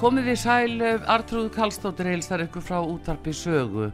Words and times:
Komið 0.00 0.30
við 0.30 0.36
sæl, 0.40 0.82
Artrúð 1.12 1.50
Kallstóttir 1.52 2.06
heilstar 2.08 2.40
ykkur 2.46 2.62
frá 2.64 2.78
útarpi 2.80 3.34
sögu. 3.36 3.90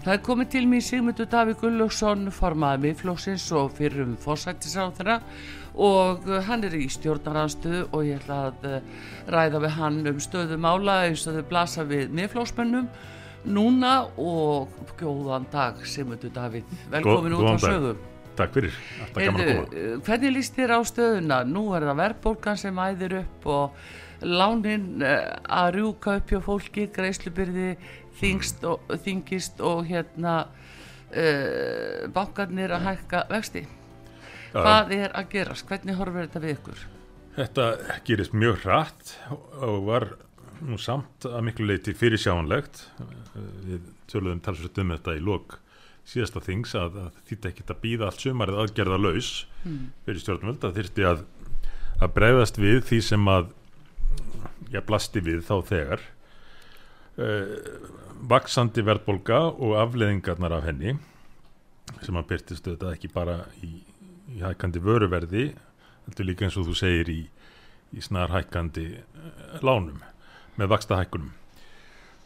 Það 0.00 0.14
er 0.14 0.22
komið 0.24 0.48
til 0.54 0.62
mér 0.70 0.86
Sigmundur 0.86 1.28
Davík 1.28 1.60
Gullugson, 1.60 2.30
formaði 2.32 2.86
miðflóksins 2.86 3.44
og 3.60 3.74
fyrrum 3.76 4.14
fórsættisáð 4.22 4.94
þeirra 4.96 5.18
og 5.76 6.24
hann 6.48 6.64
er 6.64 6.78
í 6.80 6.86
stjórnaranstöðu 6.96 7.82
og 7.90 8.08
ég 8.08 8.22
ætla 8.22 8.40
að 8.46 8.66
eh, 8.70 9.06
ræða 9.36 9.62
við 9.66 9.76
hann 9.76 10.00
um 10.14 10.24
stöðu 10.24 10.60
mála 10.64 10.96
eins 11.10 11.28
og 11.28 11.36
þau 11.36 11.48
blasa 11.52 11.84
við 11.92 12.16
miðflóksmennum 12.16 12.88
núna 13.52 13.94
og 14.16 14.72
góðan 14.96 15.44
dag 15.52 15.84
Sigmundur 15.84 16.32
Davík, 16.40 16.76
velkomin 16.88 17.36
út 17.36 17.52
á 17.52 17.56
sögu. 17.68 17.98
Takk 18.38 18.56
fyrir, 18.56 18.84
alltaf 19.04 19.26
gaman 19.26 19.44
að 19.44 19.56
koma. 19.58 19.72
Eh, 19.76 19.96
hvernig 20.08 20.38
líst 20.40 20.56
þér 20.56 20.78
á 20.78 20.80
stöðuna? 20.88 21.44
Nú 21.44 21.72
er 21.76 21.90
það 21.90 22.06
verðbólgan 22.06 22.64
sem 22.64 22.86
æðir 22.88 23.20
upp 23.26 23.52
og 23.60 23.82
lánin 24.22 25.02
uh, 25.02 25.36
að 25.44 25.74
rjúka 25.78 26.16
upp 26.20 26.32
hjá 26.32 26.40
fólki 26.44 26.86
greiðslubyrði 26.94 27.74
þingist 28.20 29.62
og 29.64 29.84
hérna 29.88 30.34
uh, 30.44 32.08
bankarnir 32.14 32.74
að 32.76 32.88
hækka 32.88 33.24
vexti 33.30 33.64
ja. 33.64 34.60
hvað 34.60 34.96
er 34.98 35.14
að 35.16 35.30
gerast, 35.36 35.68
hvernig 35.68 35.98
horfur 35.98 36.26
þetta 36.26 36.44
við 36.44 36.56
ykkur? 36.58 36.84
Þetta 37.38 37.66
gerist 38.04 38.36
mjög 38.36 38.60
hratt 38.64 39.16
og 39.62 39.86
var 39.86 40.10
nú 40.60 40.76
samt 40.80 41.24
að 41.24 41.42
miklu 41.46 41.70
leiti 41.70 41.94
fyrir 41.96 42.20
sjánlegt 42.20 42.84
við 43.64 43.86
tjóluðum 44.10 44.42
talsvöld 44.44 44.80
um 44.82 44.94
þetta 44.96 45.16
í 45.16 45.22
lok 45.24 45.60
síðasta 46.10 46.42
þings 46.42 46.74
að, 46.78 46.96
að 47.06 47.20
þetta 47.28 47.50
ekki 47.50 47.66
að 47.68 47.82
býða 47.84 48.08
allt 48.08 48.24
sumarið 48.24 48.58
aðgerða 48.64 48.98
laus 49.00 49.30
mm. 49.62 49.84
fyrir 50.06 50.24
stjórnvöld 50.24 50.66
að 50.66 50.80
þyrsti 50.80 51.06
að 51.06 51.22
að 52.00 52.12
bregðast 52.16 52.60
við 52.60 52.78
því 52.88 53.00
sem 53.04 53.26
að 53.28 53.50
já, 54.70 54.80
blasti 54.86 55.22
við 55.24 55.44
þá 55.46 55.54
þegar. 55.68 56.04
Uh, 57.20 57.56
vaksandi 58.30 58.84
verðbolga 58.86 59.40
og 59.50 59.74
afleðingarnar 59.80 60.54
af 60.56 60.66
henni 60.68 60.94
sem 62.04 62.16
að 62.16 62.28
byrtist 62.30 62.68
þetta 62.68 62.94
ekki 62.94 63.10
bara 63.12 63.42
í, 63.64 63.80
í 64.30 64.40
hækandi 64.44 64.80
vöruverði 64.84 65.50
þetta 66.06 66.22
er 66.22 66.28
líka 66.28 66.46
eins 66.46 66.58
og 66.60 66.68
þú 66.68 66.76
segir 66.78 67.10
í, 67.12 67.20
í 67.96 68.04
snar 68.04 68.32
hækandi 68.32 68.86
uh, 69.00 69.58
lánum 69.64 70.00
með 70.60 70.72
vaksta 70.72 71.00
hækkunum 71.00 71.32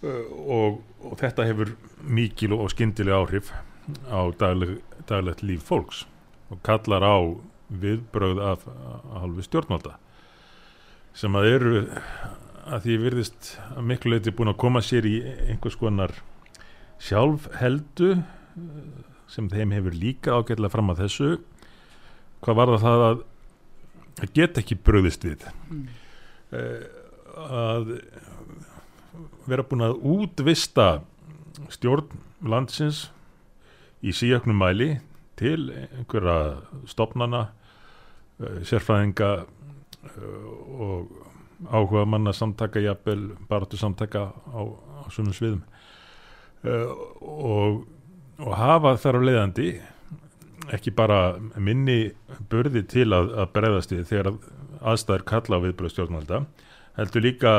uh, 0.04 0.30
og, 0.44 0.82
og 1.02 1.16
þetta 1.22 1.48
hefur 1.48 1.74
mikil 2.04 2.54
og 2.58 2.68
skyndileg 2.74 3.16
áhrif 3.16 3.50
á 4.10 4.20
dagleg, 4.40 4.78
daglegt 5.08 5.42
líf 5.42 5.66
fólks 5.68 6.04
og 6.52 6.60
kallar 6.66 7.04
á 7.04 7.16
viðbröð 7.72 8.40
af, 8.44 8.68
af 8.68 9.20
halvu 9.24 9.44
stjórnvalda 9.46 9.96
sem 11.14 11.36
að 11.38 11.50
eru 11.50 11.74
að 12.64 12.86
því 12.86 12.96
virðist 13.02 13.50
að 13.74 13.84
miklu 13.90 14.14
leiti 14.14 14.32
búin 14.34 14.52
að 14.52 14.60
koma 14.64 14.82
sér 14.84 15.06
í 15.06 15.18
einhvers 15.50 15.76
konar 15.78 16.14
sjálfheldu 17.02 18.16
sem 19.30 19.50
þeim 19.52 19.74
hefur 19.74 19.96
líka 19.98 20.34
ágætlega 20.38 20.72
fram 20.72 20.92
að 20.92 21.04
þessu 21.04 21.30
hvað 22.44 22.60
var 22.60 22.76
það 22.82 23.06
að 23.08 23.22
að 24.22 24.34
geta 24.36 24.62
ekki 24.62 24.78
bröðist 24.86 25.24
við 25.26 25.42
mm. 25.70 25.86
að 27.34 27.90
vera 29.48 29.66
búin 29.66 29.84
að 29.88 29.98
útvista 30.14 30.88
stjórn 31.72 32.22
landsins 32.44 33.08
í 34.04 34.14
síöknum 34.14 34.58
mæli 34.60 34.94
til 35.38 35.72
einhverja 35.72 36.86
stopnana 36.90 37.48
eh, 38.38 38.62
sérfræðinga 38.66 39.30
eh, 39.40 39.46
og 40.14 41.08
áhuga 41.70 42.04
manna 42.08 42.32
samtaka 42.32 42.82
jafnvel 42.82 43.30
baratu 43.48 43.78
samtaka 43.80 44.30
á, 44.32 44.60
á 44.60 45.02
svonum 45.10 45.34
sviðum. 45.36 45.62
Uh, 46.64 46.92
og, 47.20 47.84
og 48.40 48.54
hafa 48.58 48.96
þar 49.00 49.20
á 49.20 49.26
leiðandi 49.28 49.68
ekki 50.72 50.94
bara 50.96 51.36
minni 51.60 52.14
börði 52.48 52.84
til 52.88 53.10
að, 53.12 53.34
að 53.36 53.50
bregðast 53.56 53.92
við 53.92 54.06
þegar 54.08 54.30
aðstæður 54.84 55.26
kalla 55.28 55.58
á 55.60 55.64
viðbröð 55.64 55.92
stjórnvalda 55.92 56.40
heldur 56.96 57.24
líka 57.24 57.52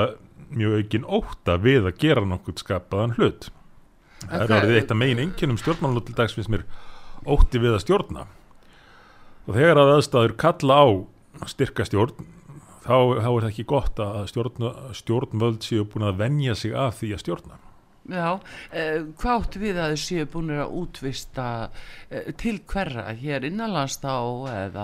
mjög 0.56 0.80
aukinn 0.80 1.06
óta 1.06 1.58
við 1.62 1.90
að 1.90 2.00
gera 2.02 2.26
nokkur 2.26 2.58
skapaðan 2.60 3.16
hlut. 3.18 3.50
Það 4.26 4.44
er 4.46 4.56
orðið 4.58 4.80
eitt 4.80 4.94
af 4.94 5.00
megin 5.00 5.22
enginum 5.26 5.60
stjórnmálun 5.62 6.06
til 6.08 6.16
dags 6.18 6.36
finnst 6.38 6.52
mér 6.54 6.66
óti 7.26 7.62
við 7.62 7.76
að 7.76 7.84
stjórna. 7.84 8.26
Og 9.46 9.58
þegar 9.58 9.82
að 9.82 9.94
aðstæður 9.98 10.36
kalla 10.42 10.78
á 10.82 10.88
styrka 11.50 11.86
stjórn 11.88 12.16
þá, 12.86 12.98
þá 13.22 13.30
er 13.30 13.46
það 13.46 13.52
ekki 13.52 13.68
gott 13.70 14.02
að 14.02 14.26
stjórn, 14.32 14.72
stjórnvöld 14.96 15.66
séu 15.66 15.86
búin 15.90 16.10
að 16.10 16.20
venja 16.24 16.58
sig 16.58 16.76
af 16.78 17.00
því 17.02 17.14
að 17.16 17.24
stjórna 17.26 17.62
Já, 18.06 18.38
eh, 18.70 19.02
hvað 19.18 19.40
áttu 19.40 19.60
við 19.64 19.78
að 19.82 19.92
þau 19.96 20.02
séu 20.04 20.26
búin 20.30 20.52
að 20.54 20.74
útvista 20.78 21.46
eh, 22.14 22.28
til 22.38 22.60
hverra 22.70 23.08
hér 23.18 23.48
innanlands 23.48 23.98
þá 23.98 24.14
eða 24.52 24.84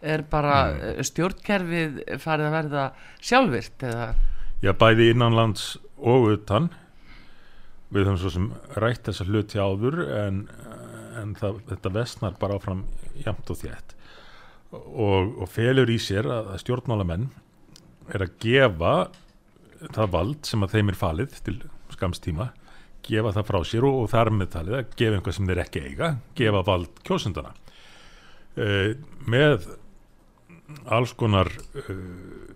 er 0.00 0.24
bara 0.32 0.54
mm. 0.70 0.78
Eh, 0.86 1.02
stjórnkerfið 1.04 1.98
farið 2.22 2.48
að 2.48 2.56
verða 2.56 2.86
sjálfvirt 3.20 3.84
eða? 3.90 4.06
Já, 4.64 4.72
bæði 4.72 5.10
innanlands 5.12 5.66
og 6.00 6.30
utan 6.32 6.70
við 7.92 8.08
höfum 8.08 8.20
svo 8.22 8.32
sem 8.38 8.48
rætt 8.80 9.04
þessa 9.10 9.28
hluti 9.28 9.60
áður 9.60 10.00
en, 10.16 10.46
en 11.20 11.36
það, 11.36 11.60
þetta 11.74 11.92
vestnar 11.98 12.40
bara 12.40 12.56
áfram 12.56 12.86
jamt 13.20 13.52
og 13.52 13.60
þétt 13.66 13.92
og, 14.72 15.34
og 15.42 15.48
felur 15.52 15.90
í 15.92 15.98
sér 16.00 16.28
að 16.30 16.54
stjórnmálamenn 16.62 17.28
er 18.12 18.24
að 18.24 18.34
gefa 18.42 18.94
það 19.92 20.12
vald 20.14 20.48
sem 20.48 20.64
að 20.64 20.76
þeim 20.76 20.92
er 20.92 20.98
falið 20.98 21.38
til 21.46 21.56
skamstíma, 21.92 22.48
gefa 23.04 23.34
það 23.36 23.48
frá 23.50 23.60
sér 23.68 23.86
og, 23.88 24.00
og 24.04 24.10
þar 24.12 24.32
með 24.34 24.52
talið 24.56 24.78
að 24.78 24.96
gefa 24.98 25.18
einhvað 25.18 25.36
sem 25.38 25.50
þeir 25.50 25.62
ekki 25.64 25.84
eiga, 25.86 26.10
gefa 26.38 26.64
vald 26.66 27.02
kjósundana 27.06 27.54
uh, 28.56 28.90
með 29.28 29.68
alls 30.92 31.12
konar 31.18 31.50
uh, 31.82 32.52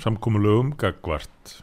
samkómulögum 0.00 0.72
gagvart 0.78 1.58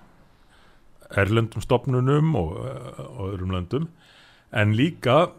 erlendum 1.16 1.64
stopnunum 1.64 2.34
og, 2.38 2.58
og 3.06 3.26
öðrum 3.32 3.54
löndum 3.56 3.90
en 4.56 4.74
líka 4.76 5.30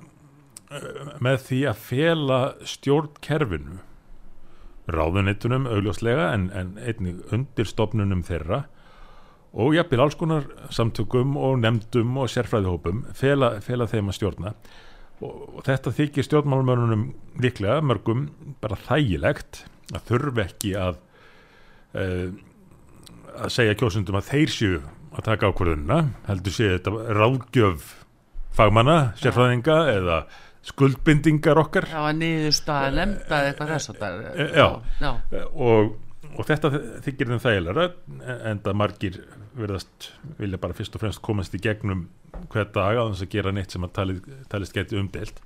með 1.23 1.43
því 1.47 1.59
að 1.71 1.83
fela 1.83 2.39
stjórnkerfinu 2.67 3.77
ráðunittunum 4.93 5.69
augljóslega 5.71 6.31
en, 6.35 6.49
en 6.55 6.75
einnig 6.79 7.23
undirstofnunum 7.35 8.25
þeirra. 8.27 8.65
Og 9.57 9.77
jafnvel 9.77 10.03
alls 10.05 10.19
konar 10.21 10.49
samtökum 10.75 11.37
og 11.41 11.61
nefndum 11.63 12.19
og 12.21 12.29
sérfræðihópum 12.31 13.07
fela, 13.17 13.57
fela 13.65 13.89
þeim 13.89 14.13
að 14.13 14.19
stjórna. 14.19 14.53
Og, 15.25 15.37
og 15.57 15.63
þetta 15.67 15.95
þykir 15.97 16.27
stjórnmálumörnunum 16.27 17.07
viklega 17.41 17.81
mörgum 17.85 18.29
bara 18.61 18.77
þægilegt 18.87 19.65
að 19.95 20.11
þurfi 20.11 20.45
ekki 20.45 20.75
að 20.81 20.99
uh, 21.97 22.29
að 23.37 23.53
segja 23.53 23.77
kjósundum 23.79 24.19
að 24.19 24.31
þeir 24.31 24.53
séu 24.53 24.81
að 25.17 25.29
taka 25.31 25.51
ákvörðunina 25.51 26.01
heldur 26.27 26.55
séu 26.55 26.75
þetta 26.75 27.17
ráðgjöf 27.17 27.93
fagmanna, 28.57 28.99
sérfræðinga 29.21 29.77
eða 29.93 30.19
skuldbindingar 30.67 31.61
okkar. 31.63 31.87
Já, 31.91 32.01
að 32.03 32.19
niðurstaða 32.23 32.93
lemta 32.97 33.41
eitthvað 33.47 33.73
þess 33.75 33.93
að 33.93 34.01
það 34.03 34.21
Já, 34.57 34.67
já. 35.01 35.11
Og, 35.53 35.93
og 36.33 36.49
þetta 36.49 36.73
þykir 37.07 37.33
þeim 37.33 37.43
þægilega 37.45 37.89
en 38.51 38.63
það 38.65 38.81
margir 38.83 39.21
verðast 39.57 40.11
vilja 40.41 40.61
bara 40.61 40.77
fyrst 40.77 40.99
og 40.99 41.05
fremst 41.05 41.23
komast 41.25 41.55
í 41.57 41.63
gegnum 41.63 42.09
hver 42.53 42.69
dag 42.75 42.99
á 42.99 43.05
þess 43.09 43.25
að 43.25 43.33
gera 43.33 43.55
neitt 43.55 43.73
sem 43.73 43.87
að 43.87 43.95
talið, 43.97 44.27
talist 44.53 44.77
geti 44.77 44.99
umdelt 45.01 45.41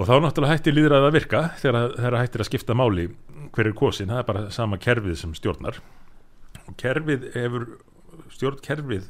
og 0.00 0.06
þá 0.06 0.14
náttúrulega 0.22 0.56
hættir 0.56 0.76
líðræði 0.76 1.08
að 1.08 1.16
virka 1.16 1.40
þegar 1.60 1.94
það 1.96 2.18
hættir 2.20 2.44
að 2.44 2.48
skipta 2.48 2.76
máli 2.78 3.06
hver 3.54 3.70
er 3.70 3.76
kosin, 3.76 4.10
það 4.12 4.22
er 4.22 4.28
bara 4.28 4.42
sama 4.54 4.78
kerfið 4.80 5.16
sem 5.18 5.32
stjórnar. 5.36 5.80
Og 6.68 6.76
kerfið 6.80 7.26
hefur 7.34 7.66
stjórnkerfið 8.30 9.08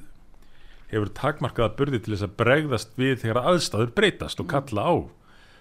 hefur 0.91 1.13
takmarkaða 1.17 1.77
burði 1.79 2.03
til 2.03 2.15
þess 2.15 2.27
að 2.27 2.37
bregðast 2.43 2.99
við 2.99 3.17
þegar 3.23 3.43
aðstæður 3.53 3.95
breytast 3.97 4.43
og 4.43 4.51
kalla 4.51 4.87
á 4.87 4.95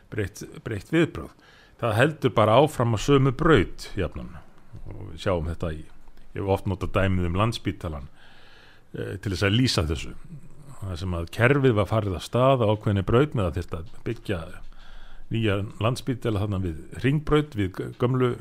breytt, 0.10 0.44
breytt 0.66 0.92
viðbröð 0.94 1.34
það 1.80 1.96
heldur 2.00 2.36
bara 2.36 2.60
áfram 2.60 2.98
að 2.98 3.06
sömu 3.06 3.34
braut 3.36 3.88
jafnan. 3.98 4.36
Og 4.90 5.12
við 5.12 5.24
sjáum 5.24 5.48
þetta 5.50 5.74
í 5.76 5.82
ég 6.36 6.42
hef 6.42 6.52
oft 6.54 6.68
notað 6.70 6.94
dæmið 6.98 7.30
um 7.30 7.40
landsbítalan 7.40 8.08
e, 8.94 9.18
til 9.22 9.34
þess 9.34 9.46
að 9.48 9.56
lýsa 9.56 9.86
þessu. 9.90 10.14
Það 10.80 10.96
sem 11.02 11.16
að 11.18 11.32
kerfið 11.36 11.76
var 11.80 11.90
farið 11.90 12.18
að 12.20 12.26
staða 12.28 12.70
ákveðinni 12.70 13.06
braut 13.08 13.36
með 13.36 13.50
að 13.50 13.60
þetta 13.60 14.04
byggja 14.06 14.40
nýja 15.30 15.58
landsbítala 15.84 16.44
þarna 16.44 16.62
við 16.64 17.02
ringbraut 17.04 17.58
við 17.58 17.82
gömlu 18.02 18.32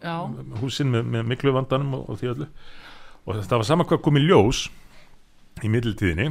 Já. 0.00 0.14
húsin 0.62 0.92
með, 0.92 1.08
með 1.16 1.26
miklu 1.32 1.54
vandanum 1.56 1.98
og, 1.98 2.06
og 2.08 2.20
því 2.20 2.32
öllu. 2.34 2.48
Og 3.22 3.38
það 3.38 3.58
var 3.58 3.68
saman 3.68 3.88
hvað 3.90 4.04
komið 4.06 4.28
ljós 4.30 4.62
í 5.62 5.72
middeltíðinni 5.72 6.30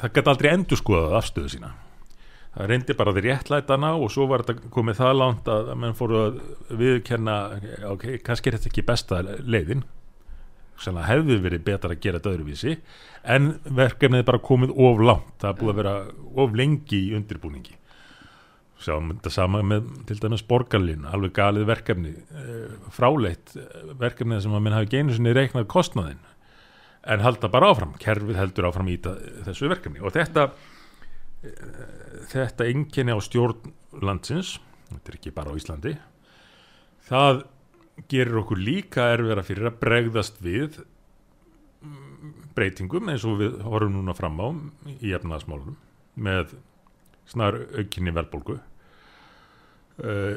það 0.00 0.14
gæti 0.14 0.30
aldrei 0.32 0.50
endur 0.52 0.80
skoðað 0.80 1.18
afstöðu 1.20 1.52
sína. 1.54 1.74
Það 2.54 2.70
reyndi 2.70 2.94
bara 2.94 3.12
því 3.14 3.22
réttlætana 3.24 3.90
og 3.98 4.12
svo 4.14 4.28
var 4.30 4.44
þetta 4.46 4.70
komið 4.74 5.00
það 5.00 5.16
langt 5.18 5.50
að 5.50 5.70
mann 5.74 5.96
fóru 5.98 6.20
að 6.20 6.40
viðkerna 6.78 7.36
ok, 7.90 8.08
kannski 8.26 8.50
er 8.50 8.58
þetta 8.58 8.70
ekki 8.70 8.86
besta 8.86 9.22
leiðin 9.42 9.82
Sannlega 10.80 11.06
hefði 11.12 11.38
verið 11.42 11.64
betra 11.68 11.94
að 11.94 12.02
gera 12.02 12.18
þetta 12.18 12.32
öðruvísi 12.34 12.74
en 13.34 13.48
verkefnið 13.78 14.22
er 14.22 14.28
bara 14.28 14.42
komið 14.42 14.74
of 14.74 15.02
langt. 15.06 15.32
Það 15.40 15.50
er 15.50 15.58
búið 15.60 15.72
að 15.72 15.80
vera 15.80 15.94
of 16.42 16.56
lengi 16.58 16.98
í 16.98 17.12
undirbúningi. 17.18 17.76
Sjáum 18.82 19.12
þetta 19.12 19.32
sama 19.32 19.62
með 19.64 19.86
til 20.08 20.18
dæmis 20.20 20.42
borgarlín 20.48 21.06
alveg 21.06 21.36
galið 21.36 21.68
verkefni 21.70 22.10
eh, 22.10 22.72
fráleitt 22.92 23.54
verkefnið 24.00 24.42
sem 24.44 24.56
að 24.56 24.64
minn 24.64 24.76
hafi 24.76 24.90
geinu 24.96 25.14
sinni 25.14 25.34
reiknað 25.36 25.70
kostnaðin 25.70 26.18
en 27.04 27.20
halda 27.20 27.50
bara 27.52 27.68
áfram, 27.72 27.92
kerfið 28.00 28.38
heldur 28.40 28.70
áfram 28.70 28.88
í 28.88 28.96
þessu 29.00 29.68
verkefni. 29.72 30.00
Og 30.00 30.14
þetta 30.14 30.48
þetta 32.30 32.68
enginni 32.70 33.12
á 33.12 33.20
stjórn 33.22 33.72
landsins 34.04 34.56
þetta 34.88 35.10
er 35.10 35.18
ekki 35.18 35.34
bara 35.34 35.52
á 35.52 35.58
Íslandi 35.58 35.94
það 37.08 37.44
gerir 38.10 38.40
okkur 38.40 38.60
líka 38.60 39.10
erfira 39.14 39.44
fyrir 39.46 39.70
að 39.70 39.80
bregðast 39.82 40.40
við 40.44 40.80
breytingum 42.56 43.10
eins 43.12 43.26
og 43.28 43.40
við 43.42 43.58
horfum 43.66 43.98
núna 43.98 44.16
fram 44.16 44.40
á 44.40 44.48
í 45.00 45.12
efnaðasmálunum 45.16 45.76
með 46.14 46.56
snar 47.28 47.58
aukinni 47.76 48.14
velbólgu 48.14 48.56
uh, 50.00 50.34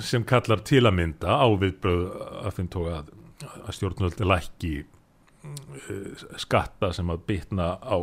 sem 0.00 0.24
kallar 0.28 0.64
til 0.66 0.84
að 0.84 0.98
mynda 1.02 1.36
á 1.36 1.46
viðbröð 1.52 2.04
að 2.42 2.56
finn 2.56 2.72
tóka 2.72 3.00
að, 3.02 3.14
stjórnvöldi 3.76 4.24
lækki 4.24 4.74
skatta 6.40 6.92
sem 6.96 7.10
að 7.12 7.24
bytna 7.28 7.74
á 7.82 7.98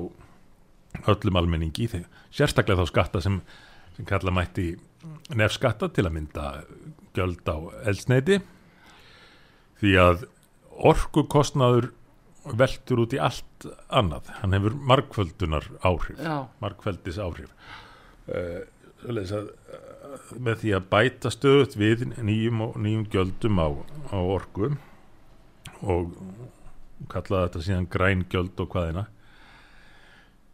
öllum 1.10 1.40
almenningi 1.40 1.88
sérstaklega 2.34 2.84
þá 2.84 2.92
skatta 2.92 3.22
sem, 3.24 3.40
sem 3.98 4.08
kalla 4.08 4.34
mætti 4.34 4.74
nefnskatta 5.34 5.90
til 5.94 6.06
að 6.08 6.16
mynda 6.18 6.52
göld 7.18 7.50
á 7.50 7.58
eldsneiti 7.90 8.40
því 9.82 9.98
að 10.00 10.26
orkukostnaður 10.84 11.92
veldur 12.60 13.04
út 13.06 13.14
í 13.16 13.20
allt 13.24 13.68
annað. 13.88 14.30
Hann 14.42 14.56
hefur 14.56 14.76
markvöldunar 14.76 15.68
áhrif 15.86 16.20
Já. 16.20 16.48
markvöldis 16.64 17.20
áhrif 17.22 17.52
uh, 18.28 18.64
að, 19.08 19.52
með 20.40 20.64
því 20.64 20.74
að 20.78 20.90
bæta 20.92 21.32
stöðut 21.34 21.78
við 21.80 22.08
nýjum 22.16 22.66
nýjum 22.80 23.06
göldum 23.14 23.64
á, 23.64 23.68
á 24.12 24.18
orku 24.20 24.74
og 25.84 26.12
kalla 27.12 27.48
þetta 27.48 27.64
síðan 27.66 27.90
grængjöld 27.94 28.64
og 28.64 28.76
hvaðina 28.76 29.08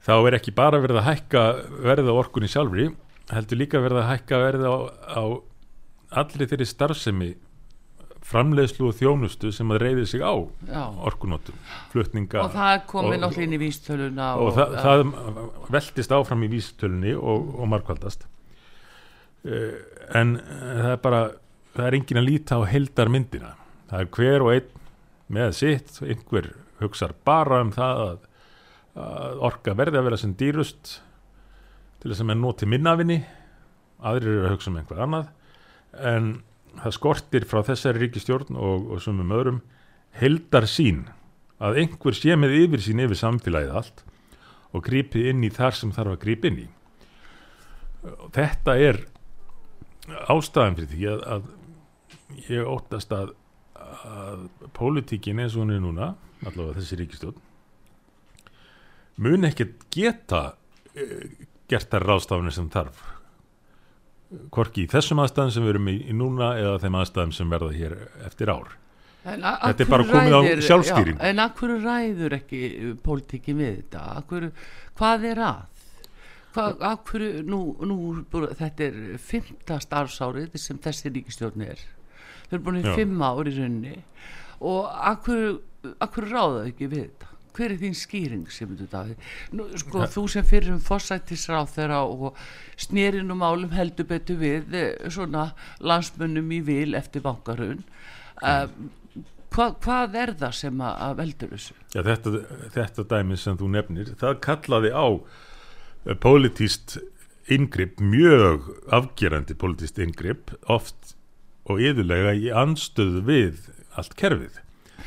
þá 0.05 0.13
er 0.15 0.39
ekki 0.39 0.55
bara 0.55 0.79
verið 0.81 1.01
að 1.01 1.09
hækka 1.09 1.43
verða 1.85 2.15
orkunni 2.15 2.49
sjálfri 2.51 2.89
heldur 3.33 3.59
líka 3.59 3.81
verið 3.83 4.01
að 4.01 4.09
hækka 4.13 4.41
verða 4.41 4.71
á, 4.73 4.77
á 5.19 5.23
allri 6.19 6.47
þeirri 6.49 6.67
starfsemi 6.69 7.29
framleiðslu 8.29 8.89
og 8.89 8.97
þjónustu 8.99 9.51
sem 9.55 9.69
að 9.73 9.81
reyði 9.83 10.05
sig 10.11 10.21
á 10.21 10.33
Já. 10.69 10.83
orkunótum, 11.07 11.57
flutninga 11.93 12.43
og 12.43 12.51
það 12.53 12.81
komi 12.89 13.17
náttúrulega 13.17 13.47
inn 13.47 13.55
í 13.55 13.61
vístöluna 13.61 14.31
og, 14.37 14.49
og 14.49 14.57
það, 14.57 14.75
það 14.83 15.71
veldist 15.75 16.15
áfram 16.17 16.45
í 16.45 16.51
vístölunni 16.51 17.15
og, 17.17 17.53
og 17.57 17.71
markvaldast 17.73 18.25
uh, 19.47 19.77
en 20.19 20.35
það 20.41 20.91
er 20.91 21.01
bara 21.05 21.21
það 21.77 21.87
er 21.87 21.99
engin 21.99 22.21
að 22.21 22.29
líta 22.29 22.59
á 22.59 22.61
heldarmyndina 22.69 23.55
það 23.89 24.03
er 24.03 24.11
hver 24.17 24.45
og 24.45 24.53
einn 24.57 24.78
með 25.29 25.53
sitt. 25.57 25.93
Einhver 26.05 26.51
hugsar 26.79 27.13
bara 27.27 27.61
um 27.63 27.71
það 27.75 28.03
að 28.07 28.25
að 28.99 29.43
orka 29.47 29.75
verði 29.77 29.99
að 29.99 30.07
vera 30.07 30.19
sem 30.19 30.33
dýrust 30.37 30.95
til 31.99 32.11
þess 32.11 32.23
að 32.23 32.29
menn 32.31 32.41
noti 32.43 32.67
minnafinni 32.69 33.19
aðrir 33.99 34.31
eru 34.33 34.47
að 34.47 34.53
hugsa 34.55 34.71
um 34.71 34.79
einhver 34.79 35.03
annað. 35.03 35.29
En 35.93 36.29
það 36.79 36.95
skortir 36.95 37.47
frá 37.49 37.61
þessari 37.67 38.05
ríkistjórn 38.05 38.57
og, 38.57 38.89
og 38.93 39.03
sumum 39.03 39.33
öðrum 39.35 39.61
heldar 40.19 40.67
sín 40.69 41.05
að 41.59 41.81
einhver 41.83 42.15
sé 42.15 42.37
með 42.39 42.55
yfir 42.63 42.83
sín 42.83 43.03
yfir 43.03 43.19
samfélagið 43.19 43.75
allt 43.81 44.03
og 44.75 44.83
grípi 44.85 45.25
inn 45.31 45.43
í 45.43 45.51
þar 45.53 45.75
sem 45.75 45.93
þarf 45.95 46.15
að 46.15 46.21
grípi 46.23 46.51
inn 46.51 46.61
í. 46.63 46.67
Og 47.99 48.29
þetta 48.35 48.77
er 48.79 49.01
ástæðan 50.31 50.77
fyrir 50.79 50.91
því 50.93 51.09
að, 51.11 51.25
að 51.35 52.45
ég 52.47 52.69
óttast 52.69 53.13
að, 53.15 53.33
að 54.09 54.47
pólitíkin 54.75 55.39
eins 55.41 55.55
og 55.55 55.65
hún 55.65 55.75
er 55.75 55.83
núna 55.83 56.13
allavega 56.45 56.79
þessi 56.79 56.99
ríkistjórn 56.99 57.45
mun 59.19 59.47
ekkert 59.49 59.87
geta 59.93 60.43
uh, 60.53 61.47
gert 61.69 61.91
þær 61.93 62.07
ráðstafunir 62.09 62.55
sem 62.55 62.69
þarf. 62.73 63.01
Hvorki 64.53 64.85
í 64.85 64.89
þessum 64.89 65.21
aðstæðum 65.23 65.53
sem 65.53 65.65
við 65.65 65.73
erum 65.73 65.89
í, 65.89 65.95
í 66.05 66.15
núna 66.17 66.51
eða 66.59 66.77
þeim 66.83 66.99
aðstæðum 67.01 67.33
sem 67.37 67.53
verða 67.53 67.73
hér 67.75 67.95
eftir 68.27 68.51
ár. 68.53 68.75
Þetta 69.25 69.83
er 69.83 69.89
bara 69.89 70.05
komið 70.07 70.35
ræðir, 70.35 70.61
á 70.63 70.67
sjálfstýring. 70.69 71.17
já, 71.17 71.23
en 71.29 71.41
akkur 71.43 71.73
ræður 71.83 72.35
ekki 72.39 72.61
pólitíki 73.03 73.55
við 73.57 73.81
þetta? 73.81 74.03
Akkur, 74.21 74.47
hvað 74.97 75.25
er 75.33 75.41
að? 75.49 75.85
Hvað, 76.53 76.85
akkur, 76.89 77.25
nú, 77.45 77.59
nú 77.85 77.97
þetta 78.57 78.87
er 78.87 79.01
fymta 79.21 79.77
starfsárið 79.83 80.55
sem 80.61 80.79
þessi 80.81 81.11
ríkistjórn 81.13 81.65
er 81.67 81.83
þau 82.49 82.57
eru 82.57 82.65
búin 82.67 82.81
í 82.81 82.93
fimm 82.97 83.23
ár 83.23 83.47
í 83.47 83.55
rauninni. 83.55 83.97
Og 84.59 84.85
akkur, 85.13 85.59
akkur 86.03 86.29
ráða 86.29 86.67
ekki 86.69 86.89
við 86.91 87.05
þetta? 87.07 87.25
Hver 87.59 87.73
er 87.73 87.79
þín 87.81 87.95
skýring 87.97 88.51
sem 88.53 88.69
Nú, 89.51 89.65
sko, 89.81 90.05
þú 90.07 90.25
sem 90.31 90.45
fyrir 90.47 90.71
um 90.75 90.83
fórsættisráð 90.83 91.73
þeirra 91.75 92.03
og 92.05 92.37
snýrinum 92.79 93.41
álum 93.43 93.73
heldur 93.73 94.07
betur 94.07 94.39
við 94.39 94.75
eh, 94.77 95.09
svona 95.11 95.49
landsmönnum 95.79 96.53
í 96.55 96.61
vil 96.63 96.95
eftir 96.95 97.25
vangarun 97.25 97.81
uh, 98.43 98.69
hva, 99.53 99.69
hvað 99.81 100.17
er 100.21 100.33
það 100.39 100.55
sem 100.59 100.81
að, 100.85 101.13
veldur 101.19 101.53
þessu? 101.55 101.77
Já, 101.93 102.01
þetta, 102.05 102.33
þetta 102.75 103.05
dæmi 103.13 103.37
sem 103.39 103.59
þú 103.59 103.71
nefnir, 103.75 104.11
það 104.21 104.35
kallaði 104.45 104.91
á 104.93 105.07
eh, 105.09 106.17
politíst 106.21 106.99
yngripp, 107.49 108.01
mjög 108.01 108.69
afgerandi 108.93 109.57
politíst 109.57 109.99
yngripp, 110.01 110.53
oft 110.69 111.15
og 111.69 111.83
yðurlega 111.83 112.33
í 112.37 112.49
anstöðu 112.55 113.23
við 113.27 113.69
allt 113.99 114.15
kerfið. 114.19 114.57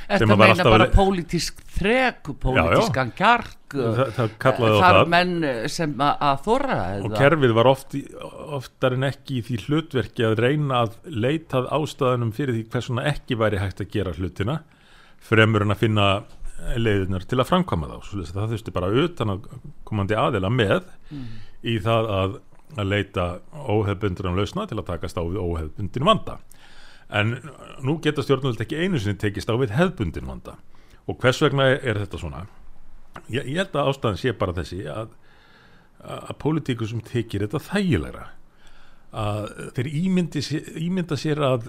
Þetta 0.03 0.37
meina 0.37 0.65
bara 0.67 0.85
verið... 0.85 0.95
pólitísk 0.97 1.61
þrek, 1.77 2.33
pólitískan 2.43 3.13
kjark 3.17 3.77
þar 4.43 4.99
menn 5.09 5.47
sem 5.73 5.95
að 6.03 6.43
þorra 6.45 6.79
og 7.07 7.15
kerfið 7.17 7.55
var 7.57 7.71
oft, 7.71 7.97
oftar 8.59 8.99
en 8.99 9.07
ekki 9.09 9.39
í 9.39 9.45
því 9.47 9.59
hlutverki 9.67 10.27
að 10.29 10.37
reyna 10.43 10.83
að 10.85 10.99
leitað 11.07 11.71
ástæðanum 11.73 12.35
fyrir 12.37 12.59
því 12.59 12.67
hversuna 12.75 13.07
ekki 13.13 13.39
væri 13.41 13.63
hægt 13.63 13.81
að 13.85 13.93
gera 13.95 14.15
hlutina 14.19 14.59
fremur 15.23 15.65
en 15.65 15.75
að 15.75 15.85
finna 15.87 16.09
leiðinar 16.79 17.27
til 17.27 17.41
að 17.41 17.49
framkama 17.49 17.91
þá. 17.91 18.13
Það 18.31 18.55
þurfti 18.55 18.75
bara 18.75 18.91
utan 19.03 19.35
að 19.35 19.47
komandi 19.89 20.19
aðila 20.19 20.51
með 20.53 20.83
mm. 21.11 21.29
í 21.73 21.79
það 21.83 22.11
að, 22.19 22.37
að 22.79 22.89
leita 22.89 23.27
óhefbundur 23.53 24.31
um 24.31 24.39
lausna 24.39 24.67
til 24.69 24.79
að 24.81 24.89
takast 24.93 25.19
á 25.19 25.23
við 25.23 25.41
óhefbundin 25.43 26.09
vanda. 26.09 26.39
En 27.13 27.37
nú 27.85 27.99
geta 28.03 28.25
stjórnvöld 28.25 28.61
ekki 28.65 28.81
einu 28.81 29.01
sinni 29.01 29.21
tekist 29.21 29.51
á 29.53 29.55
við 29.61 29.75
hefðbundin 29.77 30.29
vanda. 30.29 30.57
Og 31.09 31.19
hvers 31.21 31.43
vegna 31.43 31.69
er 31.75 32.01
þetta 32.01 32.21
svona? 32.21 32.47
Ég, 33.29 33.45
ég 33.45 33.59
held 33.61 33.77
að 33.77 33.91
ástæðan 33.91 34.21
sé 34.23 34.33
bara 34.37 34.57
þessi 34.57 34.87
að 34.89 35.13
að 36.03 36.39
pólitíku 36.43 36.87
sem 36.89 37.03
tekir 37.07 37.45
þetta 37.45 37.61
þægilegra. 37.63 38.27
Að 39.13 39.49
þeir 39.77 39.89
ímyndi, 40.01 40.43
ímynda 40.83 41.19
sér 41.21 41.43
að 41.47 41.69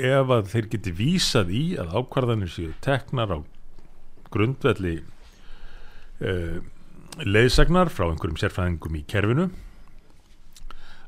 ef 0.00 0.32
að 0.32 0.50
þeir 0.50 0.68
geti 0.72 0.92
vísað 0.96 1.50
í 1.54 1.64
að 1.80 1.94
ákvarðanir 1.98 2.50
séu 2.50 2.72
teknar 2.84 3.34
á 3.34 3.38
grundvelli 4.32 5.00
uh, 6.22 6.60
leiðsagnar 7.26 7.90
frá 7.92 8.08
einhverjum 8.08 8.38
sérfræðingum 8.40 8.98
í 8.98 9.04
kerfinu 9.10 9.50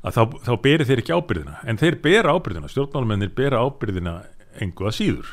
að 0.03 0.17
þá, 0.17 0.23
þá 0.45 0.53
beri 0.65 0.87
þeir 0.87 1.01
ekki 1.03 1.15
ábyrðina 1.15 1.59
en 1.67 1.79
þeir 1.79 1.99
bera 2.03 2.35
ábyrðina, 2.35 2.71
stjórnmálumennir 2.71 3.31
bera 3.35 3.61
ábyrðina 3.63 4.17
engu 4.63 4.87
að 4.87 4.97
síður. 4.99 5.29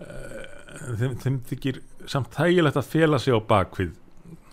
Uh, 0.00 0.44
þeim, 1.00 1.16
þeim 1.20 1.40
þykir 1.50 1.80
samt 2.08 2.32
þægilegt 2.36 2.78
að 2.80 2.92
fela 2.94 3.20
sig 3.20 3.36
á 3.36 3.40
bakvið 3.42 3.92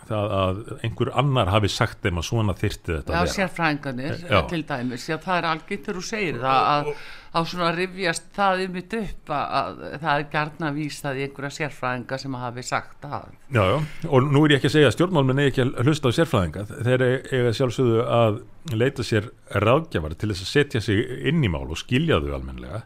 það 0.08 0.34
að 0.38 0.58
einhver 0.88 1.12
annar 1.22 1.52
hafi 1.54 1.70
sagt 1.72 2.02
þeim 2.06 2.20
að 2.22 2.28
svona 2.30 2.56
þyrti 2.58 2.92
þetta 2.96 3.14
Já, 3.14 3.20
að 3.20 3.24
vera. 3.28 3.36
sérfræðingarnir 3.38 4.20
Já. 4.28 4.42
til 4.52 4.60
dæmis, 4.72 5.06
já 5.10 5.18
það 5.24 5.38
er 5.42 5.48
algjört 5.52 5.88
þegar 5.88 6.00
þú 6.00 6.04
segir 6.08 6.38
það 6.42 6.68
að 6.74 6.92
á 7.38 7.40
svona 7.46 7.70
rifjast 7.76 8.30
það 8.34 8.62
um 8.66 8.72
mitt 8.78 8.94
upp 8.98 9.32
að, 9.36 9.56
að 9.60 9.82
það 10.02 10.12
er 10.22 10.26
gærna 10.34 10.72
vísað 10.78 11.20
í 11.20 11.26
einhverja 11.28 11.54
sérfræðinga 11.58 12.20
sem 12.24 12.38
hafi 12.42 12.64
sagt 12.66 13.04
það. 13.04 13.28
Já, 13.54 13.62
já, 13.68 13.78
og 14.08 14.30
nú 14.32 14.44
er 14.48 14.56
ég 14.56 14.58
ekki 14.62 14.72
að 14.72 14.76
segja 14.78 14.90
að 14.90 14.96
stjórnmálmenn 14.98 15.44
eigi 15.44 15.52
ekki 15.52 15.66
að 15.68 15.86
hlusta 15.86 16.10
á 16.10 16.18
sérfræðinga. 16.18 16.66
Þeir 16.88 17.06
eiga 17.08 17.54
sjálfsögðu 17.60 18.02
að 18.18 18.40
leita 18.74 19.06
sér 19.06 19.30
ráðgjafar 19.68 20.18
til 20.18 20.32
þess 20.34 20.48
að 20.48 20.54
setja 20.56 20.84
sig 20.88 21.04
inn 21.30 21.46
í 21.46 21.52
mál 21.52 21.68
og 21.68 21.78
skilja 21.84 22.22
þau 22.24 22.34
almennilega. 22.40 22.82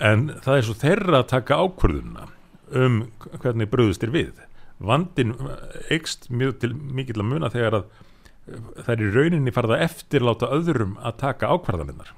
En 0.00 0.30
það 0.40 0.56
er 0.56 0.66
svo 0.66 0.78
þeirra 0.80 1.20
að 1.22 1.30
taka 1.36 1.60
ákvörðunna 1.60 2.28
um 2.80 3.00
hvernig 3.42 3.70
bröðust 3.70 4.04
er 4.06 4.12
við 4.14 4.32
vandin 4.80 5.34
eikst 5.92 6.30
mjög 6.32 6.60
til 6.62 6.72
mikill 6.74 7.20
að 7.20 7.28
muna 7.34 7.52
þegar 7.52 7.80
að 7.80 7.90
það 8.80 8.94
er 8.94 9.02
í 9.04 9.10
rauninni 9.14 9.52
farið 9.54 9.76
að 9.76 9.84
eftirláta 9.86 10.48
öðrum 10.56 10.96
að 11.04 11.18
taka 11.20 11.50
ákvarðanirnar. 11.54 12.14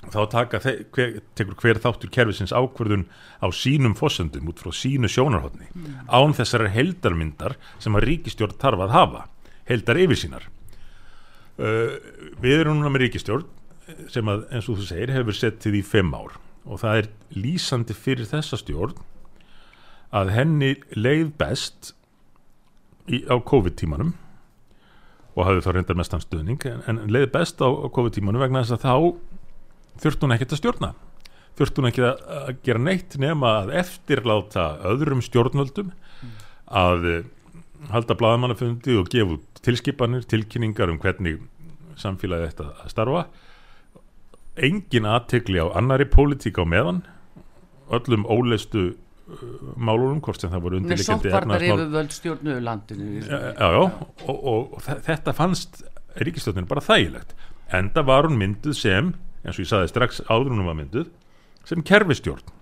Þá 0.00 0.20
taka 0.32 0.58
hver, 0.64 1.18
tekur 1.36 1.56
hver 1.60 1.78
þáttur 1.84 2.10
kerfisins 2.12 2.54
ákvörðun 2.56 3.04
á 3.44 3.52
sínum 3.52 3.92
fósendum 3.98 4.48
út 4.48 4.62
frá 4.62 4.72
sínu 4.72 5.10
sjónarhóttni 5.12 5.68
án 6.08 6.32
þessar 6.36 6.64
heldarmyndar 6.72 7.58
sem 7.76 7.98
að 7.98 8.06
ríkistjórn 8.08 8.56
þarf 8.62 8.86
að 8.86 8.94
hafa 8.96 9.26
heldar 9.68 10.00
yfir 10.00 10.20
sínar 10.22 10.46
uh, 11.60 12.00
við 12.40 12.62
erum 12.62 12.80
núna 12.80 12.94
með 12.94 13.04
ríkistjórn 13.04 13.44
sem 14.08 14.32
að 14.32 14.46
eins 14.48 14.70
og 14.70 14.80
þú 14.80 14.88
segir 14.88 15.12
hefur 15.18 15.36
settið 15.36 15.80
í 15.82 15.84
fimm 15.84 16.16
ár 16.16 16.38
og 16.64 16.80
það 16.80 17.02
er 17.02 17.10
lýsandi 17.36 17.96
fyrir 17.96 18.30
þessa 18.30 18.56
stjórn 18.56 18.96
að 20.10 20.32
henni 20.34 20.74
leið 20.96 21.30
best 21.38 21.92
í, 23.06 23.22
á 23.30 23.36
COVID-tímanum 23.38 24.14
og 25.36 25.46
hafði 25.46 25.64
þá 25.64 25.70
reyndar 25.74 25.98
mestan 26.00 26.24
stuðning 26.24 26.64
en, 26.66 26.82
en 26.90 27.04
leið 27.12 27.30
best 27.34 27.62
á, 27.62 27.68
á 27.70 27.86
COVID-tímanum 27.94 28.42
vegna 28.42 28.64
þess 28.64 28.78
að 28.78 28.86
þá 28.86 28.94
þurfti 30.00 30.26
hún 30.26 30.34
ekkert 30.34 30.54
að 30.56 30.62
stjórna. 30.62 30.90
Þurfti 31.58 31.82
hún 31.82 31.90
ekki 31.90 32.06
að, 32.06 32.24
að 32.40 32.50
gera 32.66 32.82
neitt 32.82 33.16
nema 33.20 33.52
að 33.60 33.74
eftirláta 33.82 34.66
öðrum 34.90 35.22
stjórnvöldum 35.24 35.92
að 36.80 37.06
eh, 37.10 37.28
halda 37.90 38.16
blaðamannafundi 38.18 38.96
og 39.00 39.10
gefa 39.12 39.36
út 39.36 39.62
tilskipanir, 39.64 40.26
tilkynningar 40.28 40.92
um 40.92 40.98
hvernig 41.00 41.40
samfélagi 42.00 42.50
þetta 42.50 42.68
að 42.84 42.92
starfa. 42.92 43.24
Engin 44.60 45.08
aðtegli 45.08 45.62
á 45.62 45.66
annari 45.78 46.06
pólitík 46.08 46.58
á 46.60 46.64
meðan. 46.68 47.04
Öllum 47.92 48.26
óleistu 48.30 48.94
málunum, 49.76 50.20
hvort 50.24 50.40
sem 50.42 50.50
það 50.52 50.62
voru 50.66 50.78
Nei, 50.78 50.84
undirleikandi 50.84 51.28
sóttvarnar 51.30 51.64
yfirvöld 51.68 52.14
stjórnuðu 52.16 52.62
landinu. 52.66 53.08
já, 53.24 53.38
já, 53.38 53.52
já, 53.58 53.80
og, 53.80 54.28
og, 54.28 54.72
og 54.76 54.82
þe- 54.86 55.00
þetta 55.08 55.34
fannst 55.36 55.82
ríkistjórninu 56.20 56.68
bara 56.70 56.84
þægilegt. 56.84 57.34
Enda 57.80 58.02
var 58.06 58.26
hún 58.28 58.38
mynduð 58.40 58.74
sem 58.78 59.12
eins 59.44 59.56
og 59.58 59.64
ég 59.64 59.70
saði 59.70 59.88
strax 59.92 60.20
áður 60.28 60.54
hún 60.56 60.66
var 60.66 60.76
mynduð 60.80 61.10
sem 61.64 61.82
kerfistjórn 61.86 62.56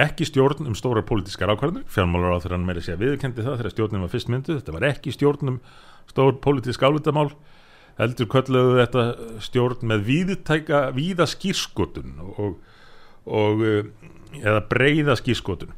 ekki 0.00 0.24
stjórn 0.28 0.68
um 0.70 0.74
stóra 0.78 1.02
pólitískar 1.04 1.50
ákvarðanir. 1.50 1.82
Fjármálar 1.90 2.36
á 2.38 2.42
þeirra 2.44 2.58
meira 2.62 2.80
sé 2.84 2.94
að 2.94 3.02
viðurkendi 3.04 3.42
það 3.44 3.56
þegar 3.58 3.72
stjórnin 3.74 4.04
var 4.04 4.12
fyrst 4.12 4.28
mynduð, 4.30 4.60
þetta 4.60 4.74
var 4.76 4.86
ekki 4.86 5.12
stjórn 5.16 5.50
um 5.50 5.56
stór 6.10 6.36
pólitísk 6.44 6.84
álutamál 6.86 7.32
heldur 7.98 8.28
kölluðu 8.30 8.76
þetta 8.78 9.02
stjórn 9.44 9.82
með 9.90 10.04
víðtæka, 10.06 10.78
víða 10.96 11.26
skýrskotun 11.28 12.14
og, 12.38 12.54
og 13.26 13.64
eh, 13.66 13.90
eða 14.38 14.62
breyða 14.70 15.16
skýrskotun 15.18 15.74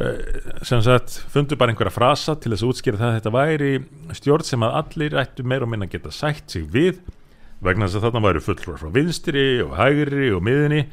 Eh, 0.00 0.64
sem 0.64 0.80
sagt 0.80 1.18
fundu 1.28 1.56
bara 1.60 1.68
einhverja 1.74 1.92
frasa 1.92 2.32
til 2.40 2.54
þess 2.54 2.64
að 2.64 2.70
útskýra 2.72 2.96
það 2.96 3.10
að 3.10 3.16
þetta 3.18 3.32
væri 3.34 3.72
stjórn 4.16 4.46
sem 4.48 4.62
að 4.64 4.76
allir 4.78 5.16
ættu 5.20 5.44
meira 5.44 5.66
og 5.66 5.68
minna 5.68 5.84
að 5.84 5.98
geta 5.98 6.12
sætt 6.16 6.54
sig 6.54 6.62
við 6.64 7.02
vegna 7.60 7.84
þess 7.84 7.98
að 7.98 8.06
þarna 8.06 8.22
væru 8.24 8.42
fulltrúar 8.46 8.78
frá 8.80 8.88
vinstri 8.94 9.44
og 9.60 9.74
hægri 9.76 10.30
og 10.32 10.40
miðinni 10.48 10.86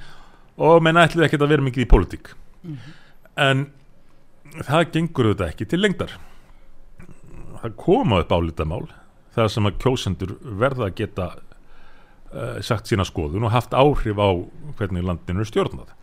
og 0.60 0.84
menn 0.84 1.00
ætluðu 1.00 1.29
ekkert 1.29 1.46
að 1.46 1.53
vera 1.53 1.65
mikið 1.70 1.86
í 1.86 1.89
pólitík. 1.94 2.34
En 3.39 3.70
það 4.68 4.91
gengur 4.98 5.29
þetta 5.32 5.48
ekki 5.48 5.70
til 5.72 5.79
lengdar. 5.79 6.18
Það 7.62 7.77
koma 7.79 8.20
upp 8.25 8.36
álitamál 8.36 8.89
þar 9.38 9.53
sem 9.53 9.70
að 9.72 9.79
kjósendur 9.79 10.36
verða 10.60 10.89
að 10.89 10.98
geta 11.00 11.29
uh, 11.39 12.60
sagt 12.60 12.91
sína 12.91 13.08
skoðun 13.08 13.48
og 13.48 13.56
haft 13.56 13.72
áhrif 13.72 14.20
á 14.20 14.29
hvernig 14.75 15.08
landinu 15.08 15.48
er 15.48 15.51
stjórnað 15.53 15.96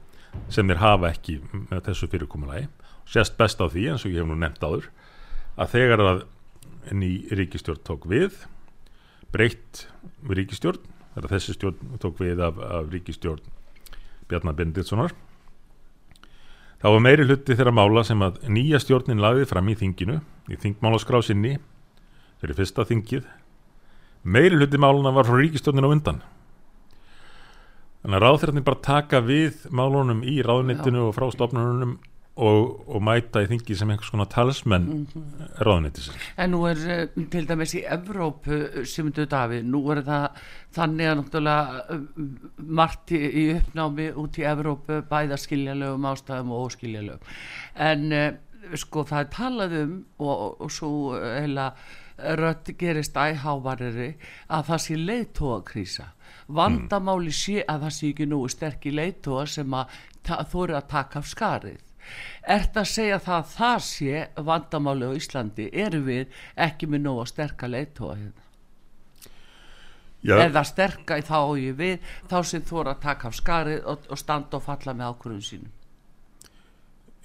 sem 0.52 0.66
þeir 0.68 0.82
hafa 0.82 1.12
ekki 1.12 1.40
með 1.70 1.84
þessu 1.88 2.08
fyrirkomulagi. 2.12 2.68
Sést 3.06 3.36
best 3.38 3.60
á 3.62 3.66
því 3.70 3.90
eins 3.92 4.04
og 4.06 4.12
ég 4.14 4.22
hef 4.22 4.28
nú 4.28 4.36
nefnt 4.38 4.64
áður 4.64 4.90
að 5.56 5.72
þegar 5.72 6.02
að 6.04 6.24
ný 6.94 7.10
ríkistjórn 7.34 7.82
tók 7.86 8.06
við 8.10 8.44
breytt 9.34 9.86
ríkistjórn 10.28 10.82
þegar 11.14 11.32
þessi 11.32 11.54
stjórn 11.56 11.96
tók 12.02 12.20
við 12.20 12.42
af, 12.44 12.58
af 12.60 12.90
ríkistjórn 12.92 13.54
Bjarnar 14.28 14.56
Benditssonar 14.58 15.14
þá 16.82 16.86
var 16.92 17.02
meiri 17.02 17.26
hluti 17.26 17.56
þeirra 17.56 17.74
mála 17.74 18.04
sem 18.06 18.22
að 18.22 18.42
nýja 18.52 18.80
stjórnin 18.82 19.22
lagði 19.22 19.48
fram 19.48 19.70
í 19.72 19.76
þinginu 19.78 20.20
í 20.52 20.60
þingmálaskrá 20.60 21.22
sinni 21.24 21.56
fyrir 22.42 22.58
fyrsta 22.58 22.86
þingið 22.86 23.26
meiri 24.26 24.60
hluti 24.60 24.80
máluna 24.82 25.14
var 25.16 25.28
frá 25.28 25.40
ríkistjórnin 25.40 25.88
á 25.88 25.94
undan 25.94 26.22
þannig 28.06 28.20
að 28.20 28.22
ráðþyrarnir 28.22 28.66
bara 28.66 28.84
taka 28.86 29.20
við 29.26 29.64
málunum 29.74 30.20
í 30.22 30.38
ráðnettinu 30.46 31.08
og 31.08 31.16
frá 31.16 31.26
stofnunum 31.34 31.96
og, 32.36 32.84
og 32.86 33.02
mæta 33.02 33.40
í 33.42 33.48
þingi 33.50 33.74
sem 33.80 33.90
einhvers 33.90 34.12
konar 34.12 34.28
talsmenn 34.30 34.86
mm 34.86 35.06
-hmm. 35.10 35.50
ráðnettisins 35.66 36.28
En 36.36 36.52
nú 36.52 36.66
er 36.68 36.78
eh, 36.86 37.24
til 37.30 37.48
dæmis 37.48 37.74
í 37.74 37.82
Evrópu 37.82 38.84
sem 38.84 39.10
þú 39.12 39.26
Davíð, 39.26 39.64
nú 39.64 39.90
er 39.90 40.02
það 40.04 40.30
þannig 40.70 41.06
að 41.10 41.18
náttúrulega 41.18 41.84
eh, 41.90 42.00
margt 42.58 43.10
í, 43.10 43.56
uppnámi 43.56 44.12
út 44.14 44.38
í 44.38 44.42
Evrópu 44.44 45.02
bæða 45.10 45.36
skiljalögum 45.36 46.06
ástæðum 46.06 46.52
og 46.52 46.66
óskiljalögum 46.66 47.20
en 47.74 48.12
eh, 48.12 48.32
sko 48.74 49.04
það 49.04 49.20
er 49.20 49.30
talað 49.32 49.78
um 49.82 50.04
og, 50.18 50.60
og 50.60 50.70
svo 50.70 51.16
eh, 51.16 51.40
heila 51.40 51.72
rödd 52.16 52.76
gerist 52.78 53.16
æhávarari 53.16 54.14
að 54.48 54.62
það 54.68 54.78
sé 54.78 54.94
leiðtóakrísa 54.96 56.06
vandamáli 56.46 57.32
sé 57.34 57.64
að 57.66 57.86
það 57.86 57.96
sé 57.96 58.12
ekki 58.12 58.28
nú 58.30 58.40
sterkir 58.50 58.96
leiðtóa 58.96 59.46
sem 59.50 59.76
að 59.76 59.98
þóri 60.52 60.76
að 60.78 60.88
taka 60.92 61.22
af 61.22 61.28
skarið. 61.30 61.82
Ert 62.46 62.76
að 62.78 62.90
segja 62.90 63.18
það 63.18 63.36
að 63.36 63.52
það 63.52 63.78
sé 63.86 64.24
vandamáli 64.48 65.08
á 65.10 65.12
Íslandi? 65.18 65.70
Eru 65.72 66.02
við 66.06 66.42
ekki 66.68 66.86
með 66.90 67.06
nóg 67.06 67.22
að 67.24 67.32
sterka 67.32 67.70
leiðtóa 67.70 68.18
hérna? 68.18 68.44
Já, 70.26 70.36
eða 70.42 70.62
sterka 70.66 71.18
í 71.20 71.24
þá 71.26 71.36
og 71.38 71.58
ég 71.60 71.74
við 71.78 72.06
þá 72.30 72.38
sem 72.50 72.62
þóra 72.66 72.96
að 72.96 73.02
taka 73.04 73.28
af 73.28 73.36
skarið 73.38 73.84
og, 73.86 74.06
og 74.10 74.18
standa 74.18 74.58
og 74.58 74.64
falla 74.64 74.94
með 74.96 75.12
ákvörðun 75.12 75.44
sínum? 75.44 75.74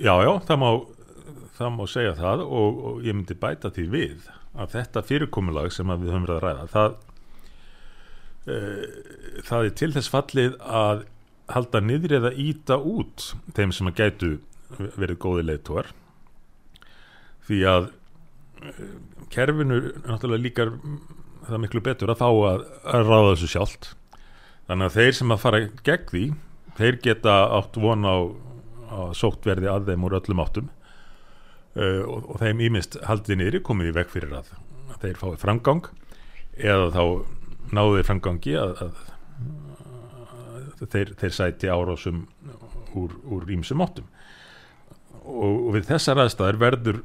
Já, 0.01 0.13
já 0.21 0.31
það, 0.45 0.59
má, 0.61 0.69
það 1.57 1.73
má 1.77 1.83
segja 1.89 2.13
það 2.17 2.43
og, 2.45 2.83
og 2.89 3.05
ég 3.05 3.17
myndi 3.17 3.37
bæta 3.37 3.71
því 3.73 3.87
við 3.93 4.29
að 4.51 4.75
þetta 4.75 5.05
fyrirkomulag 5.07 5.73
sem 5.73 5.89
við 5.93 6.11
höfum 6.11 6.27
verið 6.27 6.37
að 6.37 6.45
ræða 6.45 6.67
það, 6.75 6.95
það 8.45 9.65
er 9.67 9.73
til 9.77 9.91
þess 9.93 10.09
fallið 10.09 10.55
að 10.65 11.03
halda 11.51 11.81
niður 11.83 12.15
eða 12.19 12.31
íta 12.39 12.77
út 12.77 13.31
þeim 13.55 13.73
sem 13.75 13.89
að 13.91 13.99
gætu 13.99 14.31
verið 14.97 15.19
góði 15.21 15.47
leiðtóar 15.47 15.91
því 17.47 17.63
að 17.67 17.89
eh, 18.63 18.85
kerfinu 19.33 19.79
náttúrulega 20.05 20.45
líkar 20.45 20.71
það 21.47 21.63
miklu 21.63 21.83
betur 21.85 22.13
að 22.13 22.21
fá 22.21 22.29
að, 22.29 22.63
að 22.85 23.09
ráða 23.09 23.31
þessu 23.33 23.49
sjálft. 23.55 23.89
Þannig 24.69 24.87
að 24.87 24.97
þeir 24.97 25.17
sem 25.17 25.33
að 25.33 25.41
fara 25.41 25.61
gegn 25.87 26.11
því 26.11 26.23
þeir 26.77 26.99
geta 27.03 27.37
átt 27.57 27.79
von 27.81 28.07
á 28.07 28.15
að 28.91 29.15
sótt 29.17 29.47
verði 29.47 29.71
að 29.71 29.89
þeim 29.89 30.05
úr 30.07 30.17
öllum 30.19 30.43
áttum. 30.43 30.69
Uh, 31.71 32.03
og, 32.03 32.25
og 32.33 32.41
þeim 32.41 32.61
ímist 32.67 32.97
haldið 33.07 33.39
niðri 33.39 33.61
komið 33.63 33.93
í 33.93 33.95
veg 33.95 34.09
fyrir 34.11 34.33
að, 34.41 34.49
að 34.91 35.05
þeir 35.05 35.19
fái 35.21 35.37
framgang 35.39 35.85
eða 36.59 36.89
þá 36.91 37.03
náðu 37.71 37.97
þeir 37.97 38.07
framgangi 38.09 38.55
að, 38.59 38.73
að, 38.81 39.01
þeir, 40.91 41.13
þeir 41.21 41.35
sæti 41.37 41.71
árásum 41.71 42.25
úr, 42.97 43.45
ímsum 43.53 43.83
áttum 43.85 44.07
og, 45.21 45.67
og 45.67 45.73
við 45.77 45.89
þessar 45.91 46.23
aðstæður 46.25 46.61
verður 46.61 47.01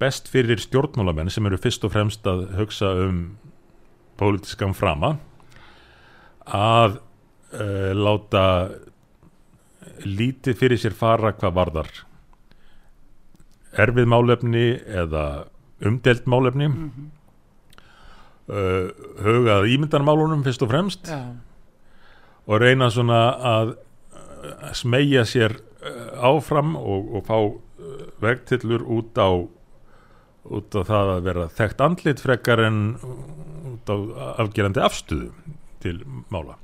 best 0.00 0.30
fyrir 0.32 0.60
stjórnmálamenn 0.60 1.30
sem 1.32 1.46
eru 1.48 1.58
fyrst 1.60 1.84
og 1.86 1.94
fremst 1.94 2.26
að 2.28 2.46
hugsa 2.58 2.92
um 3.06 3.22
pólitískan 4.20 4.74
frama 4.76 5.14
að 6.44 6.98
uh, 7.54 7.92
láta 7.96 8.44
lítið 10.04 10.56
fyrir 10.60 10.80
sér 10.80 10.96
fara 10.96 11.32
hvað 11.36 11.56
varðar 11.56 11.90
erfið 13.80 14.08
málefni 14.10 14.66
eða 14.88 15.24
umdelt 15.86 16.26
málefni 16.28 16.68
Mhm. 16.68 17.08
Uh, 18.50 18.90
hugað 19.24 19.68
ímyndarmálunum 19.74 20.44
fyrst 20.46 20.64
og 20.66 20.72
fremst 20.72 21.10
Já, 21.10 21.20
og 22.50 22.62
reyna 22.62 22.90
svona 22.92 23.22
að 23.54 23.74
uh, 23.76 24.70
smegja 24.76 25.24
sér 25.28 25.56
uh, 25.56 26.30
áfram 26.32 26.74
og, 26.78 27.14
og 27.18 27.26
fá 27.28 27.38
uh, 27.40 28.04
vegtillur 28.22 28.84
út 28.84 29.18
á 29.20 29.30
út 30.50 30.74
á 30.74 30.80
það 30.82 31.12
að 31.14 31.26
vera 31.28 31.50
þekkt 31.52 31.84
andlit 31.84 32.22
frekar 32.22 32.62
en 32.64 32.80
út 33.74 33.92
á 33.92 33.96
afgerandi 34.40 34.80
afstöðu 34.82 35.28
til 35.80 36.00
mála. 36.32 36.56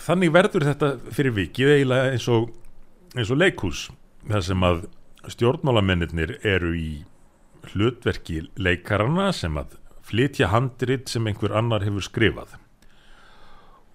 Þannig 0.00 0.32
verður 0.32 0.66
þetta 0.70 0.88
fyrir 1.12 1.34
vikið 1.36 1.74
eiginlega 1.76 2.14
eins 2.14 2.26
og 2.32 2.50
eins 3.16 3.30
og 3.32 3.40
leikhús 3.40 3.86
þar 4.28 4.44
sem 4.46 4.66
að 4.66 4.84
stjórnmálamennir 5.32 6.36
eru 6.46 6.72
í 6.78 6.90
hlutverki 7.72 8.42
leikarana 8.58 9.30
sem 9.36 9.56
að 9.58 9.76
flytja 10.12 10.50
handrit 10.52 11.08
sem 11.08 11.26
einhver 11.28 11.54
annar 11.56 11.84
hefur 11.86 12.04
skrifað. 12.04 12.58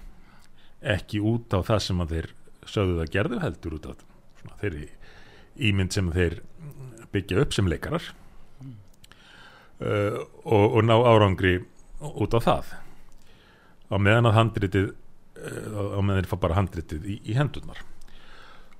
ekki 0.93 1.21
út 1.23 1.53
á 1.55 1.59
það 1.63 1.85
sem 1.87 2.01
að 2.03 2.15
þeir 2.15 2.27
sögðu 2.69 2.97
það 2.99 3.13
gerðu 3.15 3.39
heldur 3.43 3.77
út 3.77 3.87
á 3.87 3.91
svona, 3.93 4.57
þeirri 4.61 4.87
ímynd 5.69 5.95
sem 5.95 6.09
þeir 6.13 6.39
byggja 7.13 7.41
upp 7.43 7.55
sem 7.55 7.69
leikarar 7.69 8.09
uh, 9.81 10.19
og, 10.43 10.65
og 10.65 10.81
ná 10.85 10.95
árangri 10.97 11.55
út 12.03 12.35
á 12.35 12.39
það. 12.43 12.73
Á 13.89 13.95
meðan 13.97 14.29
að 14.29 14.37
handritið 14.37 14.91
uh, 14.91 15.97
á 15.97 15.99
meðan 16.01 16.21
þeir 16.21 16.31
fá 16.33 16.37
bara 16.45 16.59
handritið 16.61 17.09
í, 17.09 17.19
í 17.25 17.37
hendurnar 17.37 17.81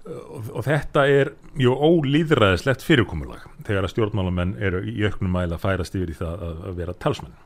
og, 0.06 0.50
og 0.52 0.66
þetta 0.68 1.06
er 1.08 1.34
mjög 1.56 1.84
ólýðræðislegt 1.88 2.86
fyrirkomulag 2.86 3.46
þegar 3.64 3.88
að 3.88 3.94
stjórnmálamenn 3.94 4.56
eru 4.60 4.84
í 4.90 4.98
auknum 5.08 5.32
mæla 5.36 5.58
að 5.58 5.64
færast 5.64 5.98
yfir 5.98 6.12
í 6.12 6.18
það 6.18 6.48
að, 6.48 6.64
að 6.70 6.80
vera 6.82 6.96
talsmenn. 7.06 7.38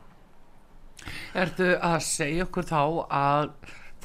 Ertu 1.37 1.73
að 1.75 1.99
segja 2.03 2.47
okkur 2.47 2.67
þá 2.67 2.81
að 3.13 3.51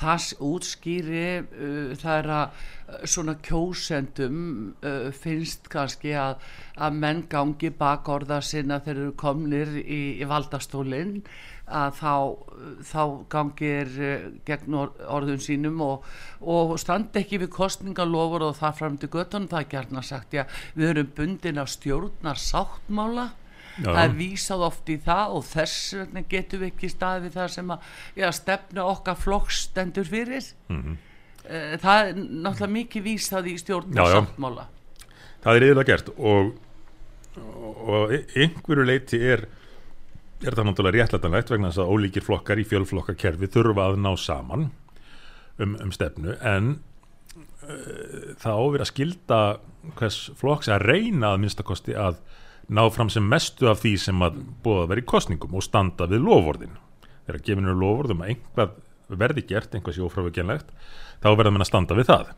það 0.02 0.26
útskýri 0.48 1.24
uh, 1.40 1.94
það 1.98 2.18
er 2.18 2.28
að 2.36 2.44
uh, 2.58 3.06
svona 3.14 3.36
kjósendum 3.46 4.42
uh, 4.82 5.08
finnst 5.16 5.70
kannski 5.72 6.12
að, 6.18 6.42
að 6.76 7.00
menn 7.04 7.24
gangi 7.32 7.72
bak 7.78 8.10
orða 8.12 8.42
sinna 8.44 8.82
þegar 8.82 9.02
eru 9.06 9.16
komnir 9.24 9.74
í, 9.80 10.02
í 10.20 10.28
valdastólinn 10.28 11.20
að 11.72 11.98
þá, 12.00 12.14
þá 12.84 13.02
gangir 13.32 13.92
uh, 13.96 14.24
gegn 14.48 14.78
or, 14.78 14.94
orðum 15.08 15.40
sínum 15.42 15.80
og, 15.84 16.08
og 16.42 16.74
standi 16.82 17.22
ekki 17.22 17.40
við 17.44 17.54
kostningalofur 17.54 18.48
og 18.48 18.58
það 18.58 18.80
fram 18.80 18.98
til 18.98 19.12
göttunum, 19.12 19.50
það 19.52 19.64
er 19.64 19.70
gerna 19.76 20.02
sagt 20.06 20.36
já, 20.36 20.44
við 20.74 20.92
erum 20.94 21.14
bundin 21.16 21.62
af 21.62 21.72
stjórnar 21.72 22.40
sáttmála 22.40 23.30
það 23.80 24.00
er 24.04 24.14
vísað 24.18 24.64
oft 24.68 24.90
í 24.92 24.96
það 25.04 25.36
og 25.38 25.46
þess 25.48 25.94
vegna 26.00 26.22
getum 26.28 26.60
við 26.64 26.72
ekki 26.72 26.90
staðið 26.92 27.22
við 27.28 27.36
það 27.38 27.48
sem 27.56 27.70
að 27.76 27.88
já, 28.20 28.26
stefna 28.36 28.84
okkar 28.92 29.16
flokks 29.22 29.62
stendur 29.68 30.04
fyrir 30.10 30.50
Mhm. 30.68 30.98
Eh, 31.42 31.72
það 31.82 32.08
er 32.08 32.12
náttúrulega 32.22 32.72
mikið 32.76 33.02
vísað 33.02 33.48
í 33.50 33.56
stjórn 33.58 33.96
Já, 33.96 34.02
og 34.04 34.12
já. 34.12 34.14
sáttmála 34.20 34.66
það 35.42 35.56
er 35.56 35.64
yfirlega 35.66 35.88
gert 35.90 36.12
og, 36.18 36.52
og 37.42 38.12
einhverju 38.36 38.84
leiti 38.86 39.18
er 39.26 39.42
er 40.42 40.54
það 40.54 40.68
náttúrulega 40.68 41.00
réttlætanlegt 41.00 41.50
vegna 41.50 41.70
þess 41.72 41.82
að 41.82 41.90
ólíkir 41.96 42.22
flokkar 42.26 42.58
í 42.62 42.66
fjölflokkakerfi 42.70 43.48
þurfa 43.54 43.88
að 43.90 43.98
ná 44.04 44.12
saman 44.18 44.68
um, 45.58 45.74
um 45.82 45.90
stefnu 45.94 46.36
en 46.46 46.70
uh, 47.36 48.34
það 48.38 48.54
á 48.54 48.60
að 48.62 48.70
vera 48.76 48.86
að 48.86 48.92
skilda 48.92 49.40
hvers 49.98 50.20
flokks 50.38 50.70
að 50.70 50.86
reyna 50.92 51.32
að 51.34 51.42
minnstakosti 51.44 51.94
að 51.98 52.18
ná 52.68 52.84
fram 52.94 53.10
sem 53.10 53.26
mestu 53.26 53.68
af 53.70 53.82
því 53.82 53.96
sem 54.00 54.24
að 54.24 54.40
búða 54.64 54.86
að 54.86 54.92
vera 54.92 55.02
í 55.02 55.10
kostningum 55.12 55.58
og 55.58 55.66
standa 55.66 56.08
við 56.10 56.24
lofvorðin 56.26 56.78
þegar 57.26 57.44
gefinu 57.48 57.74
lofvorðum 57.78 58.22
að 58.24 58.32
einhvað 58.32 58.78
verði 59.12 59.44
gert, 59.48 59.74
einhvað 59.74 59.96
sé 59.96 60.04
ófrávíkjanlegt 60.06 60.72
þá 61.22 61.28
verða 61.36 61.52
menn 61.52 61.64
að 61.64 61.70
standa 61.70 61.98
við 61.98 62.08
það. 62.10 62.32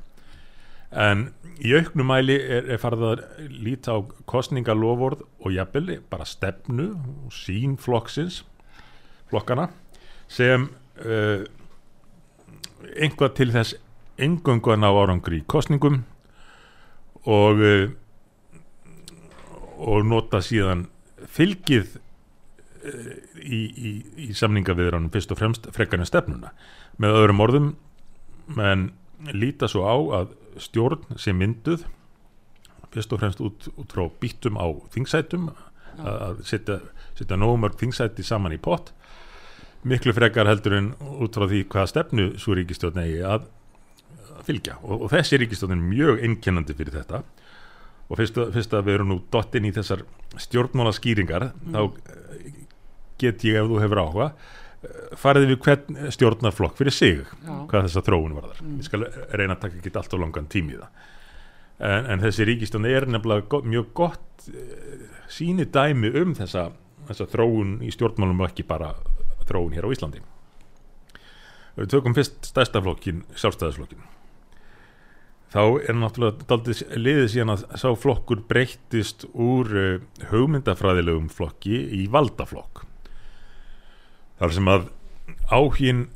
En 0.94 1.24
í 1.58 1.72
auknum 1.74 2.06
mæli 2.06 2.36
er, 2.38 2.68
er 2.70 2.80
farið 2.82 3.06
að 3.08 3.22
líta 3.50 3.96
á 3.96 3.98
kostningalofvorð 4.30 5.24
og 5.42 5.54
jafnvel 5.54 5.98
bara 6.10 6.26
stefnu 6.28 6.92
og 6.94 7.34
sín 7.34 7.74
flokksins 7.80 8.42
flokkana 9.30 9.68
sem 10.30 10.68
uh, 11.02 11.42
einhvað 12.94 13.34
til 13.40 13.50
þess 13.54 13.78
engöngu 14.22 14.74
að 14.74 14.82
ná 14.84 14.90
árangri 14.92 15.42
í 15.42 15.46
kostningum 15.50 16.04
og 17.26 17.62
uh, 17.64 17.90
og 19.78 20.06
nota 20.08 20.40
síðan 20.44 20.86
fylgið 21.34 21.96
uh, 21.96 23.10
í, 23.40 23.60
í, 23.60 23.92
í 24.28 24.30
samningaviðranum 24.36 25.12
fyrst 25.14 25.34
og 25.34 25.40
fremst 25.40 25.68
frekarinn 25.74 26.08
stefnuna. 26.08 26.52
Með 27.00 27.20
öðrum 27.20 27.44
orðum 27.44 27.70
menn 28.54 28.90
líta 29.32 29.68
svo 29.70 29.86
á 29.88 29.96
að 30.20 30.34
stjórn 30.60 31.18
sem 31.20 31.38
mynduð 31.38 31.86
fyrst 32.94 33.14
og 33.14 33.22
fremst 33.22 33.40
út, 33.42 33.70
út 33.74 33.94
frá 33.94 34.04
býttum 34.22 34.60
á 34.60 34.70
þingsætum 34.94 35.48
að, 35.98 36.44
setja, 36.46 36.78
setja 37.18 37.38
nógumörg 37.38 37.78
þingsæti 37.80 38.26
saman 38.26 38.54
í 38.54 38.60
pott 38.62 38.92
miklu 39.84 40.14
frekar 40.16 40.48
heldur 40.48 40.76
en 40.78 40.92
út 41.22 41.34
frá 41.34 41.48
því 41.50 41.64
hvað 41.72 41.90
stefnu 41.90 42.26
svo 42.40 42.56
ríkistjórn 42.56 43.02
eigi 43.02 43.20
að 43.26 43.48
að 44.34 44.44
fylgja. 44.48 44.76
Og, 44.82 45.06
og 45.06 45.12
þessi 45.12 45.40
ríkistjórn 45.40 45.76
er 45.76 45.82
mjög 45.82 46.22
einkennandi 46.24 46.76
fyrir 46.76 46.98
þetta 47.00 47.22
og 48.14 48.20
fyrst, 48.20 48.38
að- 48.74 48.84
við 48.86 48.94
erum 48.98 49.10
nú 49.10 49.16
dottin 49.34 49.66
í 49.66 49.72
þessar 49.74 50.04
stjórnmála 50.44 50.92
skýringar 50.96 51.48
þá 51.74 51.80
eh, 51.84 52.52
get 53.22 53.42
ég 53.46 53.58
ef 53.60 53.66
þú 53.70 53.80
hefur 53.82 54.00
áhuga 54.04 54.28
eh, 54.30 55.16
farið 55.20 55.48
við 55.52 55.58
hvern 55.66 55.98
stjórnarflokk 56.14 56.78
fyrir 56.78 56.94
sig 56.94 57.18
Já. 57.24 57.54
hvað 57.70 57.88
þessa 57.88 58.04
þróun 58.06 58.36
varðar. 58.38 58.62
Mm. 58.62 58.78
ég 58.78 58.88
skal 58.88 59.04
reyna 59.34 59.56
að 59.58 59.64
taka 59.66 59.80
ekki 59.82 59.94
allt 60.00 60.14
og 60.18 60.24
langan 60.24 60.48
tími 60.52 60.76
í 60.76 60.80
það. 60.80 61.10
En, 61.84 62.06
en 62.14 62.22
þessi 62.22 62.46
ríkistjórn 62.46 62.86
er 62.86 63.06
nefnilega 63.10 63.48
go 63.50 63.58
mjög 63.66 63.88
gott 63.98 64.44
síni 65.34 65.64
dæmi 65.74 66.12
um 66.20 66.34
þessa, 66.38 66.68
þessa 67.08 67.26
þróun 67.32 67.80
í 67.82 67.90
stjórnmálum 67.90 68.44
og 68.44 68.52
ekki 68.52 68.62
bara 68.68 68.92
þróun 69.48 69.74
hér 69.74 69.88
á 69.88 69.94
Íslandi. 69.94 70.22
Við 71.74 71.88
tökum 71.90 72.14
fyrst 72.14 72.46
stærsta 72.46 72.78
flokkin 72.84 73.24
sjálfstæðisflokkin 73.34 74.04
þá 75.54 75.62
er 75.86 75.98
náttúrulega 75.98 76.48
daldið 76.50 76.82
liðið 76.98 77.30
síðan 77.30 77.54
að 77.54 77.64
sá 77.78 77.86
flokkur 77.94 78.42
breyttist 78.48 79.26
úr 79.30 79.70
uh, 79.70 80.02
hugmyndafræðilegum 80.32 81.30
flokki 81.30 81.78
í 81.94 82.04
valdaflokk. 82.10 82.82
Þar 84.40 84.54
sem 84.56 84.70
að 84.72 84.88
áhín 85.54 86.06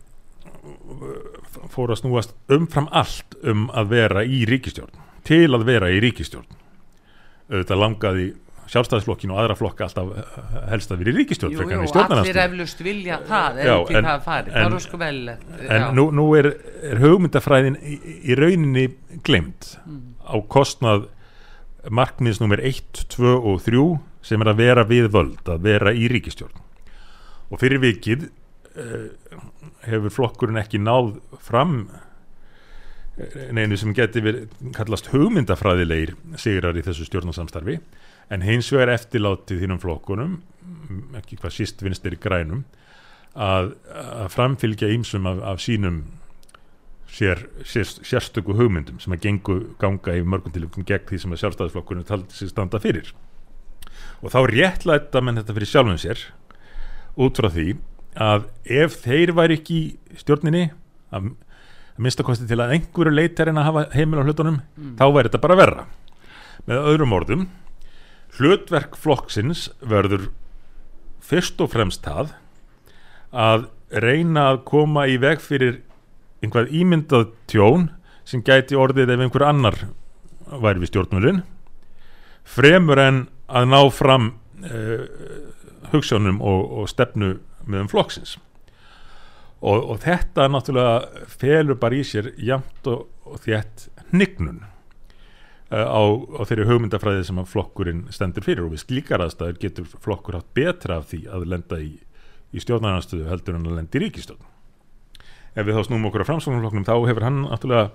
fór 1.72 1.92
að 1.92 2.02
snúast 2.02 2.34
umfram 2.52 2.88
allt 2.90 3.36
um 3.46 3.68
að 3.76 3.94
vera 3.94 4.24
í 4.26 4.42
ríkistjórn 4.48 5.06
til 5.28 5.46
að 5.54 5.66
vera 5.68 5.90
í 5.92 6.00
ríkistjórn 6.02 6.48
auðvitað 7.48 7.80
langaði 7.80 8.26
sjálfstæðisflokkinu 8.68 9.34
og 9.34 9.40
aðra 9.42 9.56
flokka 9.58 9.86
alltaf 9.86 10.10
eh, 10.12 10.40
helst 10.72 10.92
að 10.92 11.02
vera 11.02 11.12
í 11.12 11.16
ríkistjórn 11.18 11.54
Jú, 11.54 11.62
en 11.64 11.84
jú, 11.86 12.00
allir 12.04 12.40
eflust 12.44 12.82
vilja 12.84 13.20
það 13.28 13.60
Já, 13.64 13.74
ekki 13.76 13.96
en- 14.00 14.08
það 14.08 14.24
farið, 14.26 14.50
en- 14.52 14.58
það 14.68 14.78
er 14.78 14.84
sko 14.84 15.00
vel 15.02 15.20
en 15.32 15.86
nú, 15.96 16.04
nú 16.18 16.26
er, 16.38 16.50
er 16.92 17.02
hugmyndafræðin 17.04 17.78
í, 17.80 17.98
í 18.28 18.36
rauninni 18.38 18.86
glemt 19.26 19.70
á 20.28 20.36
kostnað 20.52 21.08
markmiðs 21.88 22.42
nummer 22.42 22.60
1, 22.60 23.04
2 23.14 23.36
og 23.38 23.62
3 23.64 23.84
sem 24.28 24.42
er 24.44 24.50
að 24.52 24.58
vera 24.60 24.84
við 24.84 25.06
völd, 25.14 25.40
að 25.48 25.62
vera 25.64 25.94
í 25.96 26.08
ríkistjórn 26.10 26.58
og 27.48 27.60
fyrir 27.62 27.80
vikið 27.80 28.26
uh, 28.28 29.06
hefur 29.88 30.12
flokkurinn 30.12 30.60
ekki 30.60 30.80
náð 30.82 31.14
fram 31.40 31.86
eh, 33.16 33.48
neinu 33.56 33.78
sem 33.80 33.94
geti 33.96 34.20
verið 34.24 34.50
kallast 34.76 35.08
hugmyndafræðilegir 35.14 36.12
sigrar 36.40 36.76
í 36.76 36.84
þessu 36.84 37.06
stjórnarsamstarfi 37.08 37.78
en 38.34 38.44
hins 38.44 38.68
vegar 38.72 38.92
eftirlátið 38.92 39.64
þínum 39.64 39.80
flokkunum 39.82 40.38
ekki 41.18 41.38
hvað 41.40 41.54
síst 41.54 41.82
vinstir 41.84 42.16
í 42.16 42.20
grænum 42.20 42.64
að, 43.34 43.74
að 43.86 44.30
framfylgja 44.34 44.90
ímsum 44.92 45.28
af, 45.28 45.42
af 45.54 45.62
sínum 45.62 46.02
sér, 47.12 47.46
sér, 47.64 47.88
sérstöku 48.04 48.56
hugmyndum 48.58 49.00
sem 49.02 49.14
að 49.14 49.24
gengu 49.24 49.58
ganga 49.80 50.16
í 50.16 50.24
mörgum 50.24 50.52
tilvægum 50.54 50.86
gegn 50.88 51.06
því 51.08 51.22
sem 51.22 51.34
að 51.34 51.42
sjálfstæðisflokkurinn 51.42 52.08
taldi 52.08 52.36
sig 52.36 52.52
standa 52.52 52.80
fyrir. 52.82 53.12
Og 54.22 54.32
þá 54.34 54.40
réttlæta 54.50 55.22
menn 55.24 55.40
þetta 55.40 55.56
fyrir 55.56 55.72
sjálfum 55.72 56.00
sér 56.00 56.24
út 57.18 57.38
frá 57.38 57.48
því 57.54 57.68
að 58.18 58.48
ef 58.78 58.98
þeir 59.04 59.32
væri 59.36 59.58
ekki 59.58 59.78
í 59.78 60.18
stjórninni 60.20 60.66
að, 61.14 61.30
að 61.94 62.02
minnsta 62.04 62.26
kosti 62.26 62.48
til 62.50 62.58
að 62.60 62.74
einhverju 62.76 63.14
leitar 63.14 63.50
en 63.52 63.60
að 63.62 63.68
hafa 63.70 63.86
heimil 63.94 64.20
á 64.20 64.26
hlutunum 64.26 64.60
þá 64.98 65.06
væri 65.06 65.30
þetta 65.30 65.42
bara 65.46 65.58
verra. 65.62 65.88
Með 66.68 66.90
öðrum 66.92 67.14
orðum 67.16 67.48
hlutverk 68.36 68.96
flokksins 69.00 69.68
verður 69.80 70.28
fyrst 71.24 71.60
og 71.64 71.72
fremst 71.72 72.04
það 72.04 72.34
að 73.32 73.68
reyna 73.88 74.50
að 74.52 74.64
koma 74.68 75.06
í 75.08 75.16
veg 75.20 75.40
fyrir 75.40 75.80
einhvað 76.44 76.72
ímyndað 76.76 77.30
tjón 77.50 77.88
sem 78.28 78.44
gæti 78.44 78.76
orðið 78.76 79.14
ef 79.14 79.24
einhver 79.24 79.46
annar 79.48 79.78
væri 80.48 80.84
við 80.84 80.92
stjórnmjölin 80.92 81.42
fremur 82.48 83.00
en 83.00 83.22
að 83.48 83.70
ná 83.72 83.80
fram 83.92 84.30
uh, 84.64 85.04
hugssjónum 85.92 86.40
og, 86.44 86.60
og 86.80 86.90
stefnu 86.90 87.38
meðum 87.68 87.90
flokksins. 87.92 88.36
Og, 89.58 89.78
og 89.90 90.00
þetta 90.04 90.46
náttúrulega 90.52 91.26
felur 91.40 91.78
bara 91.80 91.98
í 91.98 92.04
sér 92.06 92.30
jamt 92.38 92.88
og, 92.90 93.08
og 93.26 93.40
þétt 93.44 93.88
hnignun. 94.12 94.62
uh, 94.62 94.77
á, 95.72 96.00
á 96.00 96.42
þeirri 96.48 96.68
hugmyndafræði 96.68 97.24
sem 97.28 97.40
flokkurinn 97.48 98.06
stendur 98.14 98.46
fyrir. 98.46 98.66
Og 98.66 98.74
við 98.74 98.84
slíkar 98.86 99.24
aðstæður 99.24 99.58
getur 99.64 99.88
flokkur 99.94 100.38
hatt 100.38 100.52
betra 100.56 101.00
af 101.02 101.10
því 101.12 101.24
að 101.32 101.48
lenda 101.54 101.80
í, 101.82 101.90
í 102.52 102.62
stjórnarnarstöðu 102.64 103.28
heldur 103.28 103.58
en 103.58 103.68
að 103.68 103.80
lenda 103.80 103.98
í 104.00 104.06
ríkistjórn 104.06 104.54
ef 105.58 105.66
við 105.66 105.74
þá 105.74 105.88
snúum 105.88 106.06
okkur 106.08 106.22
á 106.22 106.28
framsóknarflokknum 106.28 106.86
þá 106.86 106.94
hefur 107.08 107.24
hann 107.26 107.38
náttúrulega 107.46 107.86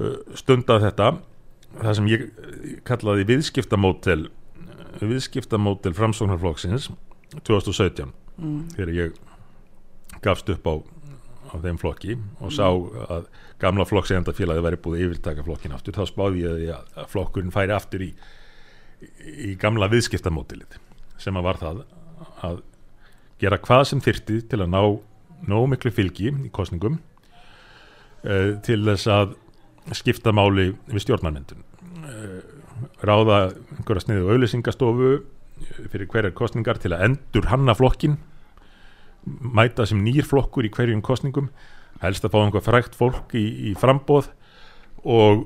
uh, 0.00 0.16
stundað 0.38 0.86
þetta. 0.88 1.10
Það 1.80 1.96
sem 1.98 2.08
ég 2.10 2.24
kallaði 2.88 3.26
viðskiptamótel 3.28 4.22
viðskiptamótel 5.00 5.92
framsóknarflokksins 5.94 6.88
2017 7.46 8.10
mm. 8.10 8.62
þegar 8.74 8.90
ég 8.96 9.20
gafst 10.24 10.50
upp 10.50 10.66
á, 10.66 10.74
á 11.50 11.54
þeim 11.62 11.78
flokki 11.80 12.16
og 12.40 12.52
sá 12.54 12.66
að 12.70 13.26
gamla 13.62 13.86
flokksegandafélagi 13.88 14.64
væri 14.64 14.80
búið 14.84 15.04
yfirtaka 15.06 15.44
flokkin 15.46 15.74
aftur 15.76 15.96
þá 15.96 16.04
spáði 16.08 16.44
ég 16.46 16.72
að, 16.76 17.04
flokkurinn 17.12 17.54
færi 17.54 17.74
aftur 17.74 18.04
í, 18.06 18.10
í 19.50 19.54
gamla 19.60 19.90
viðskiptamótilið 19.92 20.78
sem 21.20 21.36
að 21.36 21.46
var 21.48 21.60
það 21.60 21.82
að 22.46 22.62
gera 23.40 23.60
hvað 23.60 23.86
sem 23.90 24.02
þyrti 24.04 24.40
til 24.50 24.60
að 24.60 24.72
ná 24.72 24.82
nóg 25.50 25.68
miklu 25.72 25.92
fylgi 25.94 26.30
í 26.30 26.52
kostningum 26.52 26.98
uh, 27.00 28.56
til 28.64 28.80
þess 28.84 29.10
að 29.10 29.36
skipta 29.96 30.32
máli 30.36 30.70
við 30.90 31.04
stjórnarmyndun 31.06 31.64
uh, 32.04 32.40
ráða 33.04 33.42
einhverja 33.78 34.06
sniðu 34.06 34.34
auðlýsingastofu 34.34 35.12
fyrir 35.92 36.08
hverjar 36.08 36.36
kostningar 36.36 36.80
til 36.80 36.94
að 36.94 37.06
endur 37.08 37.48
hanna 37.50 37.74
flokkin 37.76 38.18
mæta 39.26 39.86
sem 39.86 40.00
nýr 40.02 40.26
flokkur 40.26 40.66
í 40.66 40.72
hverjum 40.74 41.02
kostningum 41.04 41.50
helst 42.00 42.24
að 42.24 42.34
fá 42.34 42.40
einhver 42.44 42.64
frækt 42.64 42.96
fólk 42.96 43.34
í, 43.36 43.44
í 43.70 43.74
frambóð 43.78 44.30
og, 45.04 45.44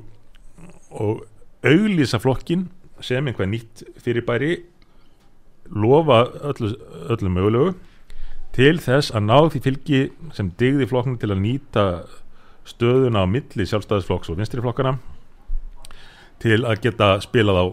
og 0.91 1.25
auðlýsa 1.67 2.21
flokkin 2.23 2.69
sem 3.03 3.27
einhver 3.27 3.49
nýtt 3.51 3.85
fyrirbæri 4.03 4.59
lofa 5.75 6.25
öllu, 6.53 6.75
öllu 7.11 7.33
mögulegu 7.33 7.75
til 8.55 8.79
þess 8.79 9.11
að 9.15 9.27
ná 9.27 9.39
því 9.51 9.65
fylgi 9.65 10.03
sem 10.37 10.53
digði 10.61 10.87
flokknum 10.91 11.19
til 11.19 11.33
að 11.33 11.43
nýta 11.43 11.87
stöðuna 12.69 13.25
á 13.25 13.27
milli 13.29 13.67
sjálfstæðisflokks 13.69 14.31
og 14.31 14.39
vinstriflokkana 14.39 14.95
til 16.45 16.61
að 16.63 16.83
geta 16.85 17.15
spilað 17.25 17.61
á, 17.61 17.67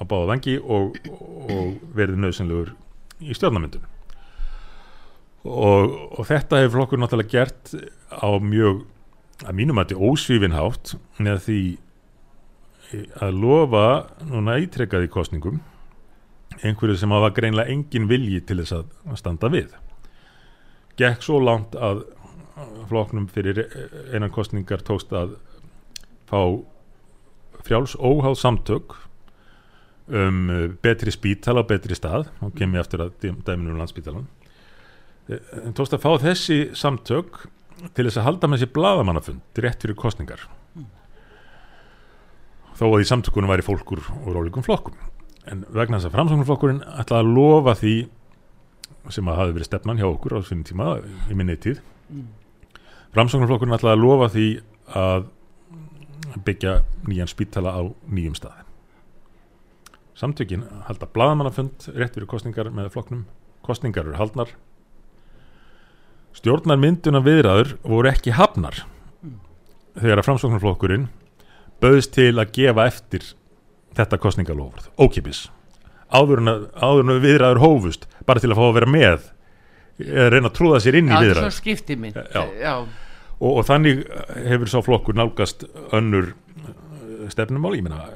á 0.00 0.02
báða 0.02 0.30
vengi 0.34 0.58
og, 0.58 0.96
og 1.14 1.74
verið 1.94 2.22
nöðsynlegur 2.24 2.74
í 3.22 3.36
stjórnamyndun 3.36 3.93
og, 5.44 5.94
og 6.18 6.26
þetta 6.28 6.62
hefur 6.62 6.78
flokkur 6.78 7.00
náttúrulega 7.00 7.32
gert 7.36 7.74
á 8.10 8.28
mjög 8.40 8.84
að 9.44 9.56
mínum 9.58 9.78
að 9.78 9.88
þetta 9.88 9.96
er 9.96 10.10
ósvífinhátt 10.10 10.94
með 11.20 11.40
því 11.46 11.60
að 13.24 13.38
lofa 13.42 13.86
núna 14.28 14.58
ítrekkaði 14.62 15.10
kostningum 15.12 15.60
einhverju 16.62 16.96
sem 17.00 17.12
hafa 17.12 17.32
greinlega 17.34 17.72
engin 17.72 18.06
vilji 18.08 18.40
til 18.46 18.60
þess 18.60 18.76
að 18.78 19.16
standa 19.18 19.50
við. 19.52 19.72
Gekk 21.00 21.24
svo 21.26 21.40
langt 21.42 21.74
að 21.74 22.04
flokknum 22.88 23.26
fyrir 23.34 23.64
einan 24.12 24.32
kostningar 24.32 24.84
tókst 24.86 25.10
að 25.16 25.34
fá 26.30 26.40
frjáls 27.66 27.96
óháð 27.98 28.38
samtök 28.38 28.94
um 30.14 30.46
betri 30.84 31.10
spítala 31.10 31.64
og 31.64 31.72
betri 31.72 31.96
stað. 31.98 32.28
Og 32.44 32.54
kemur 32.54 32.78
ég 32.78 32.86
eftir 32.86 33.02
að 33.02 33.16
dæminu 33.24 33.74
um 33.74 33.82
landspítalan 33.82 34.28
tókst 35.28 35.94
að 35.96 36.02
fá 36.02 36.10
þessi 36.20 36.58
samtök 36.76 37.46
til 37.96 38.06
þess 38.06 38.20
að 38.20 38.26
halda 38.28 38.50
með 38.50 38.60
þessi 38.60 38.74
bladamannafund 38.76 39.60
rétt 39.64 39.84
fyrir 39.84 39.96
kostningar 39.98 40.42
mm. 40.76 40.88
þó 42.76 42.84
að 42.90 43.04
í 43.04 43.08
samtökunum 43.08 43.52
væri 43.52 43.64
fólkur 43.64 44.02
úr 44.24 44.40
ólíkum 44.40 44.64
flokkum. 44.66 44.98
En 45.48 45.64
vegna 45.68 45.98
þess 45.98 46.10
að 46.10 46.16
framsóknarflokkurinn 46.16 46.84
ætlaði 47.00 47.24
að 47.24 47.32
lofa 47.36 47.74
því 47.80 47.94
sem 49.12 49.28
að 49.28 49.40
hafi 49.40 49.56
verið 49.56 49.68
stefnan 49.68 50.00
hjá 50.00 50.06
okkur 50.08 50.36
á 50.36 50.40
þessum 50.40 50.64
tíma 50.64 50.90
í 51.28 51.36
minni 51.36 51.56
tíð. 51.60 51.80
Mm. 52.12 52.28
framsóknarflokkurinn 53.16 53.76
ætlaði 53.76 53.96
að 53.96 54.04
lofa 54.04 54.28
því 54.34 54.46
að 55.00 55.26
byggja 56.44 56.76
nýjan 57.08 57.30
spítala 57.30 57.72
á 57.76 57.82
nýjum 58.10 58.36
stað. 58.36 58.60
Samtökin 60.14 60.64
halda 60.86 61.08
bladamannafund 61.10 61.88
rétt 61.96 62.14
fyrir 62.14 62.28
kostningar 62.30 62.70
með 62.72 62.92
flokknum. 62.94 63.24
Kostningar 63.66 64.06
eru 64.06 64.18
haldnar 64.20 64.52
stjórnar 66.34 66.80
mynduna 66.80 67.22
viðræður 67.24 67.76
voru 67.84 68.10
ekki 68.10 68.34
hafnar 68.36 68.82
mm. 68.84 69.38
þegar 70.00 70.22
að 70.22 70.28
framsóknarflokkurinn 70.28 71.08
bauðist 71.82 72.14
til 72.16 72.32
að 72.38 72.52
gefa 72.56 72.88
eftir 72.90 73.26
þetta 73.94 74.18
kostningalofurð, 74.22 74.90
ókipis 74.98 75.46
áður 76.14 76.42
en 76.44 77.14
viðræður 77.22 77.62
hófust 77.62 78.08
bara 78.26 78.42
til 78.42 78.52
að 78.52 78.60
fá 78.60 78.66
að 78.68 78.76
vera 78.78 78.90
með 78.90 79.30
eða 80.02 80.28
reyna 80.34 80.50
að 80.50 80.56
trúða 80.58 80.82
sér 80.82 80.98
inn 80.98 81.10
í 81.10 81.14
viðræður. 81.14 81.48
og, 83.38 83.50
og 83.50 83.66
þannig 83.68 84.04
hefur 84.50 84.70
sá 84.70 84.78
flokkur 84.84 85.18
nálgast 85.18 85.66
önnur 85.94 86.32
uh, 86.32 87.26
stefnumál, 87.32 87.74
ég 87.78 87.86
meina 87.86 88.08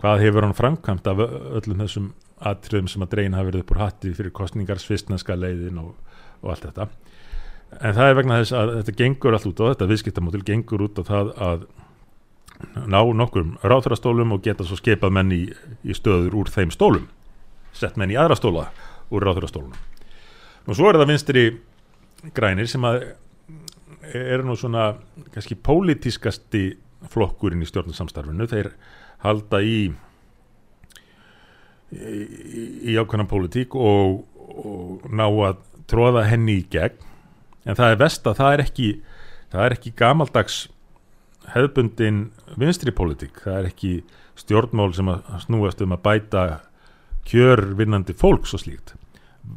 hvað 0.00 0.24
hefur 0.24 0.46
hann 0.46 0.56
framkvæmt 0.56 1.10
af 1.10 1.24
öllum 1.26 1.82
þessum 1.84 2.12
atriðum 2.50 2.88
sem 2.88 3.02
að 3.04 3.12
dreyin 3.14 3.36
hafi 3.36 3.50
verið 3.50 3.64
upp 3.64 3.74
úr 3.74 3.82
hatti 3.82 4.14
fyrir 4.16 4.32
kostningar, 4.34 4.80
svistnenska 4.80 5.36
leiðin 5.36 5.82
og, 5.82 5.90
og 6.42 6.54
allt 6.54 6.66
þetta. 6.68 6.88
En 7.80 7.94
það 7.94 8.08
er 8.08 8.16
vegna 8.18 8.40
þess 8.40 8.56
að 8.58 8.72
þetta 8.78 8.96
gengur 8.98 9.36
allt 9.36 9.46
út 9.50 9.62
á 9.62 9.70
þetta 9.70 9.90
viðskiptamótil 9.92 10.42
gengur 10.46 10.86
út 10.88 10.98
á 10.98 11.02
það 11.06 11.32
að 11.50 11.68
ná 12.90 13.00
nokkur 13.16 13.46
ráþurastólum 13.64 14.34
og 14.36 14.42
geta 14.44 14.66
svo 14.68 14.76
skepað 14.76 15.14
menn 15.16 15.30
í, 15.32 15.44
í 15.86 15.96
stöður 15.96 16.42
úr 16.42 16.50
þeim 16.52 16.74
stólum. 16.74 17.06
Sett 17.72 17.96
menn 17.96 18.12
í 18.12 18.18
aðra 18.18 18.36
stóla 18.36 18.66
úr 19.10 19.24
ráþurastólunum 19.24 19.86
og 20.70 20.76
svo 20.76 20.90
er 20.90 20.98
það 21.00 21.10
vinstri 21.10 21.44
grænir 22.36 22.68
sem 22.70 22.84
að 22.84 23.06
er 24.10 24.44
nú 24.44 24.56
svona 24.58 24.92
kannski 25.32 25.56
pólitískasti 25.56 26.64
flokkurinn 27.10 27.62
í 27.64 27.68
stjórnarsamstarfinu. 27.68 28.46
Þeir 28.50 28.72
halda 29.24 29.60
í 29.64 29.78
í, 31.90 32.64
í 32.92 32.96
ákveðnan 33.00 33.30
pólitík 33.30 33.74
og, 33.78 34.20
og 34.36 35.08
ná 35.10 35.26
að 35.26 35.64
tróða 35.90 36.26
henni 36.30 36.60
í 36.60 36.66
gegn 36.70 36.98
en 37.66 37.76
það 37.76 37.94
er 37.94 38.02
vest 38.04 38.28
að 38.28 38.38
það 38.40 38.54
er 38.54 38.64
ekki 38.64 38.90
það 39.50 39.64
er 39.64 39.76
ekki 39.76 39.92
gamaldags 39.98 40.60
hefðbundin 41.50 42.24
vinstri 42.60 42.94
politík, 42.94 43.42
það 43.44 43.58
er 43.58 43.68
ekki 43.70 43.92
stjórnmál 44.38 44.92
sem 44.96 45.10
að 45.10 45.26
snúast 45.44 45.82
um 45.84 45.94
að 45.96 46.04
bæta 46.06 46.44
kjör 47.28 47.64
vinnandi 47.78 48.14
fólks 48.16 48.54
og 48.56 48.64
slíkt. 48.64 48.94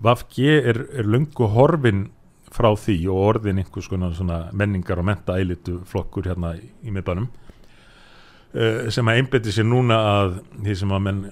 Vafgi 0.04 0.50
er, 0.58 0.84
er 0.96 1.08
lungu 1.08 1.48
horfin 1.54 2.08
frá 2.54 2.72
því 2.78 2.98
og 3.12 3.22
orðin 3.30 3.62
einhvers 3.62 3.90
konar 3.90 4.50
menningar 4.54 5.02
og 5.02 5.08
menta 5.10 5.38
eilitu 5.40 5.80
flokkur 5.90 6.30
hérna 6.30 6.54
í, 6.58 6.68
í 6.86 6.94
miðbænum 6.94 7.26
uh, 7.26 8.90
sem 8.94 9.10
að 9.10 9.20
einbeti 9.20 9.54
sér 9.54 9.66
núna 9.66 9.98
að 10.12 10.36
því 10.60 10.76
sem 10.84 10.94
að 10.94 11.06
menn 11.08 11.24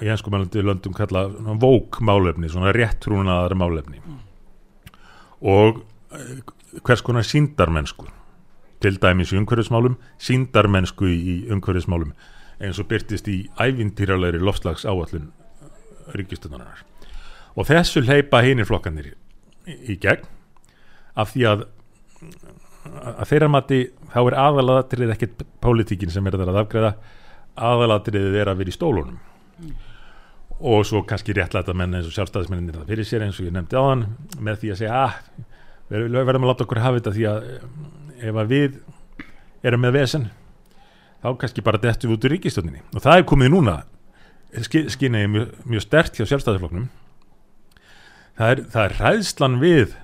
í 0.00 0.08
ennskumælandi 0.08 0.64
löndum 0.64 0.96
kalla 0.96 1.26
vókmálefni, 1.60 2.48
svona 2.48 2.72
réttrúnaðar 2.76 3.56
málefni 3.60 4.00
mm. 4.00 4.23
Og 5.44 5.80
uh, 5.80 6.80
hvers 6.84 7.04
konar 7.04 7.26
síndarmennsku 7.26 8.08
til 8.84 8.98
dæmis 9.00 9.32
í 9.32 9.38
umhverfismálum, 9.40 9.96
síndarmennsku 10.20 11.08
í 11.08 11.36
umhverfismálum 11.52 12.12
eins 12.62 12.80
og 12.80 12.88
byrtist 12.90 13.28
í 13.30 13.44
ævintýralegri 13.60 14.40
lofslags 14.42 14.84
áallun 14.88 15.30
ríkistundarinnar. 16.14 16.84
Og 17.54 17.68
þessu 17.68 18.02
leipa 18.04 18.42
hinnir 18.44 18.68
flokkanir 18.68 19.12
í, 19.64 19.96
gegn 20.00 20.26
af 21.14 21.32
því 21.32 21.46
að, 21.50 21.66
að 23.14 23.28
þeirra 23.30 23.50
mati 23.52 23.80
þá 24.12 24.20
er 24.24 24.38
aðalatrið 24.44 25.14
ekkert 25.14 25.44
pólitíkin 25.62 26.12
sem 26.12 26.26
er 26.26 26.38
að 26.40 26.60
afgreða, 26.64 26.94
aðalatrið 27.54 28.40
er 28.42 28.50
að 28.50 28.60
vera 28.62 28.74
í 28.74 28.76
stólunum. 28.76 29.20
Og 30.60 30.84
svo 30.86 31.02
kannski 31.06 31.34
réttlæta 31.34 31.74
menn 31.76 31.96
eins 31.96 32.06
og 32.08 32.14
sjálfstæðismenninir 32.14 32.78
það 32.78 32.92
fyrir 32.92 33.08
sér 33.08 33.24
eins 33.26 33.40
og 33.40 33.48
ég 33.48 33.54
nefndi 33.56 33.78
á 33.78 33.82
hann 33.82 34.04
með 34.38 34.60
því 34.62 34.70
að 34.74 34.80
segja 34.80 35.00
að 35.00 35.08
ah, 35.08 35.16
við 35.90 36.14
verðum 36.14 36.46
að 36.46 36.52
láta 36.52 36.64
okkur 36.64 36.82
hafa 36.84 37.00
þetta 37.00 37.14
því 37.16 37.26
að 37.30 37.48
ef 38.24 38.38
að 38.40 38.54
við 38.54 38.78
erum 39.66 39.82
með 39.84 39.96
vesen 39.98 40.28
þá 41.24 41.28
kannski 41.40 41.64
bara 41.66 41.80
dettum 41.82 42.12
við 42.12 42.16
út 42.18 42.28
í 42.28 42.32
ríkistöndinni 42.34 42.84
og 42.94 43.02
það 43.04 43.18
er 43.18 43.28
komið 43.28 43.52
núna 43.56 43.76
skynni 44.62 45.26
mjög, 45.30 45.52
mjög 45.66 45.82
stert 45.82 46.18
hjá 46.18 46.26
sjálfstæðisflokknum. 46.28 46.88
Það 48.38 48.50
er, 48.50 48.64
það 48.70 48.84
er 48.84 48.96
ræðslan 49.00 49.60
við 49.62 49.94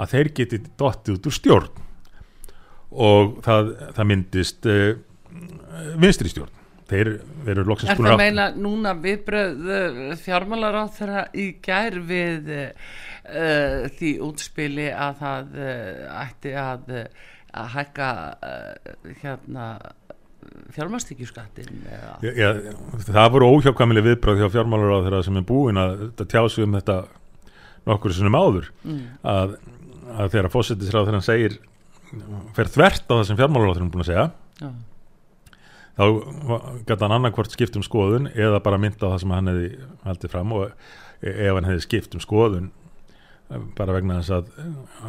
að 0.00 0.12
þeir 0.14 0.30
geti 0.38 0.60
dottið 0.80 1.18
út 1.18 1.28
úr 1.28 1.36
stjórn. 1.36 1.82
Og 2.94 3.38
það, 3.44 3.72
það 3.96 4.08
myndist 4.10 4.68
uh, 4.70 4.92
vinstri 5.98 6.30
stjórn 6.30 6.63
þeir 6.90 7.10
eru 7.48 7.64
loksins 7.68 7.94
Er 7.94 8.00
það 8.00 8.20
meina 8.20 8.48
núna 8.56 8.94
viðbröð 9.00 9.68
fjármálar 10.20 10.76
á 10.76 10.84
þeirra 10.92 11.24
í 11.32 11.46
gær 11.64 11.98
við 12.04 12.52
uh, 12.54 13.88
því 13.96 14.12
útspili 14.26 14.90
að 14.92 15.20
það 15.22 15.58
uh, 15.64 16.22
ætti 16.24 16.54
að, 16.60 16.94
að 17.54 17.68
hækka 17.78 18.08
hérna 19.22 19.68
fjármástíkjuskattin 20.74 21.84
ja, 22.20 22.52
það 23.08 23.28
voru 23.32 23.52
óhjákvæmileg 23.56 24.10
viðbröð 24.10 24.42
hjá 24.42 24.50
fjármálar 24.58 24.98
á 25.00 25.04
þeirra 25.06 25.22
sem 25.24 25.38
er 25.40 25.46
búin 25.48 25.80
að 25.80 26.08
tjásu 26.28 26.66
um 26.66 26.76
þetta 26.76 26.98
nokkur 27.88 28.12
sem 28.16 28.36
áður. 28.36 28.68
Mm. 28.84 29.00
að, 29.28 29.56
að 30.12 30.34
þeirra 30.36 30.52
fósittisráð 30.52 31.12
hann 31.12 31.24
segir 31.24 31.56
fer 32.56 32.68
þvert 32.70 33.08
á 33.08 33.14
það 33.16 33.28
sem 33.30 33.40
fjármálar 33.40 33.72
á 33.72 33.74
þeirra 33.74 33.88
er 33.88 33.94
búin 33.94 34.04
að 34.04 34.12
segja 34.12 34.26
Já 34.60 34.68
þá 35.94 36.04
gæti 36.88 37.00
hann 37.04 37.16
annarkvort 37.18 37.54
skipt 37.54 37.76
um 37.78 37.84
skoðun 37.86 38.30
eða 38.32 38.62
bara 38.64 38.80
mynda 38.82 39.06
á 39.06 39.12
það 39.14 39.20
sem 39.22 39.34
hann 39.34 39.50
hefði 39.52 39.68
haldið 40.06 40.32
fram 40.32 40.54
og 40.56 40.64
e- 41.22 41.34
ef 41.34 41.58
hann 41.58 41.68
hefði 41.68 41.84
skipt 41.86 42.16
um 42.16 42.24
skoðun 42.24 42.70
e, 42.70 43.60
bara 43.78 43.96
vegna 43.96 44.18
þess 44.20 44.34
að, 44.38 44.50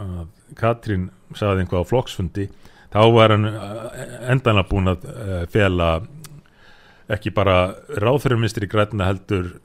að 0.02 0.28
Katrín 0.60 1.10
sagði 1.34 1.66
einhvað 1.66 1.88
á 1.88 1.90
flokksfundi 1.92 2.50
þá 2.94 3.02
var 3.16 3.34
hann 3.34 3.50
e, 3.50 3.56
endanlega 4.36 4.70
búin 4.70 4.94
að 4.94 5.10
fela 5.54 5.90
ekki 7.16 7.34
bara 7.34 7.58
ráðfyrir 8.02 8.42
minstri 8.42 8.70
græna 8.70 9.10
heldur 9.10 9.56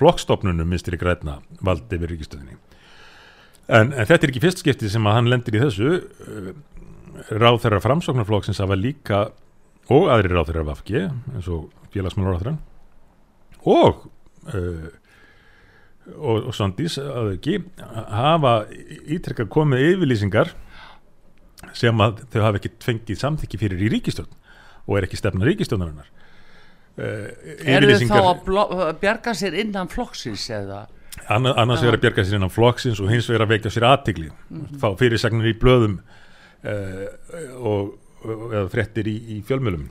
flokkstofnunum 0.00 0.68
minstri 0.68 0.96
græna 1.00 1.38
valdi 1.64 2.00
við 2.00 2.14
ríkistöðinni 2.14 2.56
en, 3.70 3.92
en 3.92 4.06
þetta 4.08 4.26
er 4.26 4.32
ekki 4.32 4.42
fyrst 4.44 4.64
skiptið 4.64 4.94
sem 4.94 5.06
að 5.06 5.16
hann 5.18 5.30
lendir 5.30 5.56
í 5.56 5.62
þessu. 5.62 5.92
Ráðfyrir 7.30 7.82
framsóknarflokksins 7.84 8.60
að 8.62 8.72
var 8.72 8.80
líka 8.80 9.20
og 9.90 10.08
aðrir 10.14 10.38
á 10.38 10.46
þeirra 10.46 10.66
vafki 10.70 11.04
eins 11.08 11.50
og 11.50 11.70
félagsmálur 11.94 12.40
þeirra 12.40 12.56
og 13.68 14.06
uh, 14.54 14.88
og, 16.16 16.48
og 16.50 16.54
Sandís 16.56 16.96
að 17.00 17.34
ekki 17.36 17.58
hafa 17.80 18.54
ítrekka 19.10 19.46
komið 19.50 19.86
yfirlýsingar 19.92 20.54
sem 21.76 22.00
að 22.02 22.22
þau 22.32 22.40
hafa 22.46 22.60
ekki 22.60 22.72
fengið 22.82 23.20
samþykki 23.20 23.60
fyrir 23.60 23.84
í 23.84 23.90
ríkistjón 23.96 24.30
og 24.86 24.96
er 24.96 25.06
ekki 25.06 25.20
stefna 25.20 25.46
ríkistjónarinnar 25.48 26.08
uh, 26.08 27.28
Er 27.66 27.86
þau 27.90 28.08
þá 28.08 28.56
að 28.80 28.96
bjarga 29.02 29.36
sér 29.36 29.58
innan 29.62 29.90
flokksins 29.92 30.48
eða? 30.56 30.86
Anna, 31.30 31.52
annars 31.58 31.82
vegar 31.82 31.98
að 31.98 32.04
bjarga 32.06 32.24
sér 32.24 32.38
innan 32.38 32.54
flokksins 32.54 33.00
og 33.02 33.10
hins 33.12 33.28
vegar 33.28 33.44
að 33.44 33.56
vekja 33.56 33.74
sér 33.74 33.88
aðtigli 33.90 34.30
mm 34.30 34.60
-hmm. 34.60 34.78
fá 34.80 34.88
fyrirsagnir 34.98 35.52
í 35.52 35.58
blöðum 35.58 35.98
uh, 36.00 37.06
og 37.58 37.98
eða 38.24 38.66
frettir 38.72 39.08
í, 39.10 39.16
í 39.36 39.40
fjölmjölum 39.46 39.88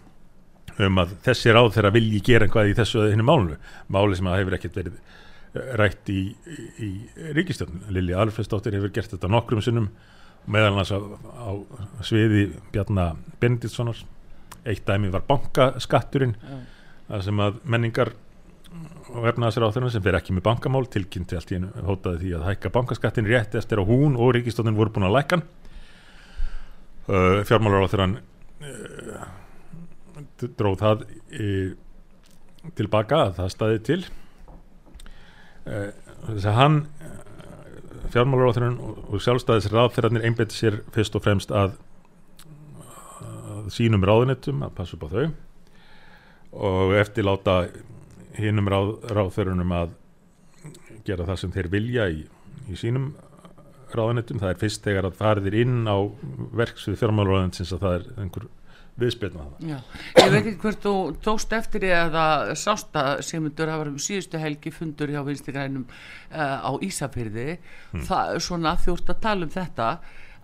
um 0.85 1.01
að 1.01 1.15
þessi 1.25 1.53
ráð 1.55 1.73
þeirra 1.75 1.93
vilji 1.95 2.21
gera 2.23 2.47
einhvað 2.47 2.69
í 2.71 2.77
þessu 2.77 3.01
eða 3.01 3.15
hennu 3.15 3.25
málunu 3.27 3.57
máli 3.91 4.19
sem 4.19 4.29
að 4.29 4.37
hefur 4.39 4.55
ekkert 4.59 4.79
verið 4.79 4.95
eh, 4.99 5.73
rætt 5.81 6.11
í, 6.13 6.21
í, 6.29 6.59
í 6.85 7.33
ríkistjórn 7.35 7.83
Lili 7.95 8.15
Alfredsdóttir 8.15 8.77
hefur 8.77 8.93
gert 8.95 9.11
þetta 9.15 9.31
nokkrum 9.31 9.63
sinnum 9.65 9.89
meðal 10.49 10.77
hans 10.79 10.93
á, 10.95 10.99
á 10.99 11.49
sviði 12.05 12.47
Bjarnar 12.73 13.19
Benediktssonar. 13.41 13.99
Eitt 14.67 14.85
dæmi 14.87 15.11
var 15.11 15.25
bankaskatturinn 15.27 16.35
það 17.09 17.23
sem 17.25 17.43
að 17.43 17.61
menningar 17.67 18.13
og 19.09 19.25
þeirra 19.25 19.89
sem 19.89 20.03
fer 20.05 20.17
ekki 20.19 20.35
með 20.35 20.45
bankamál 20.45 20.85
tilkynnti 20.91 21.37
allt 21.37 21.51
í 21.51 21.57
hennu 21.57 21.85
hótaði 21.87 22.21
því 22.23 22.33
að 22.37 22.45
hækka 22.49 22.71
bankaskattin 22.75 23.29
rétt 23.29 23.55
eftir 23.57 23.81
að 23.81 23.89
hún 23.89 24.17
og 24.19 24.35
ríkistjórnin 24.35 24.77
voru 24.77 24.93
búin 24.93 25.07
að 25.07 25.15
lækan 25.17 25.45
uh, 27.09 27.41
fjármálar 27.47 27.85
á 27.85 27.91
þeirra 27.91 28.07
uh, 28.13 29.27
dróð 30.59 30.79
það 30.79 31.03
uh, 31.09 31.73
tilbaka 32.77 33.23
að 33.25 33.35
það 33.39 33.51
staði 33.55 33.83
til. 33.89 33.99
Uh, 35.65 35.91
þess 36.29 36.49
að 36.49 36.57
hann 36.59 36.79
fjármálar 38.13 38.49
á 38.49 38.55
þeirra 38.57 38.71
og, 38.73 39.19
sjálfstæðis 39.21 39.69
ráðferðarnir 39.73 40.25
einbeti 40.29 40.57
sér 40.57 40.81
fyrst 40.95 41.17
og 41.17 41.25
fremst 41.25 41.53
að, 41.53 41.77
að 43.19 43.69
sínum 43.75 44.05
ráðunitum 44.05 44.65
að 44.65 44.75
passa 44.77 44.97
upp 44.97 45.05
á 45.05 45.13
þau. 45.13 45.29
Og 46.49 46.95
eftirláta 46.97 47.55
hinnum 48.39 48.69
ráð, 48.71 48.95
ráðferðunum 49.13 49.73
að 49.75 49.97
gera 51.05 51.27
það 51.27 51.41
sem 51.43 51.53
þeir 51.53 51.69
vilja 51.73 52.07
í, 52.11 52.23
í 52.69 52.77
sínum 52.79 53.11
ráðanetum, 53.95 54.39
það 54.41 54.53
er 54.53 54.61
fyrst 54.63 54.85
þegar 54.85 55.09
að 55.09 55.19
farðir 55.19 55.59
inn 55.63 55.83
á 55.89 55.97
verksvið 56.59 56.99
fjármálaráðansins 57.01 57.73
að 57.75 57.85
það 57.85 57.97
er 57.97 58.07
einhver 58.23 58.47
viðspilna 58.99 59.45
ég 59.63 60.31
veit 60.31 60.39
ekki 60.39 60.55
hvert 60.63 60.83
þú 60.83 60.93
tóst 61.23 61.53
eftir 61.55 61.85
það 62.13 62.53
sásta 62.59 63.03
semundur 63.25 63.71
hafa 63.71 63.87
um 63.91 63.99
síðustu 64.01 64.41
helgi 64.41 64.73
fundur 64.75 65.11
hjá 65.13 65.21
vinstigrænum 65.27 65.85
uh, 65.87 66.57
á 66.65 66.71
Ísafyrði 66.85 67.47
hmm. 67.57 68.03
það 68.09 68.39
svona 68.45 68.75
þjórn 68.83 69.13
að 69.13 69.21
tala 69.25 69.47
um 69.47 69.53
þetta 69.53 69.89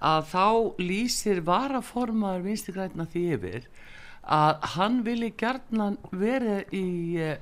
að 0.05 0.31
þá 0.31 0.47
lýsir 0.83 1.43
varaformaður 1.45 2.47
vinstigræna 2.49 3.07
því 3.11 3.25
yfir 3.37 3.69
að 4.35 4.69
hann 4.75 5.01
vilji 5.05 5.31
gerðna 5.39 5.91
verið 6.11 6.75
í 6.75 6.87
uh, 7.23 7.35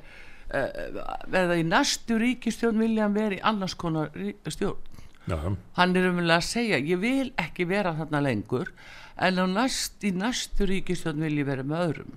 eða 0.53 1.57
í 1.57 1.63
næstu 1.65 2.19
ríkistjórn 2.21 2.81
vilja 2.83 3.07
hann 3.07 3.17
verið 3.17 3.39
í 3.39 3.45
annars 3.53 3.77
konar 3.79 4.11
stjórn 4.49 4.92
Já. 5.23 5.37
hann 5.77 5.95
er 5.95 6.09
umvel 6.09 6.33
að 6.35 6.43
segja 6.43 6.81
ég 6.83 6.99
vil 6.99 7.29
ekki 7.39 7.63
vera 7.69 7.93
þarna 7.95 8.19
lengur 8.25 8.73
en 9.21 9.39
næst, 9.53 10.01
í 10.03 10.11
næstu 10.15 10.67
ríkistjón 10.67 11.21
vil 11.23 11.37
ég 11.37 11.47
vera 11.47 11.65
með 11.65 11.87
öðrum. 11.87 12.13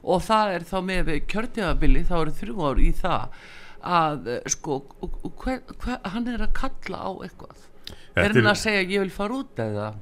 Og 0.00 0.22
það 0.24 0.54
er 0.54 0.66
þá 0.68 0.76
með 0.88 1.10
kjörtjöfabili 1.28 2.04
þá 2.08 2.14
eru 2.20 2.36
þrjú 2.38 2.68
ár 2.70 2.80
í 2.80 2.92
það 2.96 3.42
að 3.80 4.30
sko 4.52 4.78
hver, 5.00 5.60
hver, 5.80 5.98
hann 6.12 6.28
er 6.28 6.44
að 6.44 6.54
kalla 6.56 7.02
á 7.04 7.10
eitthvað. 7.26 7.66
Þetta 8.14 8.24
er 8.24 8.36
hann 8.38 8.52
að 8.52 8.62
segja 8.62 8.86
ég 8.86 9.04
vil 9.04 9.12
fara 9.14 9.38
út 9.40 9.62
eða? 9.62 9.92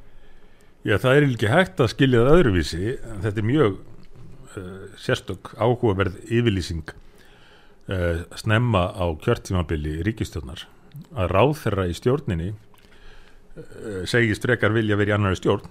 Já 0.87 0.97
það 1.03 1.19
er 1.19 1.29
ekki 1.29 1.53
hægt 1.53 1.83
að 1.83 1.93
skilja 1.93 2.25
það 2.25 2.39
öðruvísi. 2.39 2.95
Þetta 3.27 3.43
er 3.43 3.49
mjög 3.51 3.77
uh, 3.83 4.81
sérstök 5.03 5.53
áhugaverð 5.59 6.23
yfirlýsing 6.31 6.95
uh, 6.95 8.25
snemma 8.39 8.89
á 8.95 9.07
kjörtjöfabili 9.27 9.99
ríkistjónar 10.07 10.69
að 11.17 11.31
ráð 11.33 11.53
þeirra 11.63 11.87
í 11.89 11.97
stjórninni 11.97 12.49
uh, 12.53 14.03
segist 14.09 14.45
frekar 14.45 14.75
vilja 14.77 14.99
verið 14.99 15.13
í 15.13 15.17
annari 15.19 15.39
stjórn. 15.39 15.69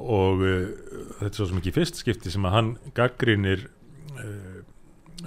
Og 0.00 0.42
uh, 0.44 0.66
þetta 1.20 1.30
er 1.30 1.38
svo 1.38 1.50
sem 1.50 1.60
ekki 1.60 1.76
fyrst 1.76 2.00
skipti 2.02 2.32
sem 2.32 2.46
að 2.48 2.56
hann 2.56 2.72
gaggrinir 2.96 3.68
uh, 4.16 4.60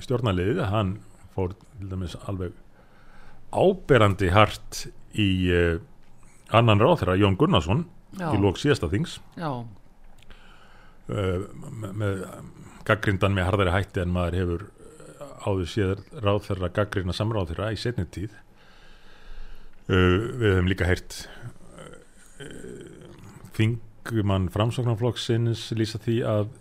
stjórnaliðið 0.03 0.63
hann 0.71 0.97
fór 1.35 1.55
til 1.57 1.89
dæmis 1.91 2.15
alveg 2.29 2.55
áberandi 3.53 4.31
hart 4.33 4.85
í 5.13 5.29
annan 6.53 6.81
ráð 6.81 7.03
þeirra 7.03 7.19
Jón 7.21 7.35
Gunnarsson 7.37 7.83
Já. 8.17 8.31
í 8.33 8.39
lók 8.41 8.57
síðasta 8.61 8.89
þings. 8.89 9.19
Með, 11.05 12.23
gaggrindan 12.87 13.35
með 13.35 13.47
harðari 13.49 13.73
hætti 13.75 14.01
en 14.01 14.13
maður 14.15 14.37
hefur 14.39 14.65
áður 15.43 15.69
séður 15.69 16.03
ráð 16.23 16.41
þeirra 16.47 16.71
gaggrina 16.77 17.15
samráð 17.15 17.53
þeirra 17.53 17.71
í 17.73 17.79
setni 17.79 18.05
tíð. 18.13 18.35
Uh, 19.83 20.19
við 20.39 20.49
hefum 20.53 20.69
líka 20.71 20.87
heyrt 20.87 21.17
uh, 22.39 22.93
þingumann 23.57 24.47
framsóknarflokksins 24.53 25.65
lýsa 25.75 25.99
því 26.03 26.21
að, 26.27 26.53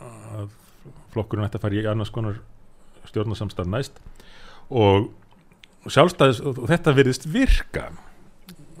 að 0.00 0.54
flokkurinn 1.12 1.46
ætti 1.46 1.60
að 1.60 1.66
fara 1.66 1.78
í 1.78 1.84
annars 1.90 2.12
konar 2.14 2.40
stjórnarsamstaf 3.10 3.68
næst. 3.68 4.00
Og 4.72 5.10
sjálfstæðis 5.84 6.40
og 6.40 6.64
þetta 6.70 6.96
verðist 6.96 7.28
virka 7.28 7.90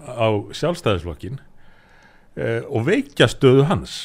á 0.00 0.28
sjálfstæðisflokkin 0.56 1.38
uh, 1.40 2.64
og 2.68 2.88
veikja 2.88 3.28
stöðu 3.30 3.68
hans. 3.68 4.04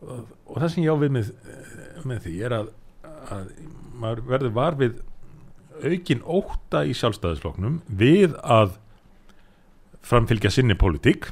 Og, 0.00 0.26
það 0.54 0.68
sem 0.72 0.84
ég 0.84 0.94
á 0.94 1.02
við 1.02 1.16
með, 1.18 1.32
með 2.08 2.24
því 2.24 2.34
er 2.46 2.60
að 2.62 2.74
að 3.34 3.50
maður 3.98 4.24
verður 4.32 4.54
var 4.56 4.78
við 4.78 5.00
aukin 5.78 6.22
óta 6.26 6.84
í 6.86 6.94
sjálfstæðisfloknum 6.98 7.80
við 7.86 8.34
að 8.42 8.78
framfylgja 10.08 10.52
sinni 10.52 10.76
politík 10.78 11.28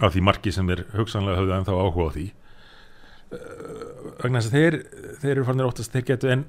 af 0.00 0.14
því 0.14 0.24
margi 0.26 0.52
sem 0.54 0.70
er 0.74 0.86
hugsanlega 0.94 1.38
höfðu 1.38 1.54
en 1.54 1.68
þá 1.68 1.74
áhuga 1.76 2.08
á 2.10 2.14
því. 2.16 2.24
Eh, 3.34 3.84
vegna 4.22 4.40
þess 4.40 4.50
að 4.50 4.56
þeir, 4.56 4.76
þeir 5.20 5.30
eru 5.34 5.46
fannir 5.48 5.68
óttast 5.68 5.94
þeir 5.94 6.06
getu 6.10 6.32
en, 6.34 6.44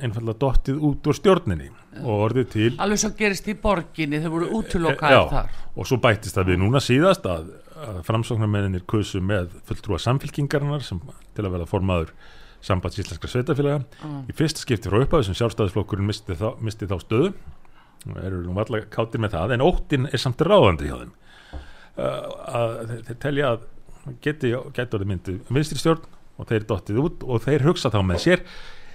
einfallega 0.00 0.42
dottið 0.42 0.82
út 0.88 1.10
úr 1.10 1.18
stjórninni 1.18 1.70
og 2.00 2.24
orðið 2.26 2.50
til 2.54 2.68
alveg 2.82 3.02
svo 3.02 3.10
gerist 3.18 3.48
í 3.50 3.56
borginni, 3.60 4.20
þeir 4.22 4.34
voru 4.34 4.50
útlokaðið 4.60 5.32
þar. 5.34 5.56
Og 5.76 5.88
svo 5.88 6.00
bætist 6.02 6.38
það 6.38 6.52
við 6.52 6.60
núna 6.64 6.82
síðast 6.84 7.26
að, 7.30 7.50
að 7.78 8.02
framsóknarmeðinir 8.08 8.86
kusu 8.90 9.22
með 9.24 9.54
fulltrúa 9.68 10.00
samfylkingarnar 10.02 10.84
sem 10.86 11.02
til 11.36 11.46
að 11.46 11.54
verða 11.56 11.70
formaður 11.70 12.14
sambands 12.64 12.98
íslenskra 13.00 13.30
sveitafélaga 13.32 13.80
Mm. 14.04 14.24
í 14.28 14.36
fyrsta 14.36 14.62
skipti 14.64 14.90
frá 14.90 15.00
upphæðu 15.04 15.28
sem 15.28 15.38
sjálfstæðisflokkurinn 15.40 16.06
misti 16.06 16.36
þá, 16.36 16.48
misti 16.60 16.86
þá 16.86 16.96
stöðu. 17.00 17.32
Eru 18.22 18.42
nú 18.46 18.56
allar 18.60 18.86
káttir 18.92 19.20
með 19.20 19.34
það 19.36 19.54
en 19.56 19.64
óttin 19.64 20.08
er 20.08 20.18
samt 20.18 20.40
ráðandi 20.40 20.88
hjá 20.88 20.96
þeim. 21.02 21.12
Uh, 22.00 22.28
að 22.48 22.76
þeir, 22.90 23.16
telja 23.20 23.48
að 23.52 23.64
geti, 24.24 24.52
orðið 24.56 25.08
myndi 25.10 25.40
vinstri 25.50 25.80
stjórn 25.80 26.04
og 26.40 26.46
þeir 26.48 26.64
dottið 26.68 27.00
út 27.02 27.24
og 27.26 27.42
þeir 27.44 27.66
hugsa 27.66 27.90
þá 27.92 28.00
með 28.06 28.22
sér 28.24 28.44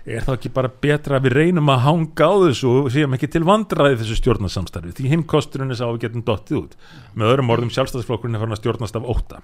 er 0.06 0.22
þá 0.26 0.32
ekki 0.36 0.52
bara 0.54 0.70
betra 0.70 1.18
að 1.18 1.28
við 1.28 1.36
reynum 1.40 1.70
að 1.74 1.84
hanga 1.86 2.26
á 2.30 2.34
þessu 2.46 2.72
og 2.86 2.90
séum 2.94 3.14
ekki 3.18 3.30
til 3.34 3.44
vandræði 3.46 4.00
þessu 4.02 4.18
stjórnarsamstarfi? 4.22 4.94
Því 4.98 5.12
hinn 5.12 5.26
kosturinn 5.30 5.74
er 5.74 5.80
sá 5.80 5.86
að 5.88 5.96
við 5.96 6.04
getum 6.06 6.26
dottið 6.26 6.60
út. 6.60 6.76
Með 7.18 7.32
öðrum 7.34 7.54
orðum 7.56 7.72
sjálfstæðisflokkurinn 7.74 8.38
er 8.38 8.44
farin 8.44 8.58
að 8.58 8.62
stjórnast 8.62 9.00
af 9.00 9.08
óta 9.10 9.42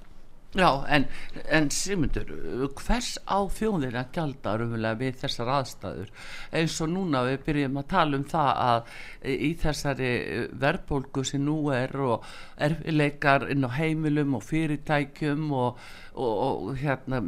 Já, 0.52 0.84
en, 0.92 1.06
en 1.48 1.70
Simundur, 1.72 2.28
hvers 2.76 3.14
á 3.24 3.40
þjóðin 3.56 3.96
að 3.96 4.10
gjalda 4.18 4.56
raunverulega 4.60 5.00
við 5.00 5.20
þessar 5.22 5.52
aðstæður? 5.56 6.10
Eins 6.60 6.74
og 6.84 6.90
núna 6.92 7.22
við 7.24 7.38
byrjum 7.46 7.78
að 7.80 7.86
tala 7.94 8.18
um 8.20 8.26
það 8.28 8.50
að 8.66 8.90
í 9.32 9.52
þessari 9.62 10.10
verðbólgu 10.60 11.24
sem 11.30 11.46
nú 11.46 11.56
er 11.72 11.96
og 12.04 12.28
erfileikar 12.68 13.46
inn 13.54 13.64
á 13.64 13.72
heimilum 13.78 14.36
og 14.36 14.44
fyrirtækjum 14.44 15.46
og, 15.56 15.80
og, 16.20 16.34
og 16.50 16.76
hérna 16.82 17.22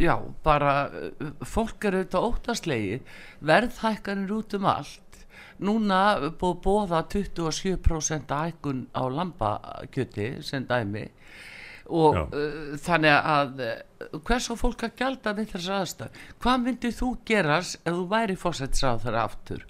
já, 0.00 0.16
bara 0.48 0.72
fólk 1.44 1.84
er 1.84 1.98
auðvitað 1.98 2.30
óttaslegið 2.30 3.20
verðhækkanir 3.52 4.32
út 4.38 4.56
um 4.56 4.70
allt. 4.72 5.20
Núna 5.60 6.00
búið 6.40 6.64
bóða 6.64 7.04
27% 7.12 8.32
hækkun 8.32 8.86
á 8.96 9.04
lambakjöti 9.04 10.30
sem 10.40 10.64
dæmi 10.64 11.10
og 11.86 12.16
uh, 12.34 12.74
þannig 12.82 13.14
að 13.14 13.62
uh, 13.62 14.18
hvers 14.26 14.48
á 14.50 14.54
fólk 14.58 14.86
að 14.86 14.96
gjalda 14.98 15.34
við 15.38 15.52
þessar 15.54 15.82
aðstæð 15.82 16.20
hvað 16.42 16.64
myndir 16.64 16.96
þú 16.96 17.12
gerast 17.28 17.78
ef 17.84 17.94
þú 17.94 18.06
væri 18.10 18.36
fórsættisráð 18.40 19.04
þar 19.06 19.20
aftur? 19.22 19.64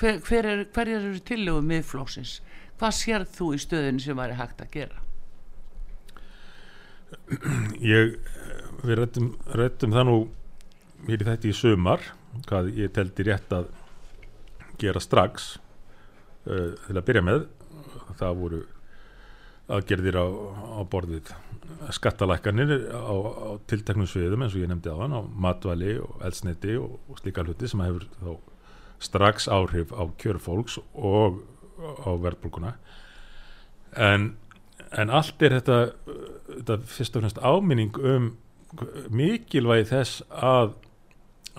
Hver, 0.00 0.20
hver 0.24 0.48
er, 0.48 0.64
hverjar 0.72 1.04
eru 1.10 1.20
tillögum 1.28 1.68
miðflóksins 1.68 2.38
hvað 2.80 2.96
sér 2.96 3.26
þú 3.28 3.52
í 3.56 3.60
stöðinu 3.60 4.04
sem 4.04 4.16
væri 4.16 4.38
hægt 4.38 4.64
að 4.64 4.74
gera? 4.78 5.02
Ég, 7.84 8.16
við 8.86 8.96
rættum, 9.02 9.32
rættum 9.52 9.92
það 9.94 10.08
nú 10.08 10.16
hér 11.08 11.22
í 11.22 11.28
þetta 11.28 11.50
í 11.50 11.56
sumar 11.56 12.04
hvað 12.46 12.72
ég 12.78 12.92
teldi 12.94 13.26
rétt 13.26 13.52
að 13.52 13.70
gera 14.80 15.02
strax 15.02 15.56
uh, 16.46 16.72
til 16.86 16.96
að 16.96 17.06
byrja 17.08 17.24
með. 17.26 17.48
Það 18.18 18.38
voru 18.40 18.60
aðgerðir 19.70 20.18
á, 20.18 20.26
á 20.26 20.80
borðið 20.90 21.32
skattalækkanir 21.94 22.72
á, 22.92 23.14
á 23.14 23.50
tilteknum 23.70 24.08
sviðum 24.08 24.44
eins 24.44 24.54
og 24.56 24.64
ég 24.64 24.70
nefndi 24.70 24.92
á 24.92 25.00
hann 25.00 25.16
á 25.16 25.22
matvæli 25.22 25.96
og 26.02 26.20
eldsneiti 26.26 26.76
og, 26.80 26.98
og 27.08 27.20
slíka 27.20 27.44
hluti 27.46 27.70
sem 27.70 27.82
hefur 27.84 28.06
þá 28.20 28.32
strax 29.00 29.48
áhrif 29.48 29.94
á 29.96 30.04
kjörfólks 30.20 30.78
og 30.92 31.40
á 32.04 32.10
verðbólkuna 32.20 32.74
en, 33.96 34.34
en 34.92 35.10
allt 35.10 35.42
er 35.42 35.56
þetta, 35.58 35.78
þetta 36.50 36.78
fyrst 36.84 37.16
og 37.16 37.24
fremst 37.24 37.42
áminning 37.42 37.96
um 37.96 38.30
mikilvægi 39.10 39.88
þess 39.90 40.22
að 40.30 40.76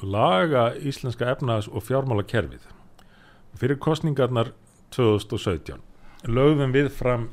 laga 0.02 0.70
íslenska 0.80 1.28
efnaðs 1.34 1.68
og 1.68 1.84
fjármála 1.88 2.24
kerfið 2.28 2.70
fyrir 3.60 3.82
kostningarnar 3.82 4.54
2017 4.96 5.82
lögðum 6.30 6.76
við 6.76 6.92
fram 6.96 7.30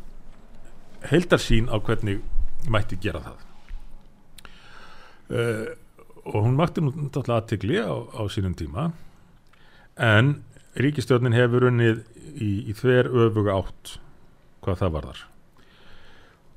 heildarsýn 1.07 1.71
á 1.71 1.77
hvernig 1.79 2.23
mætti 2.71 2.99
gera 3.01 3.23
það. 3.23 3.45
Uh, 5.29 5.67
og 6.29 6.45
hún 6.45 6.57
makti 6.57 6.83
nú 6.85 6.93
náttúrulega 6.93 7.41
aðtegli 7.41 7.81
á, 7.81 7.93
á 7.93 8.23
sínum 8.33 8.55
tíma 8.57 8.91
en 9.97 10.39
ríkistjórnin 10.79 11.37
hefur 11.37 11.69
unnið 11.69 12.03
í, 12.37 12.51
í 12.71 12.77
þver 12.77 13.11
öfuga 13.27 13.57
átt 13.59 13.99
hvað 14.65 14.81
það 14.83 14.95
varðar. 14.97 15.23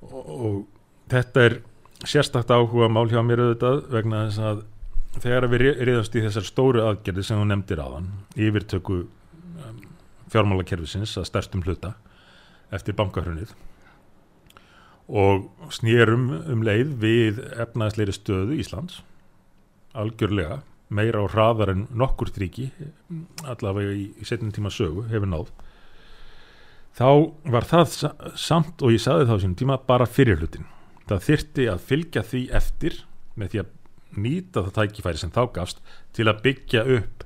Og, 0.08 0.22
og 0.22 0.58
þetta 1.12 1.46
er 1.48 1.58
sérstakt 2.08 2.52
áhuga 2.52 2.90
mál 2.92 3.08
hjá 3.12 3.22
mér 3.26 3.44
auðvitað 3.46 3.82
vegna 3.94 4.26
þess 4.28 4.46
að 4.52 4.64
þegar 5.22 5.50
við 5.52 5.66
reyðast 5.82 6.16
í 6.16 6.24
þessar 6.26 6.48
stóru 6.48 6.86
aðgerði 6.86 7.26
sem 7.28 7.42
þú 7.42 7.48
nefndir 7.50 7.84
aðan 7.84 8.08
yfirtöku 8.40 9.02
um, 9.04 9.82
fjármálakerfisins 10.32 11.18
að 11.20 11.28
stærstum 11.28 11.66
hluta 11.66 11.94
eftir 12.72 12.96
bankahrunið 12.98 13.52
og 15.08 15.72
snýrum 15.74 16.30
um 16.52 16.66
leið 16.66 16.94
við 17.02 17.42
efnaðsleiri 17.62 18.16
stöðu 18.16 18.60
Íslands 18.62 19.02
algjörlega 19.98 20.62
meira 20.92 21.24
og 21.24 21.32
hraðar 21.34 21.72
en 21.74 21.86
nokkur 21.96 22.32
ríki 22.38 22.70
allavega 23.48 23.96
í, 23.96 24.10
í 24.20 24.28
setjum 24.28 24.52
tíma 24.56 24.72
sögu 24.72 25.08
hefur 25.12 25.30
náð. 25.32 25.52
Þá 26.96 27.08
var 27.54 27.68
það 27.68 27.86
sa 27.96 28.12
samt 28.36 28.84
og 28.84 28.92
ég 28.92 29.04
saði 29.04 29.28
þá 29.30 29.36
sínum 29.40 29.60
tíma 29.60 29.80
bara 29.88 30.08
fyrir 30.08 30.42
hlutin 30.42 30.68
það 31.12 31.28
þyrti 31.28 31.68
að 31.72 31.86
fylgja 31.88 32.24
því 32.28 32.42
eftir 32.60 32.98
með 33.40 33.54
því 33.54 33.62
að 33.64 33.72
nýta 34.22 34.66
það 34.66 34.76
tækifæri 34.78 35.22
sem 35.22 35.34
þá 35.34 35.44
gafst 35.56 35.84
til 36.16 36.28
að 36.28 36.42
byggja 36.46 36.84
upp 36.98 37.26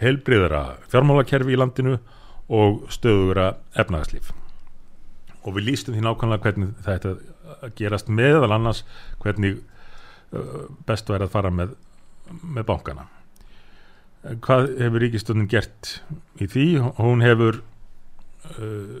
heilbriðara 0.00 0.62
fjármálakerfi 0.92 1.56
í 1.56 1.60
landinu 1.60 1.96
og 2.60 2.84
stöðura 2.92 3.54
efnagslíf 3.78 4.32
og 5.44 5.56
við 5.56 5.70
lístum 5.70 5.96
því 5.96 6.04
nákvæmlega 6.04 6.44
hvernig 6.44 6.72
þetta 6.84 7.70
gerast 7.78 8.10
meðal 8.12 8.52
annars 8.54 8.82
hvernig 9.22 9.60
uh, 10.34 10.66
best 10.88 11.10
væri 11.10 11.26
að 11.26 11.34
fara 11.34 11.52
með, 11.54 11.74
með 12.42 12.68
bankana. 12.68 13.06
Hvað 14.44 14.74
hefur 14.76 15.00
ríkistöndin 15.00 15.48
gert 15.48 15.94
í 16.40 16.48
því? 16.50 16.66
Hún 17.00 17.24
hefur 17.24 17.62
uh, 18.58 19.00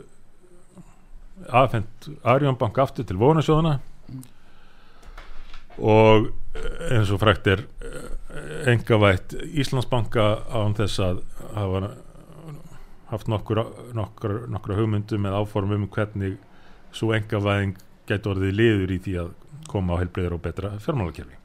aðfendt 1.48 2.10
Arjónbank 2.28 2.80
aftur 2.80 3.06
til 3.08 3.20
vonasjóðana 3.20 3.78
og 5.80 6.30
eins 6.90 7.12
og 7.14 7.20
frækt 7.22 7.46
er 7.48 7.62
engavætt 8.68 9.32
Íslandsbanka 9.48 10.26
án 10.52 10.74
þess 10.76 11.00
að 11.04 11.22
hafa 11.54 11.92
haft 13.10 13.28
nokkur, 13.30 13.60
nokkur, 13.96 14.34
nokkur 14.52 14.76
hugmyndum 14.78 15.24
með 15.26 15.36
áformum 15.40 15.84
um 15.86 15.90
hvernig 15.94 16.36
svo 16.94 17.12
engavæðing 17.16 17.76
getur 18.10 18.34
orðið 18.36 18.54
liður 18.58 18.94
í 18.94 18.98
því 19.04 19.14
að 19.24 19.32
koma 19.70 19.94
á 19.94 20.00
heilbreyður 20.02 20.36
og 20.36 20.42
betra 20.44 20.70
fjármálakerfi. 20.82 21.36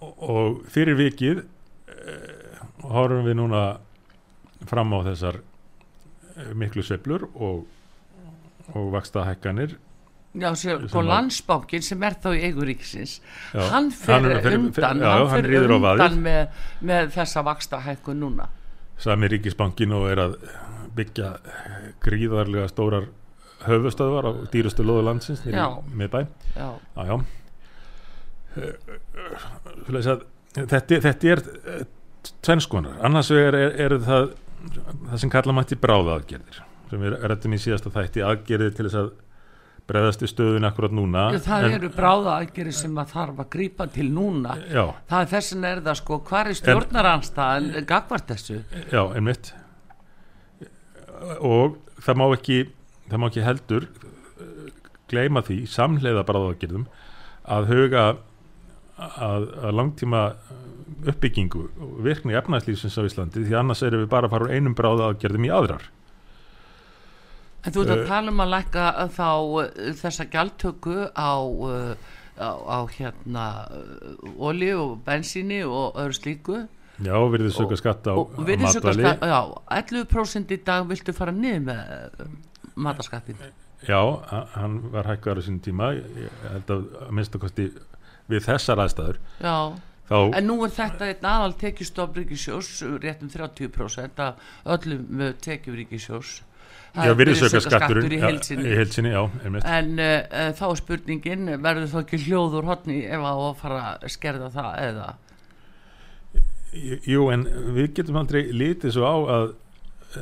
Og, 0.00 0.60
fyrir 0.72 0.96
vikið 0.96 1.42
eh, 1.44 2.60
horfum 2.88 3.26
við 3.26 3.36
núna 3.36 3.62
fram 4.70 4.94
á 4.96 4.98
þessar 5.10 5.40
eh, 5.42 6.52
miklu 6.56 6.84
sveiflur 6.86 7.26
og, 7.34 7.66
og 8.72 8.90
vaksta 8.94 9.26
hækkanir 9.28 9.76
Já, 10.40 10.52
sko 10.54 11.02
landsbankin 11.02 11.82
sem 11.82 12.02
er 12.06 12.14
þá 12.22 12.28
í 12.38 12.44
eiguríkisins 12.48 13.16
Já, 13.50 13.64
hann 13.74 13.90
fyrir 13.92 14.14
hann 14.14 14.30
er- 14.30 14.42
fyrir- 14.44 14.58
undan, 14.60 14.72
fyrir- 14.78 15.02
já, 15.02 15.10
hann 15.10 15.26
hann 15.26 15.44
fyrir 15.50 15.74
undan 15.74 16.18
með, 16.22 16.64
með 16.86 17.10
þessa 17.18 17.42
vaksta 17.50 17.80
hækkun 17.84 18.20
núna 18.22 18.46
sami 19.00 19.30
ríkisbankin 19.32 19.94
og 19.96 20.08
er 20.10 20.22
að 20.26 20.36
byggja 20.96 21.32
gríðarlega 22.04 22.68
stórar 22.70 23.08
höfustöðvar 23.66 24.28
á 24.28 24.32
dýrustu 24.52 24.84
loðu 24.84 25.04
landsins 25.06 25.42
í 25.48 25.54
miðbæ 25.54 26.20
Já, 26.56 26.68
Já, 26.96 27.02
já. 27.10 27.16
Að 30.10 30.26
Þetta, 30.50 30.96
þetta 31.04 31.28
er 31.30 31.40
eh, 31.70 31.82
tvennskonar. 32.42 32.96
Annars 33.06 33.30
vegar 33.30 33.54
er, 33.54 33.76
er 33.84 33.94
það, 34.02 34.32
það 35.12 35.20
sem 35.22 35.32
kalla 35.32 35.54
mætti 35.54 35.78
bráða 35.78 36.16
aðgerðir 36.18 36.58
sem 36.90 37.04
við 37.04 37.14
rættum 37.30 37.54
í 37.54 37.60
síðasta 37.62 37.92
þætti 37.94 38.24
aðgerðir 38.26 38.72
til 38.74 38.86
þess 38.88 38.98
að 38.98 39.12
bregðast 39.88 40.24
í 40.24 40.28
stöðun 40.30 40.68
akkurat 40.68 40.94
núna. 40.94 41.26
það 41.44 41.66
en, 41.66 41.74
eru 41.78 41.90
bráða 41.94 42.36
aðgeri 42.40 42.72
sem 42.76 42.98
að 43.00 43.14
þarf 43.14 43.42
að 43.44 43.50
grípa 43.54 43.86
til 43.94 44.08
núna 44.14 44.56
Já, 44.70 44.84
það 45.10 45.24
er 45.24 45.30
þessin 45.34 45.66
er 45.70 45.82
það 45.86 45.98
sko 46.02 46.20
hvar 46.30 46.50
er 46.50 46.58
stjórnaranstaðan 46.60 47.70
gagvart 47.88 48.32
þessu 48.32 48.60
já, 48.92 49.02
einmitt. 49.08 49.52
Og 51.44 51.78
það 52.00 52.20
má 52.20 52.26
ekki, 52.34 52.58
það 53.10 53.22
má 53.22 53.28
ekki 53.30 53.46
heldur 53.46 53.86
eh, 53.90 54.72
gleyma 55.12 55.44
því 55.46 55.60
samleiða 55.70 56.26
bráða 56.28 56.54
aðgerðum 56.54 56.88
að 57.50 57.70
huga 57.74 58.04
að, 59.00 59.46
að 59.64 59.76
langtíma 59.78 60.24
uppbyggingu 61.10 61.62
og 61.80 61.96
virkni 62.04 62.36
efnæðslýfsins 62.36 62.98
á 63.00 63.02
Íslandi 63.06 63.46
því 63.46 63.56
annars 63.56 63.82
erum 63.86 64.04
við 64.04 64.12
bara 64.12 64.28
að 64.28 64.34
fara 64.34 64.48
úr 64.48 64.54
einum 64.54 64.76
bráða 64.76 65.10
aðgerðum 65.10 65.46
í 65.48 65.52
aðrar 65.54 65.86
en 67.64 67.72
þú 67.74 67.82
ert 67.84 67.90
að 67.94 68.02
Eh, 68.02 68.08
tala 68.08 68.30
um 68.32 68.40
að 68.44 68.52
lækka 68.54 68.84
þá 69.16 69.28
uh, 69.30 69.94
þessa 70.00 70.24
gjaldtöku 70.32 70.94
á, 71.12 71.32
á, 72.40 72.50
á 72.64 72.78
hérna 72.96 73.46
olju 74.38 74.76
og 74.80 74.92
bensíni 75.06 75.62
og 75.66 75.98
öðru 76.00 76.16
slíku. 76.16 76.60
Já, 77.00 77.16
virðið 77.32 77.54
söka 77.56 77.76
skatt 77.80 78.04
á, 78.12 78.14
matvæli. 78.14 79.04
já, 79.24 79.40
11% 79.72 80.50
í 80.52 80.58
dag 80.64 80.84
viltu 80.88 81.14
fara 81.16 81.32
niður 81.32 81.62
með 81.70 82.34
mataskattin 82.76 83.38
Já, 83.88 83.96
ha- 84.28 84.46
hann 84.60 84.74
var 84.92 85.06
hækkaður 85.08 85.40
á 85.40 85.42
sínum 85.46 85.62
tíma. 85.64 85.86
Ég 85.96 86.28
held 86.52 86.68
að 86.74 86.82
að 87.00 87.14
minnsta 87.16 87.38
kosti 87.40 87.70
við 88.28 88.44
þessar 88.44 88.82
aðstæður 88.84 89.16
já, 89.40 89.54
þá, 90.10 90.18
En 90.36 90.46
nú 90.46 90.58
er 90.66 90.74
þetta 90.76 91.08
einn 91.08 91.24
aðal 91.30 91.54
tekjustof 91.56 92.12
ríkisjós, 92.18 92.68
rétt 93.00 93.22
um 93.24 93.30
30% 93.32 94.20
af 94.20 94.36
öllum 94.68 95.32
tekjum 95.40 95.76
ríkisjós. 95.80 96.42
Já, 96.90 97.12
virðisaukaskattur 97.14 98.02
í 98.10 98.18
heilsinni. 98.18 98.66
í 98.66 98.76
heilsinni, 98.78 99.12
já, 99.14 99.22
einmitt. 99.44 99.66
En 99.68 99.92
uh, 100.02 100.12
uh, 100.26 100.50
þá 100.58 100.64
er 100.66 100.78
spurningin, 100.80 101.50
verður 101.62 101.90
þá 101.92 101.98
ekki 102.02 102.22
hljóður 102.24 102.66
hotni 102.66 103.00
ef 103.06 103.26
að 103.30 103.42
fara 103.60 103.80
að 103.92 104.06
skerða 104.10 104.50
það 104.54 104.70
eða? 104.88 105.08
Jú, 107.06 107.26
en 107.34 107.46
við 107.76 107.90
getum 107.98 108.18
aldrei 108.20 108.42
litið 108.54 108.94
svo 108.96 109.06
á 109.06 109.16
að 109.36 109.52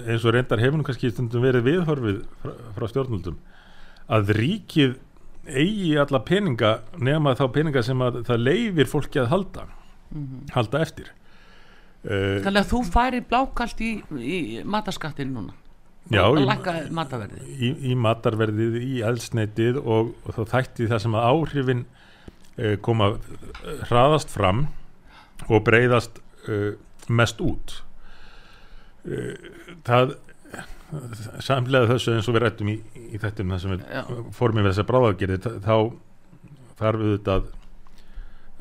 eins 0.04 0.24
og 0.28 0.34
reyndar 0.36 0.60
nú 0.76 0.84
kannski 0.84 1.10
stundum 1.12 1.44
verið 1.44 1.64
viðhorfið 1.64 2.18
frá, 2.42 2.52
frá 2.76 2.86
stjórnvöldum 2.92 3.38
að 4.12 4.32
ríkið 4.36 4.96
eigi 5.48 5.94
alla 6.00 6.20
peninga 6.24 6.74
nema 7.00 7.32
þá 7.36 7.46
peninga 7.52 7.82
sem 7.84 8.00
að 8.04 8.20
það 8.28 8.42
leifir 8.44 8.90
fólki 8.90 9.22
að 9.22 9.30
halda 9.32 9.64
halda 10.52 10.82
eftir. 10.84 11.08
Þannig 12.04 12.60
að 12.60 12.68
þú 12.70 12.82
færi 12.88 13.22
blákalt 13.24 13.80
í, 13.84 13.90
í 14.20 14.38
mataskattin 14.64 15.32
núna 15.32 15.56
Já, 16.08 16.22
og 16.24 16.38
í- 16.40 16.46
lækka 16.48 16.72
mataverði 16.96 17.42
í, 17.58 17.70
í 17.90 17.96
matarverðið, 18.00 18.76
í 18.80 19.00
eldsneitið 19.04 19.80
og, 19.82 20.14
og 20.24 20.36
þá 20.38 20.42
þætti 20.54 20.86
það 20.88 21.02
sem 21.04 21.16
að 21.18 21.26
áhrifin 21.32 21.82
uh, 21.84 22.76
koma 22.86 23.10
eh, 23.18 23.82
hraðast 23.90 24.32
fram 24.32 24.62
og 25.48 25.60
breyðast 25.66 26.22
uh, 26.48 26.72
mest 27.12 27.42
út. 27.44 27.76
Uh, 29.04 29.34
það 29.86 30.16
samlega 31.44 31.90
þessu 31.90 32.14
eins 32.16 32.28
og 32.30 32.38
við 32.38 32.42
rættum 32.46 32.70
í, 32.72 32.78
í 33.12 33.18
þettum 33.20 33.50
það 33.52 33.60
sem 33.66 33.74
við 33.74 34.32
fórum 34.38 34.62
við 34.62 34.70
þessa 34.70 34.84
bráðagerði 34.88 35.38
þá 35.66 35.74
þarf 36.78 37.02
við 37.02 37.12
þetta 37.18 37.34
að, 37.36 37.50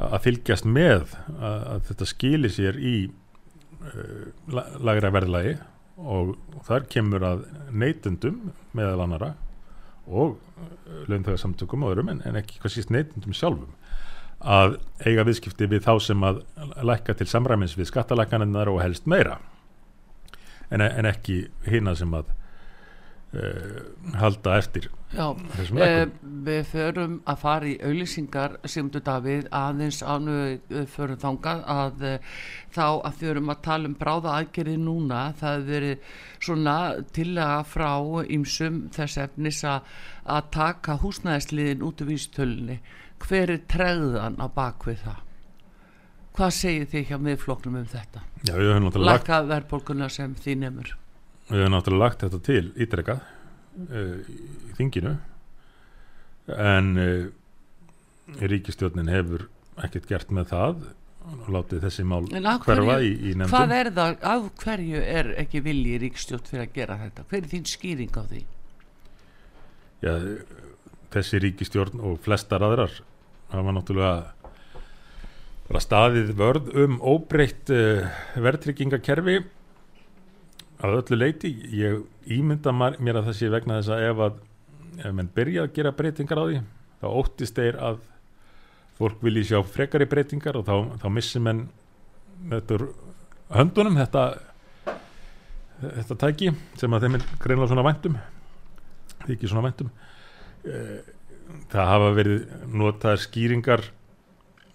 að 0.09 0.17
fylgjast 0.25 0.67
með 0.67 1.13
að, 1.39 1.61
að 1.71 1.85
þetta 1.88 2.07
skili 2.11 2.51
sér 2.51 2.79
í 2.83 2.93
la- 4.51 4.67
lagra 4.83 5.13
verðlagi 5.15 5.55
og, 5.98 6.36
þar 6.68 6.88
kemur 6.91 7.26
að 7.26 7.43
neytendum 7.74 8.52
meðal 8.78 9.04
annara 9.06 9.34
og 10.08 10.38
launþegarsamtökum 11.10 11.84
og 11.84 11.93
öðrum 11.93 12.14
en, 12.14 12.22
en 12.26 12.39
ekki 12.39 12.62
hvað 12.62 12.78
síst 12.78 12.93
neytendum 12.93 13.36
sjálfum 13.36 13.74
að 14.38 14.78
eiga 15.02 15.26
viðskipti 15.26 15.68
við 15.70 15.86
þá 15.88 15.93
sem 16.04 16.24
að 16.24 16.41
lækka 16.86 17.16
til 17.18 17.28
samræmins 17.30 17.76
við 17.78 17.89
skattalækaninnar 17.89 18.70
og 18.70 18.82
helst 18.84 19.08
meira. 19.10 19.39
En, 20.70 20.84
en 20.84 21.10
ekki 21.10 21.48
hina 21.66 21.95
sem 21.98 22.14
að 22.14 22.30
halda 24.17 24.57
eftir 24.57 24.88
Já, 25.15 25.32
eh, 25.32 25.69
lækum 25.71 26.43
við 26.43 26.65
förum 26.67 27.13
að 27.23 27.38
fara 27.39 27.67
í 27.67 27.78
auðlýsingar 27.80 28.57
Sigmundur 28.67 29.03
Davíð 29.07 29.45
aðeins 29.55 30.01
ánu 30.03 30.59
við 30.67 30.89
förum 30.91 31.19
þangað 31.21 31.61
að 31.71 32.03
eh, 32.03 32.19
þá 32.75 32.88
að 33.07 33.13
förum 33.21 33.49
að 33.49 33.61
tala 33.63 33.88
um 33.88 33.95
bráða 33.95 34.34
aðgerði 34.36 34.75
núna. 34.84 35.21
Það 35.39 35.55
hefur 35.55 35.71
verið 35.71 35.97
svona 36.39 36.75
tillaga 37.15 37.63
frá 37.63 37.93
ýmsum 38.28 38.84
þess 38.91 39.17
efnis 39.23 39.63
að, 39.63 39.88
að 40.25 40.51
taka 40.51 40.99
húsnæðisliðin 40.99 41.88
út 41.88 42.03
af 42.03 42.11
vístölunni 42.11 42.80
hver 43.23 43.55
er 43.55 43.63
tregðan 43.71 44.39
á 44.43 44.45
bakvið 44.51 45.01
það? 45.07 45.23
Hvað 46.38 46.51
segir 46.53 46.91
þið 46.91 47.07
hjá 47.07 47.17
miðfloknum 47.17 47.80
um 47.80 47.91
þetta? 47.95 48.28
Já, 48.43 48.53
lækka 49.07 49.43
verðbólguna 49.47 50.11
sem 50.11 50.36
þið 50.36 50.65
nefnur 50.65 50.97
við 51.48 51.62
höfum 51.64 51.74
náttúrulega 51.76 52.04
lagt 52.06 52.24
þetta 52.26 52.39
til 52.48 52.64
ítrekað 52.86 53.22
uh, 53.22 54.16
í 54.28 54.76
þinginu 54.78 55.14
en 56.58 56.93
uh, 57.00 57.28
ríkistjórnin 58.52 59.12
hefur 59.12 59.48
ekkert 59.86 60.08
gert 60.10 60.32
með 60.34 60.50
það 60.52 60.86
og 61.28 61.50
látið 61.52 61.82
þessi 61.84 62.06
mál 62.08 62.22
hverfa 62.28 62.54
hverju- 62.64 63.00
í, 63.04 63.10
í 63.32 63.34
nefndum 63.36 63.52
Hvað 63.52 63.74
er 63.78 63.89
það, 63.98 64.14
af 64.32 64.45
hverju 64.64 65.02
er 65.20 65.30
ekki 65.43 65.62
vilji 65.66 65.98
ríkstjótt 66.06 66.48
fyrir 66.52 66.64
að 66.70 66.78
gera 66.78 66.95
þetta? 67.02 67.26
Hver 67.28 67.41
er 67.43 67.50
þín 67.52 67.68
skýring 67.68 68.16
á 68.16 68.24
því? 68.30 68.43
Já, 70.06 70.14
þessi 71.16 71.41
ríkistjórn 71.43 72.04
og 72.06 72.20
flestar 72.24 72.64
aðrar 72.64 72.95
hafa 73.52 73.74
náttúrulega 73.76 74.34
bara 75.68 75.82
staðið 75.84 76.32
vörð 76.39 76.70
um 76.86 76.98
óbreytt 77.04 77.72
uh, 77.76 78.08
verðtryggingakerfi 78.39 79.41
að 80.84 80.99
öllu 80.99 81.19
leiti 81.19 81.51
ég 81.73 82.03
ímynda 82.38 82.73
mér 82.75 83.19
að 83.19 83.30
það 83.30 83.38
sé 83.39 83.49
vegna 83.53 83.80
þess 83.80 83.93
að 83.95 84.05
ef 84.09 84.23
að 84.28 84.39
ef 84.97 85.15
menn 85.17 85.32
byrja 85.34 85.65
að 85.65 85.73
gera 85.78 85.95
breytingar 85.97 86.41
á 86.41 86.45
því 86.45 86.61
þá 87.01 87.07
óttist 87.09 87.57
þeir 87.57 87.80
að 87.89 87.99
fólk 88.97 89.21
vilji 89.21 89.45
sjá 89.51 89.61
frekari 89.65 90.07
breytingar 90.09 90.57
og 90.57 90.65
þá, 90.65 90.75
þá 91.01 91.07
missi 91.13 91.41
menn 91.41 91.67
þetta 92.49 92.78
úr 92.78 92.88
höndunum 93.53 93.99
þetta 93.99 94.23
þetta 95.78 96.19
tæki 96.25 96.51
sem 96.78 96.93
að 96.93 97.05
þeim 97.05 97.19
er 97.19 97.28
greinlega 97.41 97.71
svona 97.71 97.86
væntum 97.86 98.19
þykir 99.28 99.51
svona 99.53 99.67
væntum 99.69 99.91
Eh, 100.67 100.99
það 101.71 101.89
hafa 101.91 102.07
verið 102.17 102.47
notaðar 102.75 103.21
skýringar 103.23 103.84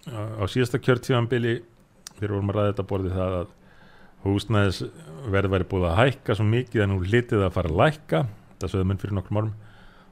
á, 0.09 0.41
síðasta 0.49 0.79
kjörtíðanbili 0.81 1.59
þegar 2.15 2.33
vorum 2.33 2.49
að 2.49 2.57
ræða 2.57 2.71
þetta 2.71 2.85
borði 2.89 3.11
það 3.13 3.35
að 3.41 3.51
húsnæðis 4.23 4.83
verð 5.33 5.53
væri 5.53 5.69
búið 5.71 5.87
að 5.89 5.99
hækka 5.99 6.37
svo 6.37 6.47
mikið 6.47 6.83
en 6.83 6.93
nú 6.93 6.99
hlitið 7.03 7.45
að 7.45 7.55
fara 7.55 7.71
að 7.71 7.79
lækka 7.81 8.25
það 8.61 8.73
sögðu 8.73 8.89
mun 8.89 9.01
fyrir 9.01 9.17
nokkrum 9.17 9.39
árum. 9.41 9.53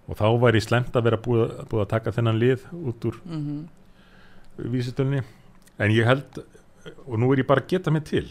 Og 0.10 0.18
þá 0.20 0.28
væri 0.42 0.62
slemt 0.64 0.96
að 0.96 1.06
vera 1.08 1.20
búið, 1.24 1.52
búið 1.72 1.84
að 1.86 1.92
taka 1.94 2.16
þennan 2.16 2.40
lið 2.42 2.66
út 2.72 3.06
úr 3.06 3.22
Mm 3.26 3.42
-hmm. 3.46 4.72
vísitölni 4.72 5.24
en 5.80 5.92
ég 5.92 6.06
held 6.06 6.44
og 7.08 7.20
nú 7.20 7.32
er 7.32 7.40
ég 7.40 7.48
bara 7.48 7.62
að 7.62 7.68
geta 7.68 7.92
mig 7.92 8.04
til 8.04 8.28